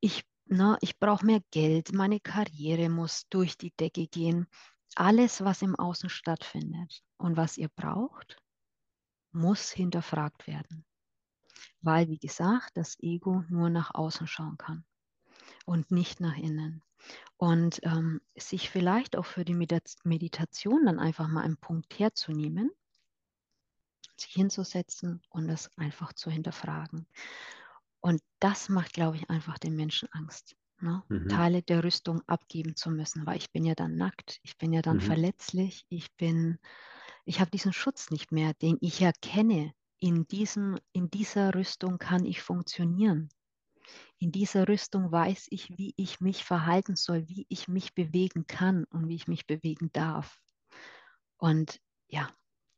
ich, 0.00 0.24
na, 0.46 0.76
ich 0.80 0.98
brauche 0.98 1.24
mehr 1.24 1.40
Geld, 1.50 1.92
meine 1.92 2.20
Karriere 2.20 2.88
muss 2.88 3.26
durch 3.28 3.56
die 3.56 3.72
Decke 3.72 4.06
gehen. 4.06 4.46
Alles, 4.94 5.42
was 5.42 5.62
im 5.62 5.74
Außen 5.74 6.08
stattfindet 6.08 7.02
und 7.16 7.36
was 7.36 7.56
ihr 7.56 7.68
braucht, 7.68 8.36
muss 9.32 9.70
hinterfragt 9.70 10.46
werden. 10.46 10.84
Weil, 11.80 12.08
wie 12.08 12.18
gesagt, 12.18 12.76
das 12.76 12.98
Ego 13.00 13.44
nur 13.48 13.70
nach 13.70 13.94
außen 13.94 14.26
schauen 14.26 14.56
kann 14.58 14.84
und 15.66 15.90
nicht 15.90 16.20
nach 16.20 16.36
innen. 16.36 16.82
Und 17.36 17.80
ähm, 17.82 18.20
sich 18.36 18.70
vielleicht 18.70 19.16
auch 19.16 19.26
für 19.26 19.44
die 19.44 19.54
Meditation 19.54 20.86
dann 20.86 20.98
einfach 20.98 21.28
mal 21.28 21.42
einen 21.42 21.58
Punkt 21.58 21.98
herzunehmen, 21.98 22.70
sich 24.16 24.32
hinzusetzen 24.32 25.20
und 25.28 25.50
es 25.50 25.70
einfach 25.76 26.12
zu 26.12 26.30
hinterfragen. 26.30 27.06
Und 28.04 28.20
das 28.38 28.68
macht, 28.68 28.92
glaube 28.92 29.16
ich, 29.16 29.30
einfach 29.30 29.56
den 29.56 29.76
Menschen 29.76 30.10
Angst. 30.12 30.56
Ne? 30.78 31.02
Mhm. 31.08 31.26
Teile 31.26 31.62
der 31.62 31.82
Rüstung 31.82 32.20
abgeben 32.26 32.76
zu 32.76 32.90
müssen, 32.90 33.24
weil 33.24 33.38
ich 33.38 33.50
bin 33.50 33.64
ja 33.64 33.74
dann 33.74 33.96
nackt, 33.96 34.40
ich 34.42 34.58
bin 34.58 34.74
ja 34.74 34.82
dann 34.82 34.98
mhm. 34.98 35.00
verletzlich, 35.00 35.86
ich 35.88 36.14
bin, 36.16 36.58
ich 37.24 37.40
habe 37.40 37.50
diesen 37.50 37.72
Schutz 37.72 38.10
nicht 38.10 38.30
mehr, 38.30 38.52
den 38.60 38.76
ich 38.82 39.00
erkenne. 39.00 39.72
In, 40.00 40.26
diesem, 40.26 40.78
in 40.92 41.10
dieser 41.10 41.54
Rüstung 41.54 41.96
kann 41.96 42.26
ich 42.26 42.42
funktionieren. 42.42 43.30
In 44.18 44.32
dieser 44.32 44.68
Rüstung 44.68 45.10
weiß 45.10 45.46
ich, 45.48 45.70
wie 45.78 45.94
ich 45.96 46.20
mich 46.20 46.44
verhalten 46.44 46.96
soll, 46.96 47.26
wie 47.26 47.46
ich 47.48 47.68
mich 47.68 47.94
bewegen 47.94 48.46
kann 48.46 48.84
und 48.90 49.08
wie 49.08 49.14
ich 49.14 49.28
mich 49.28 49.46
bewegen 49.46 49.88
darf. 49.94 50.38
Und 51.38 51.80
ja, 52.08 52.28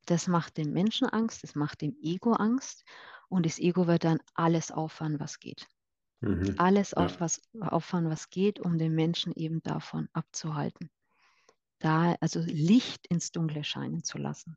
das 0.05 0.29
macht 0.29 0.57
dem 0.57 0.73
Menschen 0.73 1.09
Angst, 1.09 1.43
das 1.43 1.57
macht 1.57 1.81
dem 1.81 1.97
Ego 2.01 2.35
Angst 2.35 2.85
und 3.29 3.47
das 3.47 3.59
Ego 3.59 3.87
wird 3.87 4.05
dann 4.05 4.21
alles 4.35 4.71
auffahren, 4.71 5.21
was 5.21 5.39
geht. 5.39 5.67
Mhm. 6.21 6.55
Alles 6.59 6.93
ja. 6.93 6.99
auf 6.99 7.21
was, 7.21 7.41
auffahren, 7.61 8.09
was 8.09 8.31
geht, 8.31 8.61
um 8.61 8.79
den 8.79 8.95
Menschen 8.95 9.33
eben 9.35 9.63
davon 9.63 10.09
abzuhalten. 10.13 10.91
Da, 11.79 12.17
also 12.21 12.41
Licht 12.41 13.07
ins 13.09 13.33
Dunkle 13.33 13.65
scheinen 13.65 14.03
zu 14.03 14.19
lassen. 14.19 14.57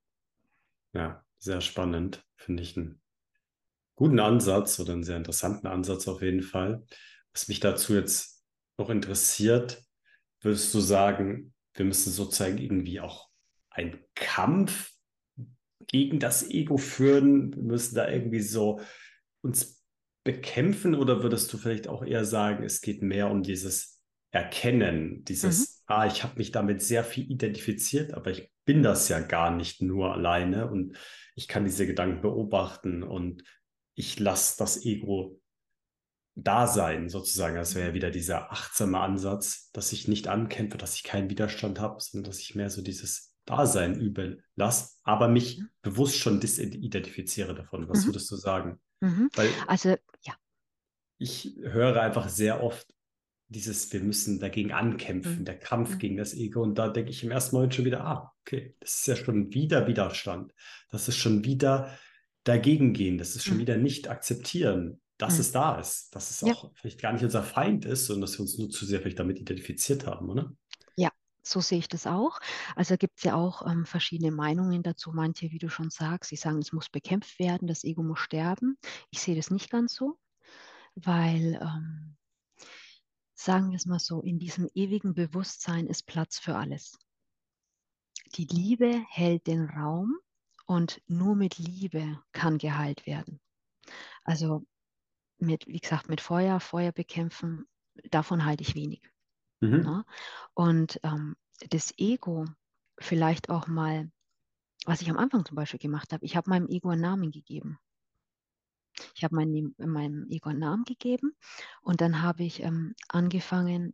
Ja, 0.94 1.24
sehr 1.38 1.62
spannend. 1.62 2.24
Finde 2.38 2.64
ich 2.64 2.78
einen 2.78 3.02
guten 3.96 4.20
Ansatz 4.20 4.80
oder 4.80 4.94
einen 4.94 5.04
sehr 5.04 5.18
interessanten 5.18 5.68
Ansatz 5.68 6.08
auf 6.08 6.22
jeden 6.22 6.44
Fall. 6.44 6.86
Was 7.34 7.48
mich 7.48 7.60
dazu 7.60 7.94
jetzt 7.94 8.46
noch 8.78 8.90
interessiert, 8.90 9.84
würdest 10.42 10.74
du 10.74 10.80
sagen, 10.80 11.54
wir 11.74 11.86
müssen 11.86 12.12
sozusagen 12.12 12.58
irgendwie 12.58 13.02
auch 13.02 13.30
einen 13.70 14.00
Kampf 14.16 14.92
gegen 15.88 16.20
das 16.20 16.50
Ego 16.50 16.78
führen? 16.78 17.56
Wir 17.56 17.64
müssen 17.64 17.96
da 17.96 18.10
irgendwie 18.10 18.42
so 18.42 18.82
uns 19.42 19.84
bekämpfen 20.24 20.96
oder 20.96 21.24
würdest 21.24 21.52
du 21.52 21.58
vielleicht 21.58 21.88
auch 21.88 22.04
eher 22.04 22.26
sagen, 22.26 22.64
es 22.64 22.82
geht 22.82 23.02
mehr 23.02 23.32
um 23.32 23.42
dieses 23.42 24.02
Erkennen, 24.32 25.24
dieses, 25.26 25.84
mhm. 25.88 25.96
ah, 25.96 26.06
ich 26.06 26.24
habe 26.24 26.36
mich 26.38 26.52
damit 26.52 26.82
sehr 26.82 27.04
viel 27.04 27.32
identifiziert, 27.32 28.14
aber 28.14 28.30
ich 28.32 28.52
bin 28.64 28.84
das 28.84 29.10
ja 29.10 29.20
gar 29.20 29.50
nicht 29.50 29.82
nur 29.82 30.14
alleine 30.14 30.70
und 30.70 30.96
ich 31.36 31.48
kann 31.48 31.66
diese 31.66 31.88
Gedanken 31.88 32.22
beobachten 32.22 33.02
und 33.02 33.44
ich 33.96 34.20
lasse 34.20 34.58
das 34.60 34.86
Ego 34.86 35.40
da 36.36 36.68
sein, 36.68 37.10
sozusagen. 37.10 37.56
Das 37.56 37.76
wäre 37.76 37.90
ja 37.90 37.94
wieder 37.94 38.12
dieser 38.12 38.52
achtsame 38.52 39.00
Ansatz, 39.00 39.72
dass 39.72 39.92
ich 39.92 40.08
nicht 40.08 40.28
ankämpfe, 40.28 40.78
dass 40.78 40.96
ich 40.96 41.04
keinen 41.04 41.30
Widerstand 41.30 41.80
habe, 41.80 42.00
sondern 42.00 42.30
dass 42.30 42.40
ich 42.40 42.56
mehr 42.56 42.70
so 42.70 42.82
dieses 42.82 43.29
Dasein 43.50 44.00
übel 44.00 44.44
lasse, 44.56 44.98
aber 45.04 45.28
mich 45.28 45.60
mhm. 45.60 45.70
bewusst 45.82 46.18
schon 46.18 46.40
disidentifiziere 46.40 47.56
davon. 47.56 47.90
Was 47.90 48.04
mhm. 48.04 48.10
würdest 48.10 48.30
du 48.32 48.36
sagen? 48.36 48.80
Mhm. 49.02 49.30
Weil 49.36 49.50
also, 49.68 49.90
ja. 50.22 50.34
Ich 51.18 51.56
höre 51.62 52.00
einfach 52.00 52.30
sehr 52.30 52.64
oft 52.64 52.88
dieses, 53.48 53.92
wir 53.92 54.02
müssen 54.02 54.40
dagegen 54.40 54.72
ankämpfen, 54.72 55.40
mhm. 55.40 55.46
der 55.46 55.58
Kampf 55.58 55.96
mhm. 55.96 55.98
gegen 55.98 56.18
das 56.18 56.36
Ego. 56.36 56.62
Und 56.62 56.78
da 56.78 56.90
denke 56.90 57.10
ich 57.10 57.24
im 57.24 57.32
ersten 57.32 57.56
Moment 57.56 57.74
schon 57.74 57.86
wieder, 57.86 58.06
ah, 58.06 58.32
okay, 58.42 58.76
das 58.80 59.00
ist 59.00 59.08
ja 59.08 59.16
schon 59.16 59.52
wieder 59.54 59.88
Widerstand. 59.88 60.54
Das 60.92 61.08
ist 61.08 61.18
schon 61.18 61.44
wieder 61.44 61.98
dagegen 62.44 62.94
gehen. 62.94 63.18
Das 63.18 63.36
ist 63.36 63.46
schon 63.46 63.58
mhm. 63.58 63.62
wieder 63.62 63.78
nicht 63.78 64.08
akzeptieren, 64.08 65.02
dass 65.18 65.40
es 65.40 65.52
da 65.52 65.80
ist. 65.80 66.16
Dass 66.16 66.30
es 66.30 66.42
ja. 66.42 66.54
auch 66.54 66.72
vielleicht 66.76 67.02
gar 67.02 67.12
nicht 67.12 67.24
unser 67.24 67.44
Feind 67.44 67.86
ist, 67.86 68.06
sondern 68.06 68.22
dass 68.22 68.38
wir 68.38 68.42
uns 68.42 68.58
nur 68.60 68.70
zu 68.70 68.86
sehr 68.86 69.02
vielleicht 69.02 69.20
damit 69.20 69.40
identifiziert 69.40 70.06
haben, 70.06 70.30
oder? 70.30 70.54
So 71.50 71.62
sehe 71.62 71.80
ich 71.80 71.88
das 71.88 72.08
auch. 72.08 72.40
Also 72.76 72.98
gibt 72.98 73.18
es 73.18 73.24
ja 73.24 73.36
auch 73.36 73.66
ähm, 73.66 73.86
verschiedene 73.86 74.32
Meinungen 74.32 74.84
dazu. 74.84 75.12
Manche, 75.12 75.52
wie 75.52 75.60
du 75.60 75.70
schon 75.70 75.90
sagst, 75.90 76.30
sie 76.30 76.36
sagen, 76.36 76.60
es 76.60 76.74
muss 76.74 76.90
bekämpft 76.90 77.40
werden, 77.40 77.68
das 77.68 77.84
Ego 77.84 78.04
muss 78.04 78.20
sterben. 78.20 78.78
Ich 79.12 79.22
sehe 79.22 79.36
das 79.36 79.52
nicht 79.52 79.70
ganz 79.70 79.96
so, 79.96 80.18
weil, 80.96 81.60
ähm, 81.62 82.18
sagen 83.34 83.72
wir 83.72 83.78
es 83.78 83.86
mal 83.86 84.00
so, 84.00 84.22
in 84.22 84.40
diesem 84.40 84.70
ewigen 84.74 85.14
Bewusstsein 85.14 85.88
ist 85.88 86.06
Platz 86.06 86.40
für 86.40 86.56
alles. 86.56 86.98
Die 88.36 88.46
Liebe 88.46 89.04
hält 89.10 89.48
den 89.48 89.66
Raum 89.66 90.18
und 90.66 91.02
nur 91.08 91.36
mit 91.36 91.58
Liebe 91.58 92.22
kann 92.32 92.58
geheilt 92.60 93.08
werden. 93.08 93.40
Also 94.24 94.66
mit, 95.40 95.66
wie 95.68 95.80
gesagt, 95.80 96.10
mit 96.10 96.22
Feuer, 96.22 96.60
Feuer 96.60 96.92
bekämpfen, 96.92 97.68
davon 98.12 98.46
halte 98.46 98.62
ich 98.62 98.76
wenig. 98.76 99.02
Mhm. 99.62 99.82
Ne? 99.82 100.06
Und 100.54 101.00
ähm, 101.04 101.36
das 101.70 101.94
Ego 101.98 102.46
vielleicht 103.00 103.50
auch 103.50 103.68
mal, 103.68 104.12
was 104.86 105.02
ich 105.02 105.10
am 105.10 105.18
Anfang 105.18 105.46
zum 105.46 105.56
Beispiel 105.56 105.80
gemacht 105.80 106.14
habe, 106.14 106.26
ich 106.26 106.36
habe 106.36 106.50
meinem 106.50 106.68
Ego 106.68 106.90
einen 106.90 107.02
Namen 107.02 107.32
gegeben. 107.32 107.80
Ich 109.16 109.24
habe 109.24 109.36
meinem, 109.36 109.76
meinem 109.78 110.28
Ego 110.30 110.50
einen 110.50 110.60
Namen 110.60 110.84
gegeben 110.84 111.36
und 111.82 112.02
dann 112.02 112.22
habe 112.22 112.44
ich 112.44 112.62
ähm, 112.64 112.96
angefangen, 113.08 113.94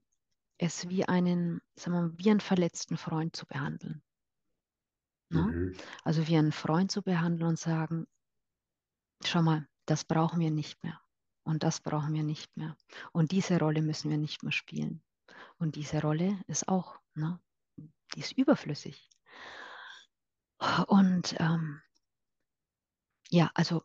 es 0.58 0.90
wie 0.90 1.06
einen, 1.08 1.62
sagen 1.76 1.94
wir, 1.96 2.18
wie 2.18 2.32
einen 2.32 2.40
verletzten 2.40 2.98
Freund 2.98 3.36
zu 3.36 3.46
behandeln. 3.46 4.02
Ne? 5.30 5.42
Mhm. 5.42 5.78
Also 6.04 6.28
wie 6.28 6.38
einen 6.38 6.52
Freund 6.52 6.92
zu 6.92 7.02
behandeln 7.02 7.50
und 7.50 7.60
sagen, 7.60 8.08
schau 9.24 9.42
mal, 9.42 9.68
das 9.86 10.06
brauchen 10.06 10.40
wir 10.40 10.52
nicht 10.52 10.82
mehr. 10.84 11.00
Und 11.44 11.64
das 11.64 11.82
brauchen 11.82 12.14
wir 12.14 12.24
nicht 12.24 12.56
mehr. 12.58 12.76
Und 13.12 13.32
diese 13.32 13.60
Rolle 13.60 13.82
müssen 13.82 14.10
wir 14.10 14.18
nicht 14.18 14.42
mehr 14.42 14.52
spielen. 14.52 15.04
Und 15.58 15.76
diese 15.76 16.02
Rolle 16.02 16.40
ist 16.48 16.68
auch, 16.68 17.00
ne, 17.14 17.40
die 18.14 18.20
ist 18.20 18.34
überflüssig. 18.34 19.10
Und 20.88 21.36
ähm, 21.40 21.82
ja, 23.30 23.52
also 23.54 23.84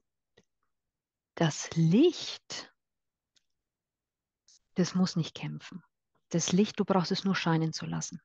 das 1.35 1.71
Licht, 1.75 2.73
das 4.75 4.95
muss 4.95 5.17
nicht 5.17 5.35
kämpfen. 5.35 5.83
Das 6.31 6.53
Licht, 6.53 6.79
du 6.79 6.85
brauchst 6.85 7.11
es 7.11 7.25
nur 7.25 7.35
scheinen 7.35 7.73
zu 7.73 7.87
lassen. 7.87 8.21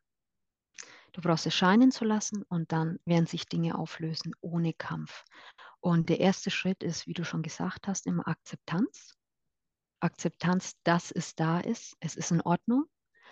Du 1.12 1.22
brauchst 1.22 1.46
es 1.46 1.56
scheinen 1.56 1.92
zu 1.92 2.04
lassen 2.04 2.44
und 2.44 2.72
dann 2.72 3.00
werden 3.06 3.26
sich 3.26 3.48
Dinge 3.48 3.78
auflösen 3.78 4.36
ohne 4.42 4.74
Kampf. 4.74 5.24
Und 5.80 6.10
der 6.10 6.20
erste 6.20 6.52
Schritt 6.52 6.84
ist, 6.84 7.08
wie 7.08 7.14
du 7.14 7.24
schon 7.24 7.42
gesagt 7.42 7.88
hast, 7.88 8.06
immer 8.06 8.28
Akzeptanz. 8.28 9.16
Akzeptanz, 10.02 10.74
dass 10.84 11.12
es 11.12 11.36
da 11.36 11.60
ist. 11.62 11.96
Es 12.00 12.16
ist 12.16 12.32
in 12.32 12.42
Ordnung 12.42 12.86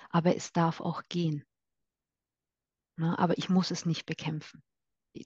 aber 0.09 0.35
es 0.35 0.51
darf 0.51 0.81
auch 0.81 1.03
gehen. 1.09 1.43
Ne? 2.97 3.17
Aber 3.17 3.37
ich 3.37 3.49
muss 3.49 3.71
es 3.71 3.85
nicht 3.85 4.05
bekämpfen. 4.05 4.61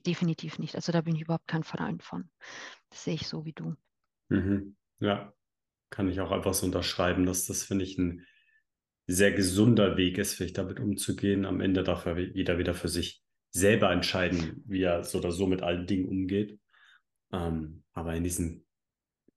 Definitiv 0.06 0.60
nicht. 0.60 0.76
Also 0.76 0.92
da 0.92 1.02
bin 1.02 1.16
ich 1.16 1.22
überhaupt 1.22 1.48
kein 1.48 1.64
Freund 1.64 2.04
von. 2.04 2.30
Das 2.90 3.04
sehe 3.04 3.16
ich 3.16 3.28
so 3.28 3.46
wie 3.46 3.54
du. 3.54 3.76
Mhm. 4.30 4.76
Ja, 5.00 5.34
kann 5.90 6.10
ich 6.10 6.20
auch 6.20 6.32
einfach 6.32 6.54
so 6.54 6.66
unterschreiben, 6.66 7.26
dass 7.26 7.46
das, 7.46 7.64
finde 7.64 7.86
ich, 7.86 7.98
ein 7.98 8.26
sehr 9.06 9.32
gesunder 9.32 9.96
Weg 9.96 10.18
ist, 10.18 10.34
vielleicht 10.34 10.58
damit 10.58 10.80
umzugehen. 10.80 11.46
Am 11.46 11.62
Ende 11.62 11.84
darf 11.84 12.06
er 12.06 12.20
jeder 12.20 12.58
wieder 12.58 12.74
für 12.74 12.90
sich 12.90 13.24
selber 13.52 13.92
entscheiden, 13.92 14.64
wie 14.66 14.82
er 14.82 15.04
so 15.04 15.20
oder 15.20 15.32
so 15.32 15.48
mit 15.48 15.62
allen 15.62 15.88
Dingen 15.88 16.10
umgeht. 16.10 16.60
Ähm, 17.32 17.84
aber 17.94 18.16
in 18.16 18.24
diesen 18.24 18.66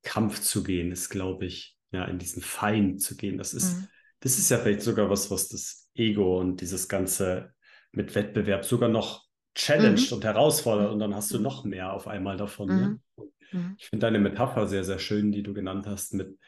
Kampf 0.02 0.40
zu 0.40 0.64
gehen, 0.64 0.90
ist, 0.90 1.10
glaube 1.10 1.46
ich, 1.46 1.78
ja, 1.92 2.04
in 2.04 2.18
diesen 2.18 2.42
Feind 2.42 3.00
zu 3.00 3.16
gehen, 3.16 3.38
das 3.38 3.54
ist, 3.54 3.76
mhm. 3.76 3.88
Das 4.20 4.38
ist 4.38 4.50
ja 4.50 4.58
vielleicht 4.58 4.82
sogar 4.82 5.10
was, 5.10 5.30
was 5.30 5.48
das 5.48 5.88
Ego 5.94 6.38
und 6.38 6.60
dieses 6.60 6.88
ganze 6.88 7.54
mit 7.92 8.14
Wettbewerb 8.14 8.64
sogar 8.64 8.88
noch 8.88 9.26
challenged 9.54 10.10
mhm. 10.10 10.16
und 10.16 10.24
herausfordert 10.24 10.92
und 10.92 10.98
dann 11.00 11.14
hast 11.14 11.32
du 11.32 11.38
mhm. 11.38 11.42
noch 11.42 11.64
mehr 11.64 11.92
auf 11.92 12.06
einmal 12.06 12.36
davon. 12.36 12.68
Ne? 12.68 13.00
Mhm. 13.16 13.30
Ne? 13.52 13.74
Ich 13.78 13.88
finde 13.88 14.06
deine 14.06 14.20
Metapher 14.20 14.66
sehr, 14.68 14.84
sehr 14.84 14.98
schön, 14.98 15.32
die 15.32 15.42
du 15.42 15.52
genannt 15.52 15.86
hast, 15.86 16.14
mit, 16.14 16.38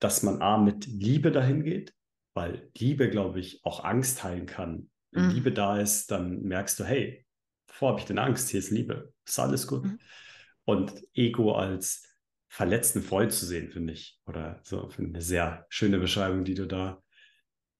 dass 0.00 0.22
man 0.22 0.42
A, 0.42 0.58
mit 0.58 0.86
Liebe 0.86 1.30
dahin 1.30 1.62
geht, 1.62 1.94
weil 2.34 2.68
Liebe, 2.76 3.10
glaube 3.10 3.38
ich, 3.38 3.64
auch 3.64 3.84
Angst 3.84 4.24
heilen 4.24 4.46
kann. 4.46 4.90
Wenn 5.12 5.26
mhm. 5.26 5.30
Liebe 5.30 5.52
da 5.52 5.78
ist, 5.78 6.10
dann 6.10 6.42
merkst 6.42 6.80
du, 6.80 6.84
hey, 6.84 7.24
wovor 7.68 7.90
habe 7.90 8.00
ich 8.00 8.06
denn 8.06 8.18
Angst? 8.18 8.48
Hier 8.50 8.58
ist 8.58 8.70
Liebe, 8.70 9.12
ist 9.24 9.38
alles 9.38 9.66
gut. 9.66 9.84
Mhm. 9.84 9.98
Und 10.64 11.04
Ego 11.14 11.54
als 11.54 12.09
verletzten 12.50 13.00
Freund 13.00 13.32
zu 13.32 13.46
sehen, 13.46 13.70
finde 13.70 13.92
ich. 13.92 14.18
Oder 14.26 14.60
so, 14.64 14.90
finde 14.90 15.10
eine 15.10 15.22
sehr 15.22 15.66
schöne 15.68 15.98
Beschreibung, 15.98 16.44
die 16.44 16.54
du 16.54 16.66
da 16.66 17.00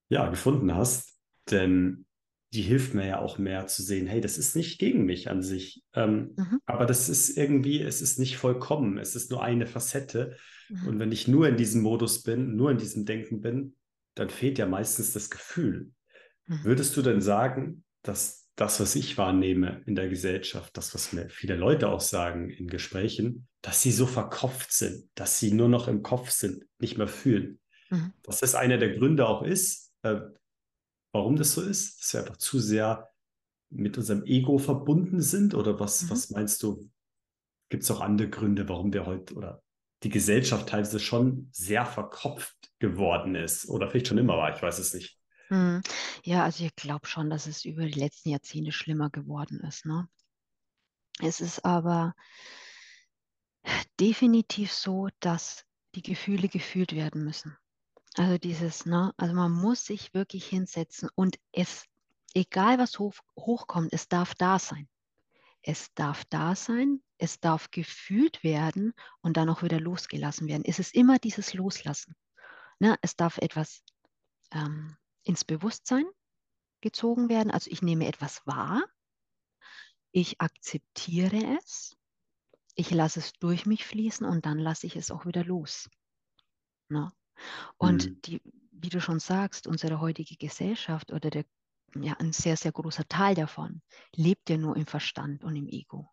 ja 0.09 0.29
gefunden 0.31 0.75
hast. 0.75 1.19
Denn 1.51 2.07
die 2.53 2.63
hilft 2.63 2.95
mir 2.95 3.07
ja 3.07 3.19
auch 3.19 3.39
mehr 3.39 3.67
zu 3.67 3.83
sehen, 3.83 4.07
hey, 4.07 4.21
das 4.21 4.39
ist 4.39 4.55
nicht 4.55 4.79
gegen 4.79 5.05
mich 5.05 5.29
an 5.29 5.43
sich. 5.43 5.83
Ähm, 5.93 6.35
mhm. 6.37 6.61
Aber 6.67 6.87
das 6.87 7.09
ist 7.09 7.37
irgendwie, 7.37 7.83
es 7.83 8.01
ist 8.01 8.21
nicht 8.21 8.37
vollkommen. 8.37 8.97
Es 8.97 9.17
ist 9.17 9.33
nur 9.33 9.43
eine 9.43 9.67
Facette. 9.67 10.37
Mhm. 10.69 10.87
Und 10.87 10.99
wenn 11.01 11.13
ich 11.13 11.27
nur 11.27 11.49
in 11.49 11.57
diesem 11.57 11.83
Modus 11.83 12.23
bin, 12.23 12.55
nur 12.55 12.71
in 12.71 12.79
diesem 12.79 13.05
Denken 13.05 13.41
bin, 13.41 13.75
dann 14.15 14.31
fehlt 14.31 14.59
ja 14.59 14.67
meistens 14.67 15.13
das 15.13 15.31
Gefühl. 15.31 15.91
Mhm. 16.47 16.61
Würdest 16.63 16.97
du 16.97 17.03
denn 17.03 17.21
sagen, 17.21 17.83
dass 18.03 18.49
das, 18.55 18.79
was 18.79 18.95
ich 18.95 19.19
wahrnehme 19.19 19.83
in 19.87 19.97
der 19.97 20.09
Gesellschaft, 20.09 20.77
das, 20.77 20.95
was 20.95 21.13
mir 21.13 21.29
viele 21.29 21.57
Leute 21.57 21.89
auch 21.89 22.01
sagen 22.01 22.51
in 22.51 22.69
Gesprächen, 22.69 23.49
dass 23.63 23.83
sie 23.83 23.93
so 23.93 24.07
verkopft 24.07 24.73
sind, 24.73 25.09
dass 25.15 25.39
sie 25.39 25.53
nur 25.53 25.69
noch 25.69 25.89
im 25.89 26.03
Kopf 26.03 26.31
sind, 26.31 26.65
nicht 26.79 26.97
mehr 26.97 27.09
fühlen. 27.09 27.61
Mhm. 27.91 28.13
Dass 28.23 28.41
das 28.41 28.55
einer 28.55 28.79
der 28.79 28.97
Gründe 28.97 29.29
auch 29.29 29.43
ist, 29.43 29.93
äh, 30.03 30.21
warum 31.13 31.37
das 31.37 31.53
so 31.53 31.63
ist, 31.63 32.01
dass 32.01 32.13
wir 32.15 32.21
einfach 32.21 32.37
zu 32.39 32.59
sehr 32.59 33.11
mit 33.71 33.99
unserem 33.99 34.25
Ego 34.25 34.59
verbunden 34.59 35.21
sind? 35.21 35.55
Oder 35.55 35.79
was, 35.79 36.03
mhm. 36.03 36.11
was 36.11 36.31
meinst 36.31 36.63
du? 36.63 36.91
Gibt 37.69 37.83
es 37.83 37.91
auch 37.91 38.01
andere 38.01 38.29
Gründe, 38.29 38.69
warum 38.69 38.93
wir 38.93 39.07
heute 39.07 39.35
oder 39.35 39.63
die 40.03 40.09
Gesellschaft 40.09 40.69
teilweise 40.69 40.99
schon 40.99 41.49
sehr 41.53 41.85
verkopft 41.85 42.57
geworden 42.79 43.35
ist? 43.35 43.69
Oder 43.69 43.89
vielleicht 43.89 44.09
schon 44.09 44.19
immer 44.19 44.37
war, 44.37 44.55
ich 44.55 44.63
weiß 44.63 44.79
es 44.79 44.95
nicht. 44.95 45.19
Mhm. 45.51 45.83
Ja, 46.25 46.45
also 46.45 46.65
ich 46.65 46.75
glaube 46.75 47.07
schon, 47.07 47.29
dass 47.29 47.47
es 47.47 47.65
über 47.65 47.85
die 47.85 47.99
letzten 47.99 48.31
Jahrzehnte 48.31 48.73
schlimmer 48.73 49.11
geworden 49.11 49.61
ist. 49.61 49.85
Ne? 49.85 50.09
Es 51.21 51.41
ist 51.41 51.65
aber 51.65 52.15
definitiv 53.99 54.73
so, 54.73 55.09
dass 55.21 55.65
die 55.95 56.03
Gefühle 56.03 56.49
gefühlt 56.49 56.95
werden 56.95 57.25
müssen. 57.25 57.57
Also 58.17 58.39
dieses, 58.39 58.87
ne, 58.87 59.13
also 59.17 59.35
man 59.35 59.53
muss 59.53 59.85
sich 59.87 60.15
wirklich 60.15 60.47
hinsetzen 60.47 61.09
und 61.15 61.39
es, 61.53 61.85
egal 62.35 62.79
was 62.79 62.99
hoch, 62.99 63.15
hochkommt, 63.39 63.93
es 63.93 64.09
darf 64.09 64.35
da 64.35 64.59
sein. 64.59 64.89
Es 65.63 65.93
darf 65.95 66.25
da 66.25 66.57
sein, 66.57 67.03
es 67.19 67.39
darf 67.39 67.71
gefühlt 67.71 68.43
werden 68.43 68.95
und 69.21 69.37
dann 69.37 69.51
auch 69.51 69.63
wieder 69.63 69.79
losgelassen 69.79 70.49
werden. 70.49 70.65
Es 70.65 70.79
ist 70.79 70.95
immer 70.95 71.19
dieses 71.19 71.53
Loslassen. 71.53 72.17
Ne? 72.79 72.97
Es 73.03 73.15
darf 73.15 73.37
etwas 73.39 73.83
ähm, 74.53 74.97
ins 75.23 75.45
Bewusstsein 75.45 76.07
gezogen 76.81 77.29
werden. 77.29 77.51
Also 77.51 77.71
ich 77.71 77.83
nehme 77.83 78.07
etwas 78.07 78.45
wahr, 78.47 78.83
ich 80.13 80.41
akzeptiere 80.41 81.59
es 81.59 81.97
ich 82.81 82.91
lasse 82.91 83.21
es 83.21 83.35
durch 83.35 83.67
mich 83.67 83.85
fließen 83.85 84.27
und 84.27 84.47
dann 84.47 84.59
lasse 84.59 84.87
ich 84.87 84.97
es 84.97 85.11
auch 85.11 85.27
wieder 85.27 85.45
los. 85.45 85.91
Ne? 86.89 87.13
Und 87.77 88.07
mhm. 88.07 88.23
die, 88.23 88.43
wie 88.73 88.89
du 88.89 89.01
schon 89.01 89.21
sagst, 89.21 89.67
unsere 89.67 90.01
heutige 90.01 90.37
Gesellschaft 90.37 91.13
oder 91.13 91.29
der, 91.29 91.45
ja, 91.95 92.15
ein 92.15 92.33
sehr, 92.33 92.57
sehr 92.57 92.73
großer 92.73 93.07
Teil 93.07 93.35
davon 93.35 93.83
lebt 94.17 94.49
ja 94.49 94.57
nur 94.57 94.77
im 94.77 94.87
Verstand 94.87 95.45
und 95.45 95.57
im 95.57 95.69
Ego. 95.69 96.11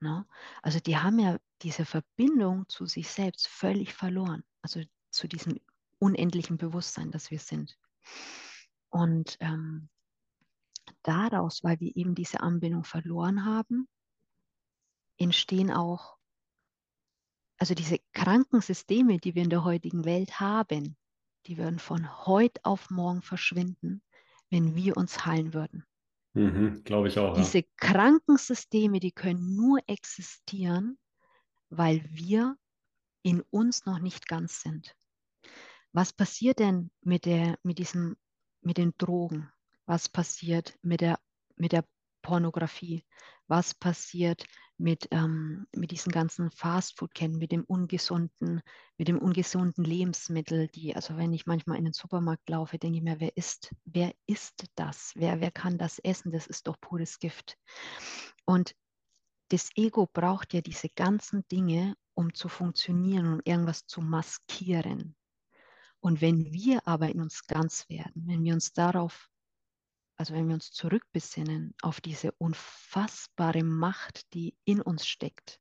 Ne? 0.00 0.26
Also 0.62 0.80
die 0.80 0.96
haben 0.96 1.18
ja 1.18 1.38
diese 1.60 1.84
Verbindung 1.84 2.66
zu 2.68 2.86
sich 2.86 3.10
selbst 3.10 3.46
völlig 3.46 3.92
verloren, 3.92 4.44
also 4.62 4.80
zu 5.10 5.28
diesem 5.28 5.60
unendlichen 5.98 6.56
Bewusstsein, 6.56 7.10
das 7.10 7.30
wir 7.30 7.40
sind. 7.40 7.76
Und 8.88 9.36
ähm, 9.40 9.90
daraus, 11.02 11.62
weil 11.62 11.78
wir 11.80 11.94
eben 11.94 12.14
diese 12.14 12.40
Anbindung 12.40 12.84
verloren 12.84 13.44
haben, 13.44 13.86
entstehen 15.18 15.70
auch, 15.70 16.16
also 17.58 17.74
diese 17.74 17.98
kranken 18.12 18.60
Systeme, 18.60 19.18
die 19.18 19.34
wir 19.34 19.42
in 19.42 19.50
der 19.50 19.64
heutigen 19.64 20.04
Welt 20.04 20.40
haben, 20.40 20.96
die 21.46 21.58
würden 21.58 21.78
von 21.78 22.26
heute 22.26 22.60
auf 22.64 22.90
morgen 22.90 23.22
verschwinden, 23.22 24.02
wenn 24.50 24.74
wir 24.74 24.96
uns 24.96 25.26
heilen 25.26 25.54
würden. 25.54 25.84
Mhm, 26.34 26.84
Glaube 26.84 27.08
ich 27.08 27.18
auch. 27.18 27.36
Diese 27.36 27.58
ja. 27.58 27.64
kranken 27.76 28.36
Systeme, 28.36 29.00
die 29.00 29.12
können 29.12 29.56
nur 29.56 29.80
existieren, 29.86 30.98
weil 31.68 32.04
wir 32.10 32.56
in 33.22 33.42
uns 33.50 33.86
noch 33.86 33.98
nicht 33.98 34.28
ganz 34.28 34.62
sind. 34.62 34.94
Was 35.92 36.12
passiert 36.12 36.60
denn 36.60 36.90
mit, 37.00 37.24
der, 37.24 37.58
mit, 37.62 37.78
diesem, 37.78 38.16
mit 38.60 38.78
den 38.78 38.92
Drogen? 38.98 39.50
Was 39.86 40.08
passiert 40.08 40.78
mit 40.82 41.00
der, 41.00 41.18
mit 41.56 41.72
der 41.72 41.84
Pornografie? 42.22 43.04
Was 43.46 43.74
passiert 43.74 44.44
mit, 44.76 45.08
ähm, 45.10 45.66
mit 45.74 45.90
diesen 45.90 46.12
ganzen 46.12 46.50
Fastfood-Ketten, 46.50 47.38
mit 47.38 47.50
dem 47.52 47.64
ungesunden, 47.64 48.60
mit 48.96 49.08
dem 49.08 49.18
ungesunden 49.18 49.84
Lebensmittel, 49.84 50.68
die, 50.68 50.94
also 50.94 51.16
wenn 51.16 51.32
ich 51.32 51.46
manchmal 51.46 51.78
in 51.78 51.84
den 51.84 51.92
Supermarkt 51.92 52.48
laufe, 52.48 52.78
denke 52.78 52.98
ich 52.98 53.04
mir, 53.04 53.20
wer 53.20 53.36
isst, 53.36 53.74
wer 53.84 54.12
isst 54.26 54.66
das? 54.76 55.12
Wer, 55.16 55.40
wer 55.40 55.50
kann 55.50 55.78
das 55.78 55.98
essen? 55.98 56.30
Das 56.30 56.46
ist 56.46 56.66
doch 56.68 56.80
pures 56.80 57.18
Gift. 57.18 57.58
Und 58.44 58.74
das 59.48 59.70
Ego 59.76 60.06
braucht 60.12 60.52
ja 60.54 60.60
diese 60.60 60.90
ganzen 60.90 61.46
Dinge, 61.48 61.94
um 62.14 62.34
zu 62.34 62.48
funktionieren 62.48 63.32
und 63.32 63.46
irgendwas 63.48 63.86
zu 63.86 64.00
maskieren. 64.00 65.16
Und 66.00 66.20
wenn 66.20 66.52
wir 66.52 66.86
aber 66.86 67.08
in 67.08 67.20
uns 67.20 67.46
ganz 67.46 67.88
werden, 67.88 68.26
wenn 68.26 68.44
wir 68.44 68.54
uns 68.54 68.72
darauf, 68.72 69.28
also 70.18 70.34
wenn 70.34 70.48
wir 70.48 70.54
uns 70.54 70.72
zurückbesinnen 70.72 71.74
auf 71.80 72.00
diese 72.00 72.32
unfassbare 72.32 73.62
Macht, 73.62 74.34
die 74.34 74.58
in 74.64 74.82
uns 74.82 75.06
steckt, 75.06 75.60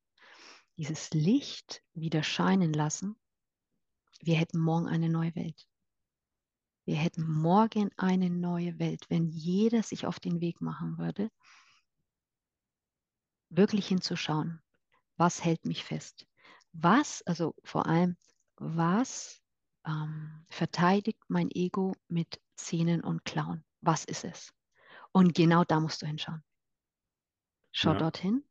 dieses 0.78 1.12
Licht 1.12 1.84
wieder 1.93 2.24
scheinen 2.24 2.74
lassen, 2.74 3.16
wir 4.20 4.36
hätten 4.36 4.60
morgen 4.60 4.88
eine 4.88 5.10
neue 5.10 5.36
Welt. 5.36 5.68
Wir 6.86 6.95
hätten 6.95 7.32
morgen 7.32 7.91
eine 7.97 8.32
neue 8.32 8.80
Welt, 8.80 9.05
wenn 9.10 9.28
jeder 9.28 9.84
sich 9.84 10.08
auf 10.08 10.20
den 10.20 10.41
Weg 10.41 10.60
machen 10.60 10.97
würde, 10.97 11.30
wirklich 13.49 13.88
hinzuschauen, 13.88 14.62
was 15.18 15.43
hält 15.43 15.66
mich 15.66 15.84
fest? 15.84 16.26
Was, 16.74 17.22
also 17.24 17.53
vor 17.64 17.86
allem, 17.86 18.18
was 18.55 19.39
ähm, 19.86 20.45
verteidigt 20.49 21.22
mein 21.28 21.51
Ego 21.51 21.93
mit 22.08 22.41
Zähnen 22.55 23.03
und 23.03 23.24
Klauen? 23.24 23.64
Was 23.88 24.03
ist 24.03 24.25
es? 24.25 24.53
Und 25.13 25.33
genau 25.33 25.63
da 25.63 25.79
musst 25.79 26.01
du 26.01 26.07
hinschauen. 26.07 26.43
Schau 27.71 27.93
ja. 27.93 27.99
dorthin. 27.99 28.43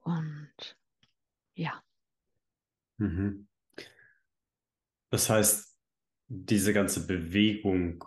Und 0.00 0.78
ja. 1.52 1.84
Mhm. 2.96 3.46
Das 5.10 5.28
heißt, 5.28 5.76
diese 6.28 6.72
ganze 6.72 7.06
Bewegung, 7.06 8.02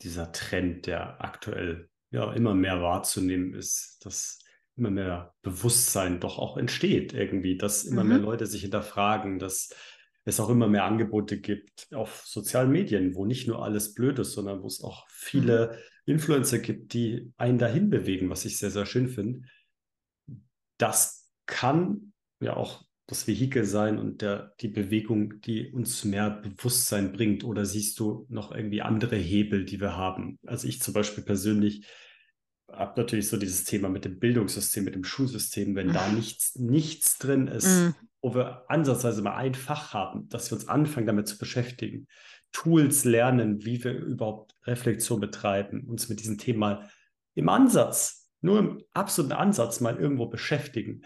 dieser 0.00 0.32
Trend, 0.32 0.86
der 0.86 1.22
aktuell 1.22 1.90
ja 2.10 2.32
immer 2.32 2.54
mehr 2.54 2.80
wahrzunehmen 2.80 3.52
ist, 3.52 3.98
dass 4.06 4.38
immer 4.76 4.90
mehr 4.90 5.34
Bewusstsein 5.42 6.20
doch 6.20 6.38
auch 6.38 6.56
entsteht 6.56 7.12
irgendwie, 7.12 7.58
dass 7.58 7.84
immer 7.84 8.02
mhm. 8.02 8.08
mehr 8.08 8.18
Leute 8.18 8.46
sich 8.46 8.62
hinterfragen, 8.62 9.38
dass 9.38 9.74
es 10.24 10.40
auch 10.40 10.48
immer 10.48 10.68
mehr 10.68 10.84
Angebote 10.84 11.38
gibt 11.38 11.88
auf 11.92 12.24
sozialen 12.26 12.70
Medien, 12.70 13.14
wo 13.14 13.26
nicht 13.26 13.46
nur 13.46 13.62
alles 13.62 13.94
blöd 13.94 14.18
ist, 14.18 14.32
sondern 14.32 14.62
wo 14.62 14.66
es 14.66 14.82
auch 14.82 15.06
viele 15.08 15.78
mhm. 16.06 16.14
Influencer 16.14 16.58
gibt, 16.58 16.92
die 16.92 17.32
einen 17.36 17.58
dahin 17.58 17.90
bewegen, 17.90 18.30
was 18.30 18.44
ich 18.44 18.58
sehr, 18.58 18.70
sehr 18.70 18.86
schön 18.86 19.08
finde. 19.08 19.42
Das 20.78 21.30
kann 21.46 22.12
ja 22.40 22.56
auch 22.56 22.84
das 23.06 23.26
Vehikel 23.26 23.64
sein 23.64 23.98
und 23.98 24.22
der, 24.22 24.54
die 24.60 24.68
Bewegung, 24.68 25.40
die 25.40 25.70
uns 25.70 26.04
mehr 26.04 26.30
Bewusstsein 26.30 27.12
bringt? 27.12 27.44
Oder 27.44 27.66
siehst 27.66 28.00
du 28.00 28.26
noch 28.30 28.52
irgendwie 28.52 28.80
andere 28.80 29.16
Hebel, 29.16 29.64
die 29.64 29.80
wir 29.80 29.96
haben? 29.96 30.38
Also 30.46 30.66
ich 30.66 30.80
zum 30.80 30.94
Beispiel 30.94 31.22
persönlich 31.22 31.86
habe 32.70 33.00
natürlich 33.00 33.28
so 33.28 33.36
dieses 33.36 33.64
Thema 33.64 33.88
mit 33.88 34.04
dem 34.04 34.18
Bildungssystem, 34.18 34.84
mit 34.84 34.94
dem 34.94 35.04
Schulsystem, 35.04 35.76
wenn 35.76 35.92
da 35.92 36.10
nichts, 36.10 36.56
nichts 36.56 37.18
drin 37.18 37.46
ist, 37.46 37.66
mm. 37.66 37.90
Wo 38.24 38.34
wir 38.34 38.64
ansatzweise 38.68 39.20
mal 39.20 39.36
ein 39.36 39.54
Fach 39.54 39.92
haben, 39.92 40.30
dass 40.30 40.50
wir 40.50 40.56
uns 40.56 40.66
anfangen 40.66 41.06
damit 41.06 41.28
zu 41.28 41.36
beschäftigen, 41.36 42.08
Tools 42.52 43.04
lernen, 43.04 43.66
wie 43.66 43.84
wir 43.84 43.92
überhaupt 43.92 44.56
Reflexion 44.62 45.20
betreiben, 45.20 45.86
uns 45.86 46.08
mit 46.08 46.20
diesem 46.20 46.38
Thema 46.38 46.88
im 47.34 47.50
Ansatz, 47.50 48.30
nur 48.40 48.58
im 48.60 48.82
absoluten 48.94 49.34
Ansatz 49.34 49.80
mal 49.80 49.98
irgendwo 49.98 50.26
beschäftigen. 50.26 51.02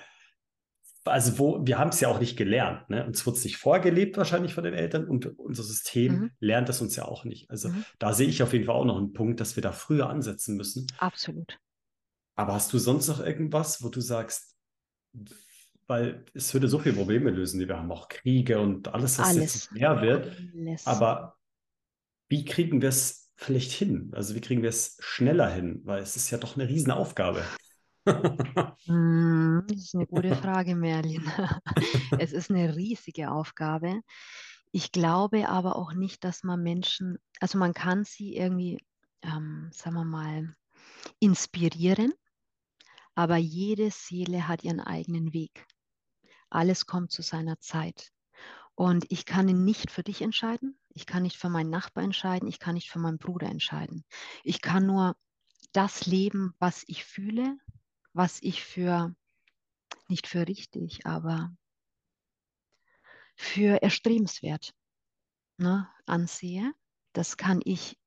Also 1.04 1.40
wo, 1.40 1.66
wir 1.66 1.78
haben 1.78 1.88
es 1.88 1.98
ja 1.98 2.06
auch 2.06 2.20
nicht 2.20 2.36
gelernt, 2.36 2.88
ne? 2.88 3.04
Uns 3.04 3.26
wird 3.26 3.36
es 3.36 3.44
nicht 3.44 3.56
vorgelebt 3.56 4.16
wahrscheinlich 4.16 4.54
von 4.54 4.62
den 4.62 4.74
Eltern 4.74 5.08
und 5.08 5.26
unser 5.40 5.64
System 5.64 6.12
mhm. 6.12 6.30
lernt 6.38 6.68
es 6.68 6.80
uns 6.80 6.94
ja 6.94 7.06
auch 7.06 7.24
nicht. 7.24 7.50
Also 7.50 7.70
mhm. 7.70 7.84
da 7.98 8.12
sehe 8.12 8.28
ich 8.28 8.44
auf 8.44 8.52
jeden 8.52 8.66
Fall 8.66 8.76
auch 8.76 8.84
noch 8.84 8.98
einen 8.98 9.12
Punkt, 9.12 9.40
dass 9.40 9.56
wir 9.56 9.62
da 9.62 9.72
früher 9.72 10.08
ansetzen 10.08 10.56
müssen. 10.56 10.86
Absolut. 10.98 11.58
Aber 12.36 12.52
hast 12.52 12.72
du 12.72 12.78
sonst 12.78 13.08
noch 13.08 13.18
irgendwas, 13.18 13.82
wo 13.82 13.88
du 13.88 14.00
sagst, 14.00 14.54
weil 15.88 16.24
es 16.34 16.52
würde 16.54 16.68
so 16.68 16.78
viele 16.78 16.94
Probleme 16.94 17.30
lösen, 17.30 17.58
die 17.58 17.66
wir 17.66 17.78
haben, 17.78 17.90
auch 17.90 18.08
Kriege 18.08 18.60
und 18.60 18.88
alles, 18.88 19.18
was 19.18 19.28
alles. 19.28 19.54
jetzt 19.54 19.72
mehr 19.72 20.00
wird. 20.00 20.36
Alles. 20.54 20.86
Aber 20.86 21.36
wie 22.28 22.44
kriegen 22.44 22.82
wir 22.82 22.90
es 22.90 23.32
vielleicht 23.36 23.72
hin? 23.72 24.12
Also 24.14 24.34
wie 24.34 24.40
kriegen 24.40 24.62
wir 24.62 24.68
es 24.68 24.96
schneller 25.00 25.50
hin? 25.50 25.80
Weil 25.84 26.02
es 26.02 26.14
ist 26.14 26.30
ja 26.30 26.38
doch 26.38 26.56
eine 26.56 26.68
Riesenaufgabe. 26.68 27.42
Hm, 28.86 29.64
das 29.68 29.76
ist 29.76 29.94
eine 29.94 30.06
gute 30.06 30.34
Frage, 30.34 30.74
Merlin. 30.74 31.30
Es 32.18 32.32
ist 32.32 32.50
eine 32.50 32.74
riesige 32.74 33.30
Aufgabe. 33.30 34.00
Ich 34.72 34.92
glaube 34.92 35.46
aber 35.50 35.76
auch 35.76 35.92
nicht, 35.92 36.24
dass 36.24 36.42
man 36.42 36.62
Menschen, 36.62 37.18
also 37.38 37.58
man 37.58 37.74
kann 37.74 38.04
sie 38.04 38.34
irgendwie, 38.34 38.78
ähm, 39.20 39.68
sagen 39.74 39.96
wir 39.96 40.06
mal, 40.06 40.54
inspirieren 41.20 42.14
aber 43.18 43.36
jede 43.36 43.90
Seele 43.90 44.46
hat 44.46 44.62
ihren 44.62 44.78
eigenen 44.78 45.32
Weg. 45.32 45.66
Alles 46.50 46.86
kommt 46.86 47.12
zu 47.12 47.22
seiner 47.22 47.58
Zeit. 47.60 48.10
Und 48.74 49.06
ich 49.10 49.24
kann 49.24 49.46
nicht 49.46 49.90
für 49.90 50.02
dich 50.02 50.22
entscheiden. 50.22 50.78
Ich 50.90 51.06
kann 51.06 51.24
nicht 51.24 51.36
für 51.36 51.48
meinen 51.48 51.70
Nachbar 51.70 52.04
entscheiden. 52.04 52.48
Ich 52.48 52.58
kann 52.58 52.74
nicht 52.74 52.90
für 52.90 52.98
meinen 52.98 53.18
Bruder 53.18 53.48
entscheiden. 53.48 54.04
Ich 54.44 54.60
kann 54.60 54.86
nur 54.86 55.16
das 55.72 56.06
leben, 56.06 56.54
was 56.58 56.84
ich 56.86 57.04
fühle, 57.04 57.58
was 58.12 58.38
ich 58.40 58.62
für, 58.62 59.14
nicht 60.08 60.26
für 60.26 60.46
richtig, 60.46 61.06
aber 61.06 61.54
für 63.36 63.82
erstrebenswert 63.82 64.72
ne, 65.58 65.88
ansehe. 66.06 66.72
Das 67.12 67.36
kann 67.36 67.60
ich 67.64 67.98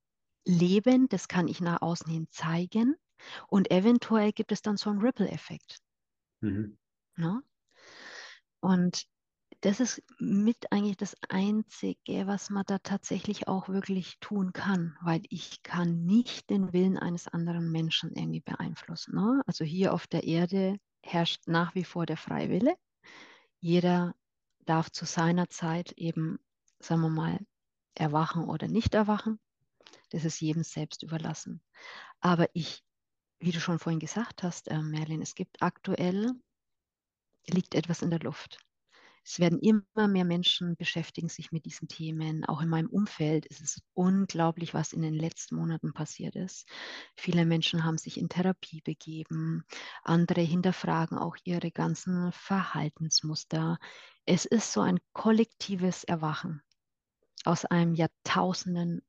leben, 0.46 1.08
das 1.10 1.28
kann 1.28 1.48
ich 1.48 1.62
nach 1.62 1.82
außen 1.82 2.12
hin 2.12 2.28
zeigen. 2.32 2.96
Und 3.48 3.72
eventuell 3.72 4.32
gibt 4.32 4.52
es 4.52 4.62
dann 4.62 4.78
so 4.78 4.90
einen 4.90 5.02
Ripple-Effekt. 5.02 5.80
Mhm. 6.42 6.78
Ne? 7.16 7.44
Und 8.62 9.06
das 9.62 9.80
ist 9.80 10.02
mit 10.18 10.72
eigentlich 10.72 10.98
das 10.98 11.16
Einzige, 11.30 12.26
was 12.26 12.50
man 12.50 12.64
da 12.66 12.80
tatsächlich 12.80 13.48
auch 13.48 13.70
wirklich 13.70 14.18
tun 14.20 14.54
kann, 14.54 14.98
weil 15.02 15.22
ich 15.30 15.62
kann 15.62 16.06
nicht 16.06 16.50
den 16.50 16.74
Willen 16.74 16.98
eines 16.98 17.28
anderen 17.28 17.72
Menschen 17.72 18.12
irgendwie 18.16 18.40
beeinflussen. 18.40 19.16
Ne? 19.16 19.42
Also 19.46 19.64
hier 19.66 19.94
auf 19.94 20.08
der 20.08 20.24
Erde 20.24 20.78
herrscht 21.04 21.48
nach 21.48 21.76
wie 21.76 21.84
vor 21.84 22.06
der 22.06 22.18
Freiwille. 22.18 22.76
Jeder 23.60 24.16
darf 24.66 24.90
zu 24.92 25.06
seiner 25.06 25.50
Zeit 25.50 25.92
eben, 25.94 26.40
sagen 26.80 27.02
wir 27.02 27.10
mal, 27.10 27.40
erwachen 27.94 28.46
oder 28.46 28.68
nicht 28.68 28.96
erwachen. 28.96 29.40
Das 30.10 30.26
ist 30.26 30.40
jedem 30.40 30.64
selbst 30.64 31.04
überlassen. 31.04 31.62
Aber 32.20 32.48
ich 32.54 32.84
wie 33.42 33.52
du 33.52 33.60
schon 33.60 33.80
vorhin 33.80 34.00
gesagt 34.00 34.44
hast, 34.44 34.70
äh, 34.70 34.82
Merlin, 34.82 35.22
es 35.22 35.36
gibt 35.36 35.62
aktuell, 35.62 36.32
liegt 37.48 37.76
etwas 37.76 38.02
in 38.02 38.10
der 38.10 38.20
Luft. 38.20 38.60
Es 39.24 39.40
werden 39.40 39.60
immer 39.60 40.08
mehr 40.08 40.26
Menschen 40.26 40.76
beschäftigen 40.76 41.30
sich 41.30 41.52
mit 41.52 41.66
diesen 41.66 41.88
Themen. 41.88 42.44
Auch 42.46 42.62
in 42.62 42.70
meinem 42.70 42.90
Umfeld 42.90 43.46
ist 43.46 43.62
es 43.62 43.82
unglaublich, 43.94 44.74
was 44.74 44.94
in 44.94 45.04
den 45.04 45.14
letzten 45.14 45.56
Monaten 45.56 45.94
passiert 45.94 46.36
ist. 46.36 46.68
Viele 47.16 47.46
Menschen 47.46 47.84
haben 47.84 48.00
sich 48.00 48.18
in 48.18 48.30
Therapie 48.30 48.82
begeben. 48.82 49.64
Andere 50.04 50.42
hinterfragen 50.42 51.20
auch 51.20 51.38
ihre 51.44 51.70
ganzen 51.72 52.32
Verhaltensmuster. 52.32 53.78
Es 54.26 54.46
ist 54.46 54.74
so 54.74 54.82
ein 54.82 55.00
kollektives 55.14 56.04
Erwachen 56.04 56.64
aus 57.46 57.66
einem 57.66 57.94
Jahrtausenden, 57.94 59.04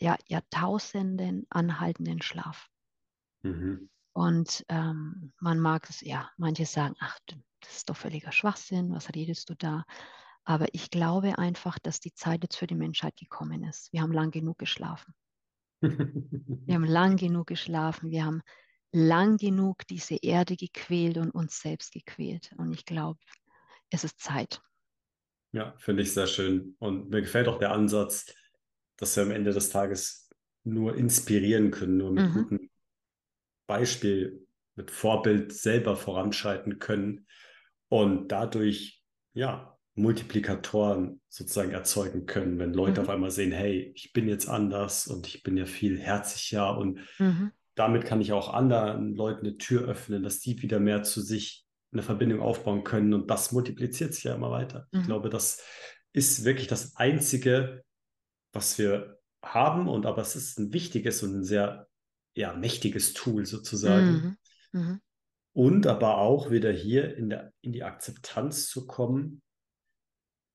ja, 0.00 0.16
Jahrtausenden 0.26 1.46
anhaltenden 1.48 2.22
Schlaf. 2.22 2.68
Mhm. 3.42 3.88
Und 4.12 4.64
ähm, 4.68 5.32
man 5.38 5.60
mag 5.60 5.88
es, 5.88 6.00
ja, 6.00 6.28
manche 6.36 6.66
sagen, 6.66 6.96
ach, 6.98 7.20
das 7.60 7.76
ist 7.76 7.90
doch 7.90 7.96
völliger 7.96 8.32
Schwachsinn, 8.32 8.92
was 8.92 9.14
redest 9.14 9.50
du 9.50 9.54
da? 9.54 9.84
Aber 10.44 10.66
ich 10.72 10.90
glaube 10.90 11.38
einfach, 11.38 11.78
dass 11.78 12.00
die 12.00 12.14
Zeit 12.14 12.42
jetzt 12.42 12.56
für 12.56 12.66
die 12.66 12.74
Menschheit 12.74 13.16
gekommen 13.16 13.64
ist. 13.64 13.92
Wir 13.92 14.00
haben 14.00 14.12
lang 14.12 14.30
genug 14.30 14.58
geschlafen. 14.58 15.14
wir 15.80 16.74
haben 16.74 16.84
lang 16.84 17.16
genug 17.18 17.48
geschlafen. 17.48 18.10
Wir 18.10 18.24
haben 18.24 18.40
lang 18.90 19.36
genug 19.36 19.86
diese 19.88 20.16
Erde 20.16 20.56
gequält 20.56 21.18
und 21.18 21.30
uns 21.32 21.60
selbst 21.60 21.92
gequält. 21.92 22.54
Und 22.56 22.72
ich 22.72 22.86
glaube, 22.86 23.20
es 23.90 24.04
ist 24.04 24.20
Zeit. 24.20 24.62
Ja, 25.52 25.74
finde 25.78 26.02
ich 26.02 26.14
sehr 26.14 26.26
schön. 26.26 26.76
Und 26.78 27.10
mir 27.10 27.20
gefällt 27.20 27.48
auch 27.48 27.58
der 27.58 27.72
Ansatz, 27.72 28.34
dass 28.96 29.16
wir 29.16 29.24
am 29.24 29.30
Ende 29.30 29.52
des 29.52 29.70
Tages 29.70 30.30
nur 30.64 30.96
inspirieren 30.96 31.70
können, 31.70 31.98
nur 31.98 32.12
mit 32.12 32.24
mhm. 32.24 32.32
guten 32.32 32.70
Beispiel, 33.66 34.46
mit 34.76 34.90
Vorbild 34.90 35.52
selber 35.52 35.94
voranschreiten 35.94 36.78
können 36.78 37.26
und 37.88 38.28
dadurch, 38.28 39.02
ja, 39.34 39.78
Multiplikatoren 39.98 41.20
sozusagen 41.28 41.72
erzeugen 41.72 42.26
können, 42.26 42.58
wenn 42.58 42.72
Leute 42.72 43.00
mhm. 43.00 43.06
auf 43.06 43.12
einmal 43.12 43.30
sehen, 43.30 43.52
hey, 43.52 43.92
ich 43.94 44.12
bin 44.12 44.28
jetzt 44.28 44.48
anders 44.48 45.06
und 45.08 45.26
ich 45.26 45.42
bin 45.42 45.56
ja 45.56 45.66
viel 45.66 45.98
herzlicher 45.98 46.78
und 46.78 47.00
mhm. 47.18 47.50
damit 47.74 48.04
kann 48.04 48.20
ich 48.20 48.32
auch 48.32 48.54
anderen 48.54 49.14
Leuten 49.14 49.46
eine 49.46 49.58
Tür 49.58 49.88
öffnen, 49.88 50.22
dass 50.22 50.40
die 50.40 50.62
wieder 50.62 50.78
mehr 50.78 51.02
zu 51.02 51.20
sich 51.20 51.66
eine 51.92 52.02
Verbindung 52.02 52.40
aufbauen 52.40 52.84
können 52.84 53.12
und 53.12 53.30
das 53.30 53.52
multipliziert 53.52 54.14
sich 54.14 54.24
ja 54.24 54.34
immer 54.34 54.50
weiter. 54.50 54.86
Mhm. 54.92 55.00
Ich 55.00 55.06
glaube, 55.06 55.30
das 55.30 55.62
ist 56.12 56.44
wirklich 56.44 56.68
das 56.68 56.96
Einzige, 56.96 57.82
was 58.52 58.78
wir 58.78 59.18
haben 59.42 59.88
und 59.88 60.06
aber 60.06 60.22
es 60.22 60.36
ist 60.36 60.58
ein 60.58 60.72
wichtiges 60.72 61.22
und 61.22 61.38
ein 61.38 61.44
sehr 61.44 61.88
ja, 62.34 62.54
mächtiges 62.54 63.14
Tool 63.14 63.46
sozusagen. 63.46 64.36
Und 65.58 65.88
aber 65.88 66.18
auch 66.18 66.52
wieder 66.52 66.70
hier 66.70 67.16
in, 67.16 67.30
der, 67.30 67.52
in 67.62 67.72
die 67.72 67.82
Akzeptanz 67.82 68.68
zu 68.68 68.86
kommen, 68.86 69.42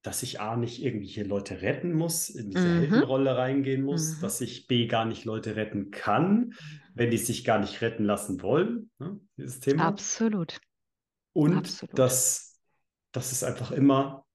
dass 0.02 0.24
ich 0.24 0.40
A 0.40 0.56
nicht 0.56 0.82
irgendwelche 0.82 1.24
Leute 1.24 1.62
retten 1.62 1.92
muss, 1.92 2.30
in 2.30 2.52
diese 2.52 2.66
mhm. 2.66 2.80
Heldenrolle 2.80 3.36
reingehen 3.36 3.84
muss, 3.84 4.16
mhm. 4.16 4.22
dass 4.22 4.40
ich 4.40 4.66
B 4.66 4.88
gar 4.88 5.04
nicht 5.04 5.26
Leute 5.26 5.58
retten 5.58 5.92
kann, 5.92 6.38
mhm. 6.38 6.54
wenn 6.94 7.12
die 7.12 7.18
sich 7.18 7.44
gar 7.44 7.60
nicht 7.60 7.82
retten 7.82 8.06
lassen 8.06 8.42
wollen. 8.42 8.92
Ne, 8.98 9.20
dieses 9.36 9.60
Thema. 9.60 9.88
Absolut. 9.88 10.62
Und 11.34 11.58
Absolut. 11.58 12.00
Dass, 12.00 12.62
dass 13.12 13.34
es 13.34 13.44
einfach 13.44 13.74
immer 13.74 14.26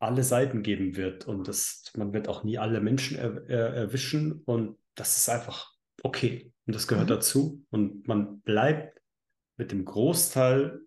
alle 0.00 0.24
Seiten 0.24 0.64
geben 0.64 0.96
wird 0.96 1.28
und 1.28 1.46
das, 1.46 1.84
man 1.96 2.12
wird 2.12 2.26
auch 2.26 2.42
nie 2.42 2.58
alle 2.58 2.80
Menschen 2.80 3.16
er, 3.16 3.48
er, 3.48 3.74
erwischen 3.74 4.42
und 4.42 4.76
das 4.96 5.18
ist 5.18 5.28
einfach 5.28 5.72
okay 6.02 6.52
und 6.66 6.74
das 6.74 6.88
gehört 6.88 7.10
mhm. 7.10 7.14
dazu 7.14 7.64
und 7.70 8.08
man 8.08 8.40
bleibt 8.40 8.96
mit 9.56 9.72
dem 9.72 9.84
Großteil 9.84 10.80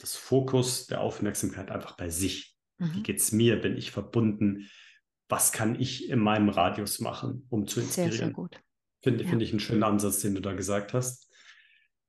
des 0.00 0.16
Fokus 0.16 0.86
der 0.86 1.00
Aufmerksamkeit 1.00 1.70
einfach 1.70 1.96
bei 1.96 2.10
sich. 2.10 2.56
Mhm. 2.78 2.94
Wie 2.94 3.02
geht 3.02 3.18
es 3.18 3.32
mir? 3.32 3.60
Bin 3.60 3.76
ich 3.76 3.90
verbunden? 3.90 4.68
Was 5.28 5.52
kann 5.52 5.80
ich 5.80 6.08
in 6.08 6.20
meinem 6.20 6.48
Radius 6.48 7.00
machen, 7.00 7.46
um 7.48 7.66
zu 7.66 7.80
inspirieren? 7.80 8.12
Sehr, 8.12 8.26
sehr 8.26 8.32
gut. 8.32 8.60
Finde 9.02 9.24
ja. 9.24 9.30
find 9.30 9.42
ich 9.42 9.50
einen 9.50 9.60
schönen 9.60 9.82
Ansatz, 9.82 10.20
den 10.20 10.34
du 10.34 10.40
da 10.40 10.52
gesagt 10.52 10.92
hast. 10.92 11.32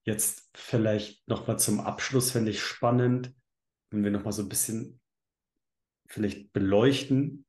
Jetzt 0.03 0.49
vielleicht 0.55 1.27
nochmal 1.27 1.59
zum 1.59 1.79
Abschluss, 1.79 2.31
fände 2.31 2.51
ich 2.51 2.61
spannend, 2.61 3.33
wenn 3.89 4.03
wir 4.03 4.11
nochmal 4.11 4.33
so 4.33 4.41
ein 4.41 4.49
bisschen 4.49 4.99
vielleicht 6.07 6.53
beleuchten, 6.53 7.45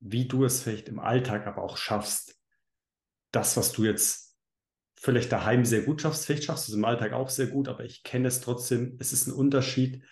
wie 0.00 0.26
du 0.26 0.44
es 0.44 0.62
vielleicht 0.62 0.88
im 0.88 0.98
Alltag 0.98 1.46
aber 1.46 1.62
auch 1.62 1.76
schaffst, 1.76 2.38
das, 3.32 3.56
was 3.56 3.72
du 3.72 3.84
jetzt 3.84 4.27
vielleicht 5.00 5.30
daheim 5.32 5.64
sehr 5.64 5.82
gut 5.82 6.02
schaffst, 6.02 6.26
vielleicht 6.26 6.44
schaffst 6.44 6.68
du 6.68 6.72
es 6.72 6.78
im 6.78 6.84
Alltag 6.84 7.12
auch 7.12 7.28
sehr 7.28 7.46
gut, 7.46 7.68
aber 7.68 7.84
ich 7.84 8.02
kenne 8.02 8.28
es 8.28 8.40
trotzdem, 8.40 8.96
es 8.98 9.12
ist 9.12 9.26
ein 9.26 9.32
Unterschied, 9.32 10.02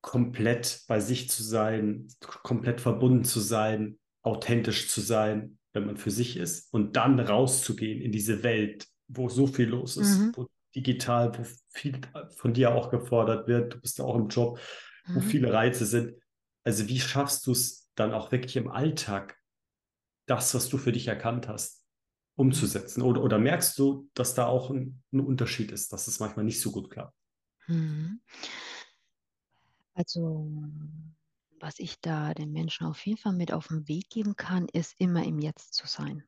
komplett 0.00 0.82
bei 0.88 1.00
sich 1.00 1.28
zu 1.28 1.42
sein, 1.42 2.08
komplett 2.20 2.80
verbunden 2.80 3.24
zu 3.24 3.40
sein, 3.40 3.98
authentisch 4.22 4.88
zu 4.88 5.00
sein, 5.00 5.58
wenn 5.72 5.86
man 5.86 5.96
für 5.96 6.10
sich 6.10 6.36
ist 6.36 6.72
und 6.72 6.96
dann 6.96 7.18
rauszugehen 7.18 8.00
in 8.00 8.12
diese 8.12 8.42
Welt, 8.42 8.86
wo 9.08 9.28
so 9.28 9.46
viel 9.46 9.68
los 9.68 9.96
ist, 9.96 10.18
mhm. 10.18 10.32
wo 10.34 10.48
digital, 10.74 11.36
wo 11.36 11.44
viel 11.70 12.00
von 12.36 12.52
dir 12.52 12.74
auch 12.74 12.90
gefordert 12.90 13.48
wird, 13.48 13.74
du 13.74 13.80
bist 13.80 13.98
ja 13.98 14.04
auch 14.04 14.16
im 14.16 14.28
Job, 14.28 14.60
mhm. 15.06 15.16
wo 15.16 15.20
viele 15.20 15.52
Reize 15.52 15.86
sind. 15.86 16.14
Also 16.64 16.88
wie 16.88 17.00
schaffst 17.00 17.46
du 17.46 17.52
es 17.52 17.90
dann 17.94 18.12
auch 18.12 18.32
wirklich 18.32 18.56
im 18.56 18.70
Alltag, 18.70 19.36
das, 20.26 20.54
was 20.54 20.68
du 20.68 20.78
für 20.78 20.92
dich 20.92 21.08
erkannt 21.08 21.48
hast, 21.48 21.81
umzusetzen? 22.36 23.02
Oder, 23.02 23.22
oder 23.22 23.38
merkst 23.38 23.78
du, 23.78 24.08
dass 24.14 24.34
da 24.34 24.46
auch 24.46 24.70
ein, 24.70 25.02
ein 25.12 25.20
Unterschied 25.20 25.70
ist, 25.72 25.92
dass 25.92 26.08
es 26.08 26.20
manchmal 26.20 26.44
nicht 26.44 26.60
so 26.60 26.72
gut 26.72 26.90
klappt? 26.90 27.14
Mhm. 27.66 28.20
Also, 29.94 30.50
was 31.60 31.78
ich 31.78 32.00
da 32.00 32.34
den 32.34 32.52
Menschen 32.52 32.86
auf 32.86 33.04
jeden 33.06 33.18
Fall 33.18 33.34
mit 33.34 33.52
auf 33.52 33.68
den 33.68 33.86
Weg 33.88 34.08
geben 34.10 34.36
kann, 34.36 34.66
ist 34.68 34.94
immer 34.98 35.24
im 35.24 35.38
Jetzt 35.38 35.74
zu 35.74 35.86
sein. 35.86 36.24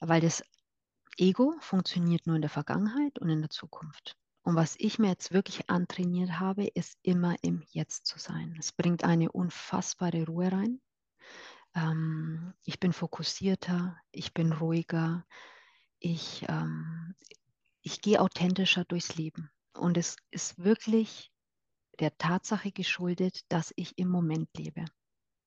Weil 0.00 0.20
das 0.20 0.42
Ego 1.16 1.54
funktioniert 1.60 2.26
nur 2.26 2.36
in 2.36 2.42
der 2.42 2.50
Vergangenheit 2.50 3.18
und 3.18 3.28
in 3.28 3.40
der 3.40 3.50
Zukunft. 3.50 4.16
Und 4.42 4.56
was 4.56 4.76
ich 4.78 4.98
mir 4.98 5.08
jetzt 5.08 5.32
wirklich 5.32 5.68
antrainiert 5.68 6.38
habe, 6.38 6.66
ist 6.66 6.96
immer 7.02 7.36
im 7.42 7.62
Jetzt 7.70 8.06
zu 8.06 8.18
sein. 8.18 8.56
Es 8.58 8.72
bringt 8.72 9.04
eine 9.04 9.30
unfassbare 9.30 10.24
Ruhe 10.24 10.50
rein. 10.50 10.80
Ähm, 11.74 12.54
ich 12.64 12.80
bin 12.80 12.92
fokussierter, 12.92 13.96
ich 14.10 14.34
bin 14.34 14.52
ruhiger, 14.52 15.26
ich, 15.98 16.44
ähm, 16.48 17.14
ich 17.82 18.00
gehe 18.00 18.20
authentischer 18.20 18.84
durchs 18.84 19.16
Leben. 19.16 19.50
Und 19.74 19.96
es 19.96 20.16
ist 20.30 20.58
wirklich 20.58 21.32
der 22.00 22.16
Tatsache 22.16 22.72
geschuldet, 22.72 23.40
dass 23.48 23.72
ich 23.76 23.98
im 23.98 24.08
Moment 24.08 24.48
lebe. 24.56 24.84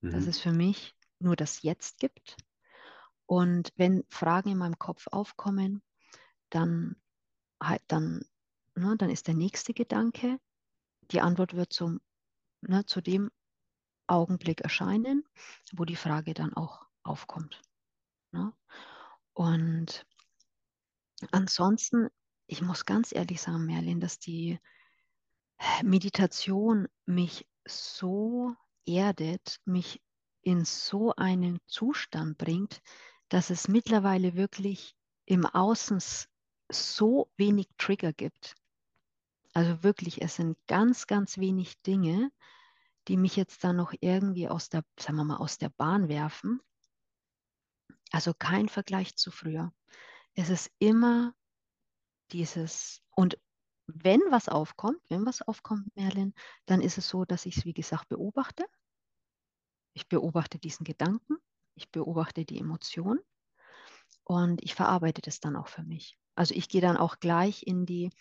Mhm. 0.02 0.12
Dass 0.12 0.26
es 0.28 0.40
für 0.40 0.52
mich 0.52 0.96
nur 1.20 1.36
das 1.36 1.62
Jetzt 1.62 2.00
gibt. 2.00 2.38
Und 3.26 3.72
wenn 3.76 4.04
Fragen 4.10 4.50
in 4.50 4.58
meinem 4.58 4.78
Kopf 4.78 5.08
aufkommen, 5.12 5.82
dann, 6.50 6.96
halt, 7.62 7.82
dann, 7.88 8.26
ne, 8.76 8.96
dann 8.98 9.10
ist 9.10 9.28
der 9.28 9.36
nächste 9.36 9.74
Gedanke, 9.74 10.40
die 11.12 11.22
Antwort 11.22 11.54
wird 11.56 11.72
zum, 11.72 12.02
ne, 12.62 12.86
zu 12.86 13.02
dem 13.02 13.32
Augenblick 14.12 14.62
erscheinen, 14.62 15.24
wo 15.74 15.86
die 15.86 15.96
Frage 15.96 16.34
dann 16.34 16.54
auch 16.54 16.86
aufkommt. 17.04 17.62
Ne? 18.32 18.54
Und 19.34 20.06
ansonsten, 21.32 22.10
ich 22.48 22.62
muss 22.62 22.86
ganz 22.86 23.14
ehrlich 23.14 23.42
sagen, 23.42 23.66
Merlin, 23.66 24.00
dass 24.00 24.20
die 24.20 24.60
Meditation 25.84 26.88
mich 27.06 27.48
so 27.66 28.56
erdet, 28.86 29.60
mich 29.66 30.02
in 30.42 30.66
so 30.66 31.16
einen 31.16 31.60
Zustand 31.68 32.38
bringt, 32.38 32.82
dass 33.30 33.50
es 33.50 33.68
mittlerweile 33.68 34.36
wirklich 34.36 34.96
im 35.26 35.46
Außen 35.46 36.02
so 36.70 37.32
wenig 37.38 37.68
Trigger 37.78 38.12
gibt. 38.12 38.56
Also 39.54 39.84
wirklich, 39.84 40.22
es 40.22 40.36
sind 40.36 40.58
ganz, 40.68 41.08
ganz 41.08 41.38
wenig 41.38 41.82
Dinge, 41.84 42.32
die 43.08 43.18
mich 43.18 43.36
jetzt 43.36 43.64
dann 43.64 43.78
noch 43.78 43.94
irgendwie 44.00 44.48
aus 44.48 44.70
der, 44.70 44.84
sagen 45.00 45.18
wir 45.18 45.24
mal, 45.24 45.38
aus 45.38 45.58
der 45.58 45.70
Bahn 45.70 46.08
werfen. 46.08 46.62
Also 48.12 48.34
kein 48.34 48.70
Vergleich 48.70 49.16
zu 49.16 49.32
früher. 49.32 49.74
Es 50.34 50.50
ist 50.50 50.72
immer 50.80 51.34
dieses, 52.32 53.02
und 53.16 53.38
wenn 53.88 54.22
was 54.30 54.48
aufkommt, 54.48 55.02
wenn 55.10 55.26
was 55.26 55.42
aufkommt, 55.42 55.96
Merlin, 55.96 56.34
dann 56.66 56.82
ist 56.82 56.98
es 56.98 57.10
so, 57.10 57.26
dass 57.26 57.46
ich 57.46 57.58
es, 57.58 57.66
wie 57.66 57.74
gesagt, 57.74 58.10
beobachte. 58.10 58.66
Ich 59.94 60.08
beobachte 60.08 60.60
diesen 60.60 60.84
Gedanken, 60.84 61.38
ich 61.76 61.92
beobachte 61.92 62.46
die 62.46 62.60
Emotion 62.60 63.20
und 64.24 64.64
ich 64.64 64.76
verarbeite 64.76 65.22
das 65.22 65.40
dann 65.40 65.56
auch 65.56 65.68
für 65.68 65.84
mich. 65.84 66.18
Also 66.36 66.56
ich 66.56 66.70
gehe 66.70 66.82
dann 66.82 66.98
auch 66.98 67.20
gleich 67.20 67.64
in 67.64 67.86
die, 67.86 68.12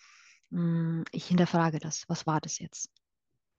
hm, 0.51 1.05
ich 1.13 1.27
hinterfrage 1.27 1.79
das, 1.79 2.09
was 2.09 2.27
war 2.27 2.41
das 2.41 2.59
jetzt? 2.59 2.91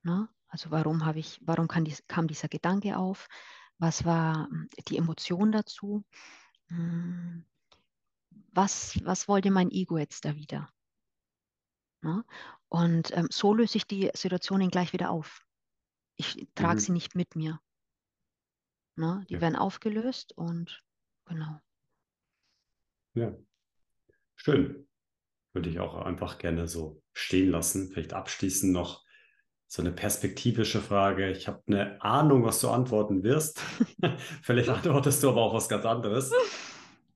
Ne? 0.03 0.27
Also 0.51 0.69
warum 0.69 1.05
habe 1.05 1.19
ich, 1.19 1.39
warum 1.43 1.69
kam, 1.69 1.85
dies, 1.85 2.03
kam 2.07 2.27
dieser 2.27 2.49
Gedanke 2.49 2.97
auf? 2.97 3.29
Was 3.77 4.03
war 4.03 4.47
hm, 4.49 4.69
die 4.89 4.97
Emotion 4.97 5.51
dazu? 5.53 6.03
Hm, 6.67 7.45
was, 8.51 8.99
was 9.05 9.29
wollte 9.29 9.49
mein 9.49 9.71
Ego 9.71 9.97
jetzt 9.97 10.25
da 10.25 10.35
wieder? 10.35 10.69
Ne? 12.01 12.25
Und 12.67 13.15
ähm, 13.15 13.27
so 13.31 13.53
löse 13.53 13.77
ich 13.77 13.87
die 13.87 14.11
Situationen 14.13 14.69
gleich 14.69 14.91
wieder 14.91 15.09
auf. 15.09 15.45
Ich 16.17 16.47
trage 16.53 16.75
mhm. 16.75 16.79
sie 16.79 16.91
nicht 16.91 17.15
mit 17.15 17.35
mir. 17.37 17.61
Ne? 18.97 19.25
Die 19.29 19.35
ja. 19.35 19.41
werden 19.41 19.55
aufgelöst 19.55 20.37
und 20.37 20.83
genau. 21.25 21.61
Ja, 23.13 23.33
schön. 24.35 24.87
Würde 25.53 25.69
ich 25.69 25.79
auch 25.79 25.95
einfach 25.95 26.39
gerne 26.39 26.67
so 26.67 27.01
stehen 27.13 27.51
lassen. 27.51 27.89
Vielleicht 27.91 28.13
abschließend 28.13 28.73
noch 28.73 29.05
so 29.71 29.81
eine 29.81 29.93
perspektivische 29.93 30.81
Frage. 30.81 31.31
Ich 31.31 31.47
habe 31.47 31.63
eine 31.65 32.01
Ahnung, 32.01 32.43
was 32.43 32.59
du 32.59 32.67
antworten 32.67 33.23
wirst. 33.23 33.61
Vielleicht 34.41 34.67
antwortest 34.69 35.23
du 35.23 35.29
aber 35.29 35.43
auch 35.43 35.53
was 35.53 35.69
ganz 35.69 35.85
anderes. 35.85 36.33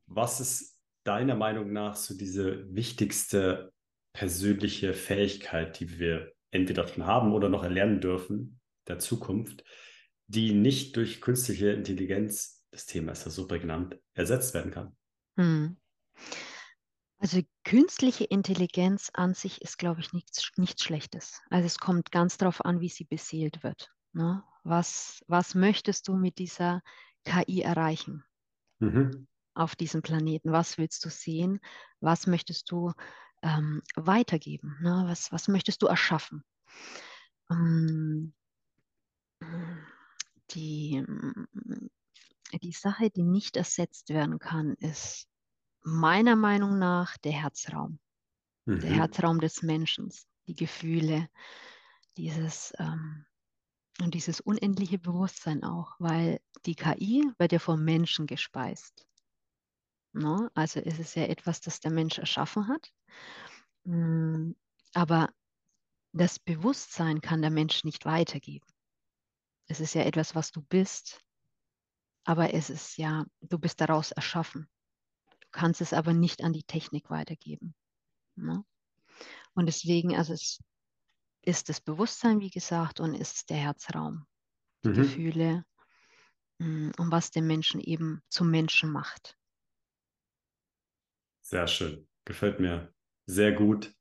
Was 0.07 0.39
ist 0.39 0.79
deiner 1.03 1.35
Meinung 1.35 1.73
nach 1.73 1.97
so 1.97 2.15
diese 2.15 2.73
wichtigste 2.73 3.73
persönliche 4.13 4.93
Fähigkeit, 4.93 5.81
die 5.81 5.99
wir 5.99 6.31
entweder 6.51 6.87
schon 6.87 7.05
haben 7.05 7.33
oder 7.33 7.49
noch 7.49 7.63
erlernen 7.63 7.99
dürfen, 7.99 8.61
der 8.87 8.99
Zukunft, 8.99 9.65
die 10.27 10.53
nicht 10.53 10.95
durch 10.95 11.19
künstliche 11.19 11.71
Intelligenz, 11.71 12.63
das 12.71 12.85
Thema 12.85 13.11
ist 13.11 13.25
ja 13.25 13.31
so 13.31 13.49
prägnant, 13.49 13.99
ersetzt 14.13 14.53
werden 14.53 14.71
kann. 14.71 14.95
Hm. 15.37 15.75
Also 17.19 17.41
künstliche 17.63 18.25
Intelligenz 18.25 19.09
an 19.13 19.33
sich 19.33 19.61
ist, 19.61 19.77
glaube 19.77 20.01
ich, 20.01 20.13
nichts, 20.13 20.51
nichts 20.57 20.83
Schlechtes. 20.83 21.41
Also 21.49 21.65
es 21.65 21.77
kommt 21.79 22.11
ganz 22.11 22.37
darauf 22.37 22.63
an, 22.63 22.81
wie 22.81 22.89
sie 22.89 23.05
beseelt 23.05 23.63
wird. 23.63 23.91
Ne? 24.13 24.43
Was, 24.63 25.23
was 25.27 25.55
möchtest 25.55 26.07
du 26.07 26.15
mit 26.15 26.37
dieser 26.37 26.81
KI 27.23 27.61
erreichen? 27.61 28.23
Mhm. 28.79 29.27
Auf 29.53 29.75
diesem 29.75 30.01
Planeten. 30.01 30.51
Was 30.51 30.77
willst 30.77 31.05
du 31.05 31.09
sehen? 31.09 31.59
Was 32.01 32.27
möchtest 32.27 32.69
du 32.71 32.91
ähm, 33.41 33.81
weitergeben? 33.95 34.77
Ne? 34.81 35.05
Was, 35.07 35.31
was 35.31 35.47
möchtest 35.47 35.81
du 35.81 35.87
erschaffen? 35.87 36.43
Ähm, 37.49 38.33
die, 40.51 41.05
die 42.61 42.71
Sache, 42.71 43.09
die 43.09 43.23
nicht 43.23 43.55
ersetzt 43.55 44.09
werden 44.09 44.39
kann, 44.39 44.73
ist 44.75 45.27
meiner 45.85 46.35
Meinung 46.35 46.79
nach 46.79 47.17
der 47.17 47.33
Herzraum, 47.33 47.99
Mhm. 48.65 48.79
der 48.81 48.91
Herzraum 48.91 49.39
des 49.39 49.61
Menschen, 49.61 50.11
die 50.47 50.55
Gefühle, 50.55 51.29
dieses 52.17 52.73
ähm, 52.79 53.25
und 54.01 54.13
dieses 54.13 54.41
unendliche 54.41 54.99
Bewusstsein 54.99 55.63
auch, 55.63 55.95
weil 55.99 56.41
die 56.65 56.75
KI 56.75 57.31
wird 57.37 57.51
ja 57.51 57.59
vom 57.59 57.83
Menschen 57.83 58.27
gespeist. 58.27 59.07
Ne? 60.13 60.49
Also 60.53 60.79
ist 60.79 60.99
es 60.99 61.15
ja 61.15 61.23
etwas, 61.23 61.61
das 61.61 61.79
der 61.79 61.91
Mensch 61.91 62.17
erschaffen 62.17 62.67
hat. 62.67 62.91
Mm, 63.85 64.51
aber 64.93 65.29
das 66.13 66.39
Bewusstsein 66.39 67.21
kann 67.21 67.41
der 67.41 67.51
Mensch 67.51 67.83
nicht 67.83 68.05
weitergeben. 68.05 68.65
Es 69.67 69.79
ist 69.79 69.93
ja 69.93 70.03
etwas, 70.03 70.35
was 70.35 70.51
du 70.51 70.61
bist, 70.61 71.21
aber 72.25 72.53
es 72.53 72.69
ist 72.69 72.97
ja, 72.97 73.25
du 73.41 73.59
bist 73.59 73.81
daraus 73.81 74.11
erschaffen. 74.11 74.69
Du 75.55 75.59
kannst 75.61 75.79
es 75.79 75.93
aber 75.93 76.13
nicht 76.13 76.43
an 76.43 76.51
die 76.51 76.63
Technik 76.65 77.09
weitergeben. 77.09 77.75
Ne? 78.35 78.65
Und 79.55 79.67
deswegen, 79.67 80.15
also 80.15 80.33
es 80.33 80.59
ist 81.43 81.69
das 81.69 81.81
Bewusstsein, 81.81 82.41
wie 82.41 82.49
gesagt, 82.51 82.99
und 82.99 83.15
ist 83.15 83.49
der 83.49 83.57
Herzraum, 83.57 84.27
die 84.85 84.91
Mhm. 84.91 84.93
Gefühle 84.93 85.65
mm, 86.59 86.91
und 86.99 87.11
was 87.11 87.31
den 87.31 87.47
Menschen 87.47 87.81
eben 87.81 88.21
zum 88.29 88.51
Menschen 88.51 88.91
macht. 88.91 89.37
Sehr 91.41 91.67
schön. 91.67 92.07
Gefällt 92.25 92.59
mir 92.59 92.93
sehr 93.25 93.51
gut. 93.53 93.93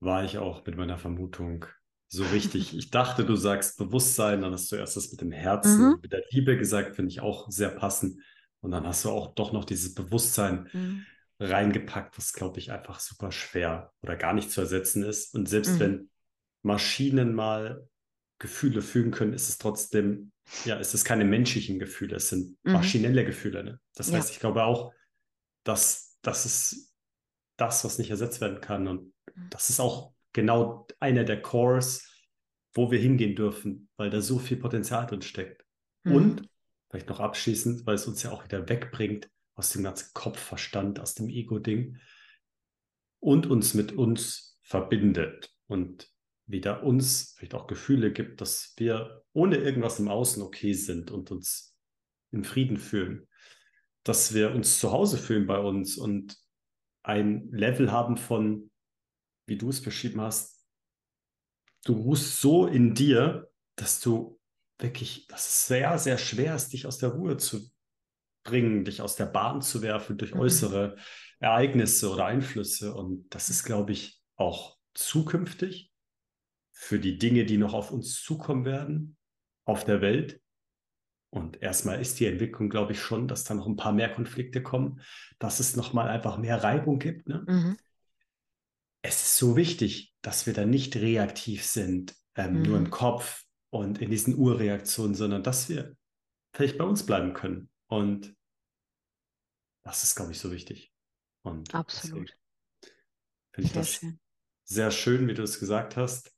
War 0.00 0.24
ich 0.24 0.38
auch 0.38 0.66
mit 0.66 0.76
meiner 0.76 0.98
Vermutung 0.98 1.66
so 2.08 2.26
richtig. 2.26 2.76
Ich 2.76 2.90
dachte, 2.90 3.24
du 3.24 3.36
sagst 3.36 3.78
Bewusstsein, 3.78 4.42
dann 4.42 4.52
hast 4.52 4.72
du 4.72 4.76
erst 4.76 4.96
das 4.96 5.10
mit 5.12 5.20
dem 5.20 5.32
Herzen 5.32 5.90
Mhm. 5.90 6.02
mit 6.02 6.12
der 6.12 6.24
Liebe 6.30 6.56
gesagt, 6.58 6.96
finde 6.96 7.10
ich 7.10 7.20
auch 7.20 7.50
sehr 7.50 7.70
passend. 7.70 8.22
Und 8.62 8.72
dann 8.72 8.86
hast 8.86 9.04
du 9.06 9.10
auch 9.10 9.34
doch 9.34 9.52
noch 9.52 9.66
dieses 9.66 9.94
Bewusstsein 9.94 10.70
Mhm. 10.74 11.06
reingepackt, 11.40 12.16
was, 12.18 12.32
glaube 12.32 12.60
ich, 12.60 12.72
einfach 12.72 13.00
super 13.00 13.32
schwer 13.32 13.92
oder 14.02 14.16
gar 14.16 14.32
nicht 14.32 14.50
zu 14.50 14.60
ersetzen 14.62 15.02
ist. 15.02 15.34
Und 15.34 15.48
selbst 15.48 15.80
Mhm. 15.80 15.80
wenn 15.80 16.10
Maschinen 16.62 17.34
mal 17.34 17.88
Gefühle 18.38 18.82
fühlen 18.82 19.10
können, 19.12 19.32
ist 19.34 19.48
es 19.48 19.58
trotzdem, 19.58 20.32
ja, 20.64 20.78
es 20.78 20.94
ist 20.94 21.04
keine 21.04 21.24
menschlichen 21.24 21.78
Gefühle, 21.78 22.16
es 22.16 22.28
sind 22.28 22.58
Mhm. 22.64 22.72
maschinelle 22.72 23.24
Gefühle. 23.24 23.64
Ne? 23.64 23.80
Das 23.96 24.12
Ja. 24.12 24.18
heißt, 24.18 24.30
ich 24.30 24.40
glaube 24.40 24.64
auch, 24.64 24.92
dass 25.64 26.18
das 26.22 26.46
ist 26.46 26.94
das, 27.56 27.84
was 27.84 27.98
nicht 27.98 28.10
ersetzt 28.10 28.40
werden 28.40 28.60
kann. 28.60 28.88
Und 28.88 29.14
Mhm. 29.36 29.50
das 29.50 29.70
ist 29.70 29.80
auch 29.80 30.14
genau 30.32 30.86
einer 31.00 31.24
der 31.24 31.42
Cores, 31.42 32.08
wo 32.74 32.90
wir 32.90 32.98
hingehen 32.98 33.36
dürfen, 33.36 33.88
weil 33.96 34.10
da 34.10 34.20
so 34.20 34.38
viel 34.38 34.56
Potenzial 34.56 35.06
drin 35.06 35.22
steckt. 35.22 35.64
Mhm. 36.04 36.12
Und 36.14 36.48
vielleicht 36.92 37.08
noch 37.08 37.20
abschließend, 37.20 37.86
weil 37.86 37.94
es 37.94 38.06
uns 38.06 38.22
ja 38.22 38.32
auch 38.32 38.44
wieder 38.44 38.68
wegbringt 38.68 39.30
aus 39.54 39.70
dem 39.70 39.82
ganzen 39.82 40.10
Kopfverstand, 40.12 41.00
aus 41.00 41.14
dem 41.14 41.30
Ego-Ding 41.30 41.98
und 43.18 43.46
uns 43.46 43.72
mit 43.72 43.92
uns 43.92 44.60
verbindet 44.60 45.50
und 45.68 46.10
wieder 46.46 46.82
uns 46.82 47.34
vielleicht 47.38 47.54
auch 47.54 47.66
Gefühle 47.66 48.12
gibt, 48.12 48.42
dass 48.42 48.74
wir 48.76 49.24
ohne 49.32 49.56
irgendwas 49.56 49.98
im 50.00 50.08
Außen 50.08 50.42
okay 50.42 50.74
sind 50.74 51.10
und 51.10 51.30
uns 51.30 51.74
in 52.30 52.44
Frieden 52.44 52.76
fühlen, 52.76 53.26
dass 54.02 54.34
wir 54.34 54.54
uns 54.54 54.78
zu 54.78 54.92
Hause 54.92 55.16
fühlen 55.16 55.46
bei 55.46 55.58
uns 55.58 55.96
und 55.96 56.36
ein 57.02 57.48
Level 57.52 57.90
haben 57.90 58.18
von, 58.18 58.70
wie 59.46 59.56
du 59.56 59.70
es 59.70 59.80
beschrieben 59.80 60.20
hast, 60.20 60.66
du 61.84 61.94
ruhst 61.94 62.38
so 62.38 62.66
in 62.66 62.94
dir, 62.94 63.50
dass 63.76 64.00
du 64.00 64.38
wirklich, 64.82 65.26
dass 65.28 65.48
es 65.48 65.66
sehr, 65.66 65.98
sehr 65.98 66.18
schwer 66.18 66.54
ist, 66.54 66.72
dich 66.72 66.86
aus 66.86 66.98
der 66.98 67.10
Ruhe 67.10 67.36
zu 67.36 67.70
bringen, 68.44 68.84
dich 68.84 69.00
aus 69.02 69.16
der 69.16 69.26
Bahn 69.26 69.62
zu 69.62 69.82
werfen 69.82 70.18
durch 70.18 70.34
Mhm. 70.34 70.40
äußere 70.40 70.96
Ereignisse 71.40 72.10
oder 72.10 72.26
Einflüsse. 72.26 72.94
Und 72.94 73.28
das 73.34 73.50
ist, 73.50 73.64
glaube 73.64 73.92
ich, 73.92 74.20
auch 74.36 74.76
zukünftig 74.94 75.92
für 76.72 76.98
die 76.98 77.18
Dinge, 77.18 77.44
die 77.44 77.58
noch 77.58 77.74
auf 77.74 77.92
uns 77.92 78.20
zukommen 78.22 78.64
werden, 78.64 79.16
auf 79.64 79.84
der 79.84 80.00
Welt. 80.00 80.40
Und 81.30 81.62
erstmal 81.62 82.00
ist 82.00 82.20
die 82.20 82.26
Entwicklung, 82.26 82.68
glaube 82.68 82.92
ich, 82.92 83.00
schon, 83.00 83.26
dass 83.28 83.44
da 83.44 83.54
noch 83.54 83.66
ein 83.66 83.76
paar 83.76 83.92
mehr 83.92 84.12
Konflikte 84.12 84.62
kommen, 84.62 85.00
dass 85.38 85.60
es 85.60 85.76
nochmal 85.76 86.08
einfach 86.08 86.36
mehr 86.36 86.62
Reibung 86.62 86.98
gibt. 86.98 87.28
Ne? 87.28 87.44
Mhm. 87.48 87.76
Es 89.00 89.22
ist 89.22 89.36
so 89.38 89.56
wichtig, 89.56 90.14
dass 90.22 90.46
wir 90.46 90.52
da 90.52 90.64
nicht 90.66 90.96
reaktiv 90.96 91.64
sind, 91.64 92.14
ähm, 92.34 92.62
nur 92.62 92.76
im 92.76 92.84
Mhm. 92.84 92.90
Kopf 92.90 93.44
und 93.72 94.02
in 94.02 94.10
diesen 94.10 94.36
Urreaktionen, 94.36 95.14
sondern 95.14 95.42
dass 95.42 95.68
wir 95.68 95.96
vielleicht 96.54 96.76
bei 96.76 96.84
uns 96.84 97.06
bleiben 97.06 97.32
können. 97.32 97.70
Und 97.86 98.36
das 99.84 100.04
ist, 100.04 100.14
glaube 100.14 100.32
ich, 100.32 100.38
so 100.38 100.52
wichtig. 100.52 100.92
Und 101.42 101.74
Absolut. 101.74 102.36
finde 103.54 103.66
ich 103.66 103.72
Sehr 103.72 103.80
das 103.80 103.92
schön. 103.94 104.20
sehr 104.64 104.90
schön, 104.90 105.26
wie 105.26 105.34
du 105.34 105.42
es 105.42 105.58
gesagt 105.58 105.96
hast. 105.96 106.32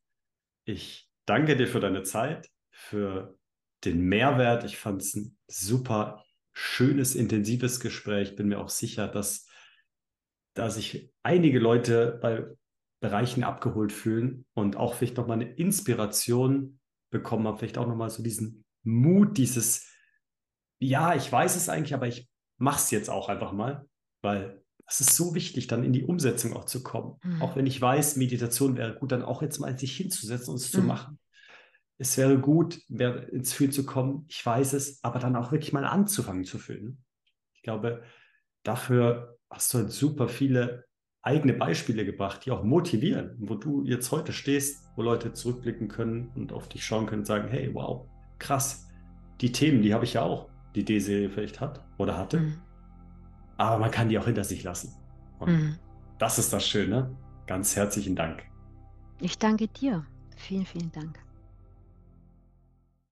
Ich 0.64 1.10
danke 1.26 1.56
dir 1.56 1.66
für 1.66 1.80
deine 1.80 2.04
Zeit, 2.04 2.48
für 2.70 3.36
den 3.84 4.00
Mehrwert. 4.00 4.64
Ich 4.64 4.78
fand 4.78 5.02
es 5.02 5.14
ein 5.14 5.36
super 5.48 6.24
schönes, 6.52 7.16
intensives 7.16 7.80
Gespräch. 7.80 8.36
Bin 8.36 8.48
mir 8.48 8.60
auch 8.60 8.70
sicher, 8.70 9.08
dass, 9.08 9.48
da 10.54 10.70
sich 10.70 11.12
einige 11.24 11.58
Leute 11.58 12.16
bei 12.22 12.46
Bereichen 13.00 13.42
abgeholt 13.42 13.92
fühlen 13.92 14.46
und 14.54 14.76
auch 14.76 14.94
vielleicht 14.94 15.16
nochmal 15.16 15.40
eine 15.40 15.52
Inspiration 15.52 16.78
bekommen 17.14 17.46
haben, 17.46 17.56
vielleicht 17.56 17.78
auch 17.78 17.86
nochmal 17.86 18.10
so 18.10 18.22
diesen 18.22 18.64
Mut, 18.82 19.38
dieses, 19.38 19.88
ja, 20.78 21.14
ich 21.14 21.30
weiß 21.32 21.56
es 21.56 21.70
eigentlich, 21.70 21.94
aber 21.94 22.06
ich 22.06 22.28
mache 22.58 22.78
es 22.80 22.90
jetzt 22.90 23.08
auch 23.08 23.30
einfach 23.30 23.52
mal, 23.52 23.88
weil 24.20 24.62
es 24.86 25.00
ist 25.00 25.16
so 25.16 25.34
wichtig, 25.34 25.66
dann 25.66 25.82
in 25.82 25.94
die 25.94 26.04
Umsetzung 26.04 26.52
auch 26.54 26.66
zu 26.66 26.82
kommen. 26.82 27.18
Mhm. 27.22 27.40
Auch 27.40 27.56
wenn 27.56 27.66
ich 27.66 27.80
weiß, 27.80 28.16
Meditation 28.16 28.76
wäre 28.76 28.94
gut, 28.98 29.12
dann 29.12 29.22
auch 29.22 29.40
jetzt 29.40 29.58
mal 29.58 29.78
sich 29.78 29.96
hinzusetzen 29.96 30.50
und 30.50 30.60
es 30.60 30.70
zu 30.70 30.82
Mhm. 30.82 30.86
machen. 30.88 31.18
Es 31.96 32.18
wäre 32.18 32.38
gut, 32.38 32.80
wäre 32.88 33.20
ins 33.30 33.52
Fühlen 33.54 33.72
zu 33.72 33.86
kommen, 33.86 34.26
ich 34.28 34.44
weiß 34.44 34.74
es, 34.74 35.02
aber 35.02 35.20
dann 35.20 35.36
auch 35.36 35.52
wirklich 35.52 35.72
mal 35.72 35.84
anzufangen 35.86 36.44
zu 36.44 36.58
fühlen. 36.58 37.02
Ich 37.54 37.62
glaube, 37.62 38.02
dafür 38.64 39.38
hast 39.48 39.72
du 39.72 39.78
halt 39.78 39.92
super 39.92 40.28
viele 40.28 40.84
eigene 41.24 41.54
Beispiele 41.54 42.04
gebracht, 42.04 42.44
die 42.44 42.50
auch 42.50 42.62
motivieren, 42.62 43.34
wo 43.38 43.54
du 43.54 43.82
jetzt 43.84 44.12
heute 44.12 44.32
stehst, 44.32 44.90
wo 44.94 45.02
Leute 45.02 45.32
zurückblicken 45.32 45.88
können 45.88 46.30
und 46.34 46.52
auf 46.52 46.68
dich 46.68 46.84
schauen 46.84 47.06
können 47.06 47.20
und 47.22 47.26
sagen, 47.26 47.48
hey, 47.48 47.70
wow, 47.72 48.06
krass, 48.38 48.88
die 49.40 49.50
Themen, 49.50 49.82
die 49.82 49.94
habe 49.94 50.04
ich 50.04 50.12
ja 50.14 50.22
auch, 50.22 50.50
die 50.74 50.84
D-Serie 50.84 51.30
vielleicht 51.30 51.60
hat 51.60 51.82
oder 51.98 52.18
hatte, 52.18 52.40
Mhm. 52.40 52.54
aber 53.56 53.78
man 53.78 53.90
kann 53.90 54.08
die 54.10 54.18
auch 54.18 54.26
hinter 54.26 54.44
sich 54.44 54.62
lassen. 54.64 54.92
Und 55.38 55.50
Mhm. 55.52 55.76
das 56.18 56.38
ist 56.38 56.52
das 56.52 56.66
Schöne. 56.66 57.16
Ganz 57.46 57.74
herzlichen 57.74 58.16
Dank. 58.16 58.42
Ich 59.20 59.38
danke 59.38 59.68
dir. 59.68 60.04
Vielen, 60.36 60.66
vielen 60.66 60.92
Dank. 60.92 61.23